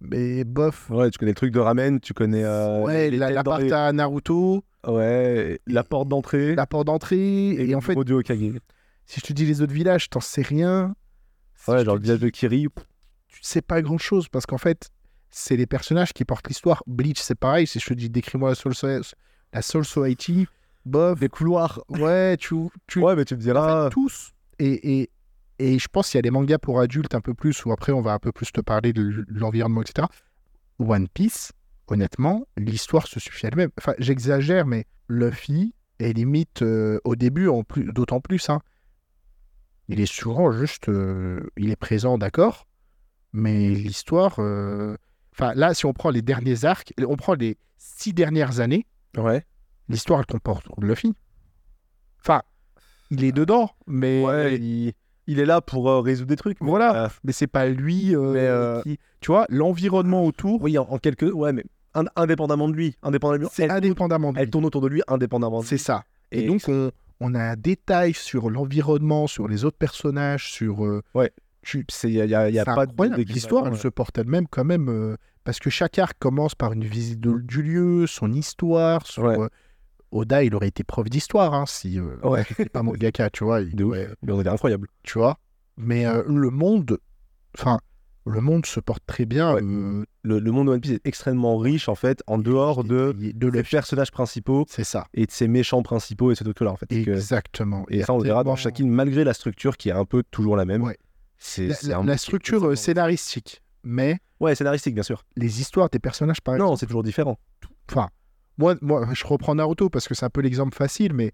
[0.00, 0.88] mais bof.
[0.90, 2.44] Ouais, tu connais le truc de ramen, tu connais.
[2.44, 6.54] euh, ouais, la, la dans part les- à Naruto, Ouais, la porte d'entrée.
[6.54, 8.38] la porte d'entrée, et, en fait, du Hokage.
[9.06, 10.94] Si je te dis les autres villages, t'en sais rien.
[11.54, 12.66] Si Ouais, genre le village de Kiri.
[13.28, 14.90] Tu sais pas grand chose parce qu'en fait,
[15.30, 16.82] c'est les personnages qui portent l'histoire.
[16.86, 17.66] Bleach, c'est pareil.
[17.66, 19.00] Si je te dis décris-moi Soul, So-
[19.54, 20.46] la Soul Society,
[20.84, 21.18] bof.
[21.20, 21.82] Des couloirs.
[21.88, 22.54] Ouais, tu.
[22.86, 23.84] tu Ouais, mais tu me en diras.
[23.84, 24.32] fait, tous.
[24.58, 25.10] Et, et,
[25.58, 27.92] et je pense qu'il y a des mangas pour adultes un peu plus, ou après
[27.92, 30.06] on va un peu plus te parler de l'environnement, etc.
[30.78, 31.52] One Piece,
[31.86, 33.70] honnêtement, l'histoire se suffit elle-même.
[33.78, 38.50] Enfin, j'exagère, mais Luffy est limite euh, au début, en plus, d'autant plus.
[38.50, 38.60] Hein,
[39.88, 40.88] il est souvent juste.
[40.88, 42.66] euh, il est présent, d'accord,
[43.32, 44.36] mais l'histoire.
[44.38, 44.96] euh,
[45.36, 48.86] Enfin, là, si on prend les derniers arcs, on prend les six dernières années,
[49.16, 49.44] Ouais.
[49.88, 51.14] l'histoire, elle comporte Luffy.
[52.20, 52.42] Enfin,
[53.10, 54.22] il est dedans, mais.
[54.24, 54.92] Ouais, il,
[55.26, 56.60] il est là pour euh, résoudre des trucs.
[56.60, 57.04] mais, Voilà.
[57.04, 58.98] euh, mais c'est pas lui euh, Mais, euh, qui...
[59.20, 61.30] Tu vois, l'environnement autour, oui, en, en quelques.
[61.32, 62.96] Ouais, mais ind- indépendamment de lui.
[63.02, 63.50] Indépendamment de lui.
[63.52, 64.50] c'est Elle, indépendamment de elle lui.
[64.50, 65.82] tourne autour de lui indépendamment de C'est lui.
[65.82, 66.04] ça.
[66.30, 66.90] Et, Et- donc, on,
[67.20, 70.84] on a un détail sur l'environnement, sur les autres personnages, sur...
[70.84, 71.32] euh, Ouais.
[71.72, 73.24] Il n'y a, y a, c'est pas incroyable.
[73.24, 74.90] de L'histoire, elle se porte elle-même quand même...
[74.90, 79.06] euh, parce que chaque arc commence par une visite de- du lieu, son histoire.
[79.06, 79.38] Son, Ouais.
[79.38, 79.48] euh,
[80.10, 81.98] Oda, il aurait été prof d'histoire, hein, si...
[81.98, 83.60] euh, Ouais, pas mangaka, tu vois.
[83.60, 84.88] il- ouais, on était incroyable.
[85.02, 85.38] tu vois.
[85.76, 86.98] Mais euh, le monde...
[87.58, 87.78] Enfin,
[88.26, 89.56] le monde se porte très bien.
[89.56, 93.12] Euh, Le, le monde de One Piece est extrêmement riche en fait, en dehors de,
[93.12, 95.06] de des le personnages principaux C'est ça.
[95.12, 96.86] et de ses méchants principaux et ce truc-là en fait.
[96.86, 97.84] Que- Exactement.
[97.90, 100.64] Et ça, on verra dans chacune, malgré la structure qui est un peu toujours la
[100.64, 100.82] même.
[100.82, 100.96] Ouais.
[101.38, 105.24] C'est La, la- la structure scénaristique, mais Ouais, scénaristique, bien sûr.
[105.36, 106.70] les histoires des personnages, par exemple.
[106.70, 107.38] Non, c'est toujours différent.
[107.90, 108.08] Enfin,
[108.58, 111.32] moi, moi, je reprends Naruto parce que c'est un peu l'exemple facile, mais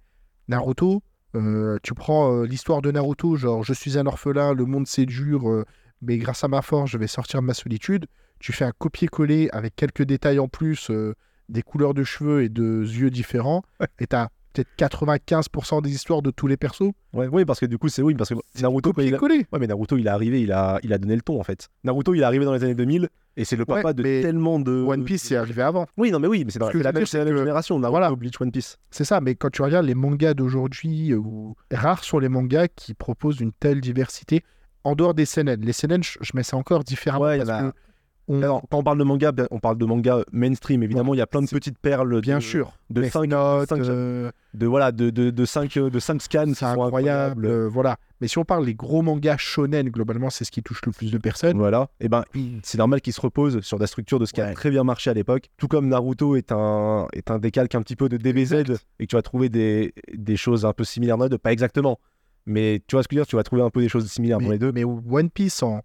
[0.49, 1.03] Naruto,
[1.37, 5.07] euh, tu prends euh, l'histoire de Naruto, genre je suis un orphelin, le monde c'est
[5.07, 5.65] dur, euh,
[6.03, 8.07] mais grâce à ma force, je vais sortir de ma solitude.
[8.39, 10.91] Tu fais un copier-coller avec quelques détails en plus,
[11.51, 13.63] des couleurs de cheveux et de yeux différents,
[13.99, 16.93] et t'as peut-être 95% des histoires de tous les persos.
[17.13, 19.19] Ouais, oui, parce que du coup, c'est oui, parce que Naruto, quand il a...
[19.23, 21.69] Ouais, mais Naruto, il est arrivé, il a, il a donné le ton en fait.
[21.85, 24.59] Naruto, il est arrivé dans les années 2000 et c'est le Ouais, papa de tellement
[24.59, 24.73] de.
[24.73, 25.87] One Piece c'est arrivé avant.
[25.97, 27.79] Oui, non, mais oui, mais c'est dans la même, la même génération.
[27.79, 28.15] Naruto, voilà.
[28.15, 28.77] Bleach, One Piece.
[28.91, 31.21] C'est ça, mais quand tu regardes les mangas d'aujourd'hui, euh,
[31.73, 34.43] rares sont les mangas qui proposent une telle diversité
[34.85, 35.57] en dehors des CNN.
[35.61, 37.75] Les CNN, je, mets ça encore différemment Ouais, parce a- que
[38.29, 40.83] on- Alors, quand on parle de manga, bien- on parle de manga mainstream.
[40.83, 42.21] Évidemment, il y a plein de petites perles.
[42.21, 45.77] bien de, sûr, de Death cinq- Note, cinq- euh, de voilà, de de, de 5
[45.79, 46.53] de cinq scans.
[46.55, 47.97] c'est incroyable, euh, voilà.
[48.21, 51.11] Mais si on parle des gros mangas shonen, globalement, c'est ce qui touche le plus
[51.11, 51.57] de personnes.
[51.57, 54.41] Voilà, et ben il- c'est normal qu'il se repose sur la structure de ce qui
[54.41, 55.49] a très bien marché à l'époque.
[55.57, 58.87] Tout comme Naruto est un, est un décalque un petit peu de DBZ Exact.
[58.99, 61.99] et que tu vas trouver des, des choses un peu similaires deux, pas exactement.
[62.47, 64.07] Mais tu vois ce que je veux dire, tu vas trouver un peu des choses
[64.11, 64.73] similaires Mais, les deux.
[64.73, 65.81] mais One Piece en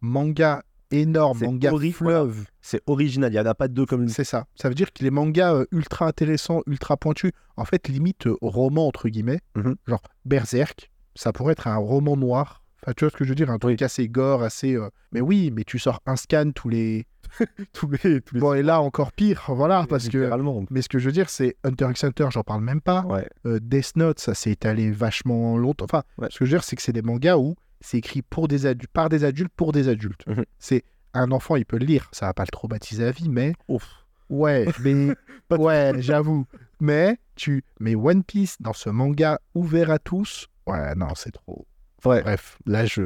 [0.00, 4.46] manga énorme, manga fleuve, C'est original, il n'y en a pas deux comme c'est ça.
[4.54, 8.36] Ça veut dire que les mangas euh, ultra intéressants, ultra pointus, en fait, limite euh,
[8.42, 9.76] roman, entre guillemets, Mhm.
[9.86, 12.62] genre Berserk, ça pourrait être un roman noir.
[12.82, 14.74] Enfin, tu vois ce que je veux dire Un truc assez gore, assez.
[14.76, 17.06] euh, Mais oui, mais tu sors un scan tous les.
[17.72, 18.20] tous les.
[18.20, 20.30] Tous les Bon, et là, encore pire, voilà, parce que.
[20.70, 23.02] Mais ce que je veux dire, c'est Hunter x Hunter, j'en parle même pas.
[23.02, 23.28] Ouais.
[23.46, 25.86] Euh, Death Note, ça s'est étalé vachement longtemps.
[25.86, 26.28] Enfin, Ouais.
[26.30, 28.66] ce que je veux dire, c'est que c'est des mangas où c'est écrit pour des
[28.66, 30.26] adultes, par des adultes pour des adultes.
[30.26, 30.44] Mhm.
[30.58, 33.54] C'est un enfant, il peut le lire, ça va pas le traumatiser à vie, mais
[33.68, 34.04] Ouf.
[34.30, 35.14] ouais, mais
[35.50, 36.46] ouais, j'avoue.
[36.80, 41.66] Mais tu, mais One Piece dans ce manga ouvert à tous, ouais, non, c'est trop.
[42.04, 43.02] Ouais, Bref, là, je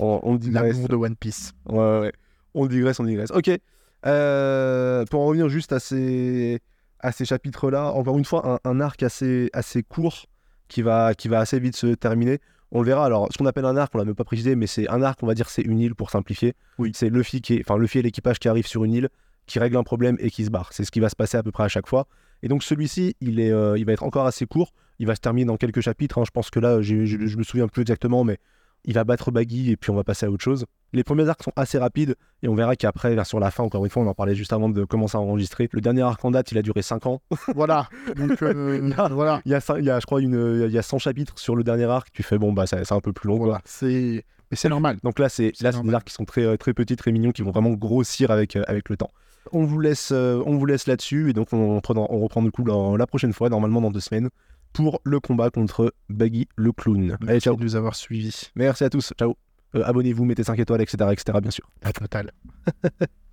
[0.00, 0.72] on, on digresse.
[0.74, 1.52] l'amour de One Piece.
[1.68, 2.12] Ouais, ouais, ouais.
[2.54, 3.30] On digresse, on digresse.
[3.32, 3.50] Ok.
[4.06, 6.60] Euh, pour en revenir juste à ces,
[7.00, 10.26] à ces chapitres-là, encore une fois, un, un arc assez, assez court
[10.68, 12.40] qui va, qui va assez vite se terminer.
[12.74, 13.06] On le verra.
[13.06, 15.22] Alors, ce qu'on appelle un arc, on l'a même pas précisé, mais c'est un arc,
[15.22, 16.54] on va dire, c'est une île pour simplifier.
[16.78, 16.90] Oui.
[16.94, 19.08] C'est Luffy qui est, enfin, Luffy et l'équipage qui arrive sur une île,
[19.46, 20.72] qui règle un problème et qui se barre.
[20.72, 22.06] C'est ce qui va se passer à peu près à chaque fois.
[22.42, 24.72] Et donc, celui-ci, il, est, euh, il va être encore assez court.
[24.98, 26.18] Il va se terminer dans quelques chapitres.
[26.18, 26.24] hein.
[26.26, 28.38] Je pense que là, j'ai- je me souviens plus exactement, mais
[28.84, 30.66] il va battre Baggy et puis on va passer à autre chose.
[30.94, 33.84] Les premiers arcs sont assez rapides et on verra qu'après, vers sur la fin, encore
[33.84, 35.68] une fois, on en parlait juste avant de commencer à enregistrer.
[35.72, 37.20] Le dernier arc en date, il a duré 5 ans.
[37.54, 37.88] voilà.
[38.16, 38.80] Donc, euh,
[39.10, 39.42] voilà.
[39.44, 41.56] Il y a, il y a je crois, une, il y a 100 chapitres sur
[41.56, 42.08] le dernier arc.
[42.12, 43.36] Tu fais, bon, bah, c'est un peu plus long.
[43.38, 43.60] Voilà.
[43.64, 44.98] C'est, mais c'est normal.
[45.02, 47.42] Donc là, c'est là, c'est des arcs qui sont très, très petits, très mignons, qui
[47.42, 49.10] vont vraiment grossir avec, euh, avec le temps.
[49.52, 52.50] On vous laisse, euh, on vous laisse là-dessus et donc on, reprend- on reprend du
[52.50, 52.64] coup
[52.96, 54.30] la prochaine fois, normalement dans deux semaines,
[54.72, 57.10] pour le combat contre Baggy le clown.
[57.10, 57.56] Allez, Merci ciao.
[57.56, 58.50] de nous avoir suivis.
[58.54, 59.12] Merci à tous.
[59.18, 59.34] Ciao.
[59.74, 61.38] Euh, Abonnez-vous, mettez 5 étoiles, etc., etc.
[61.40, 61.68] Bien sûr.
[61.82, 62.32] La totale.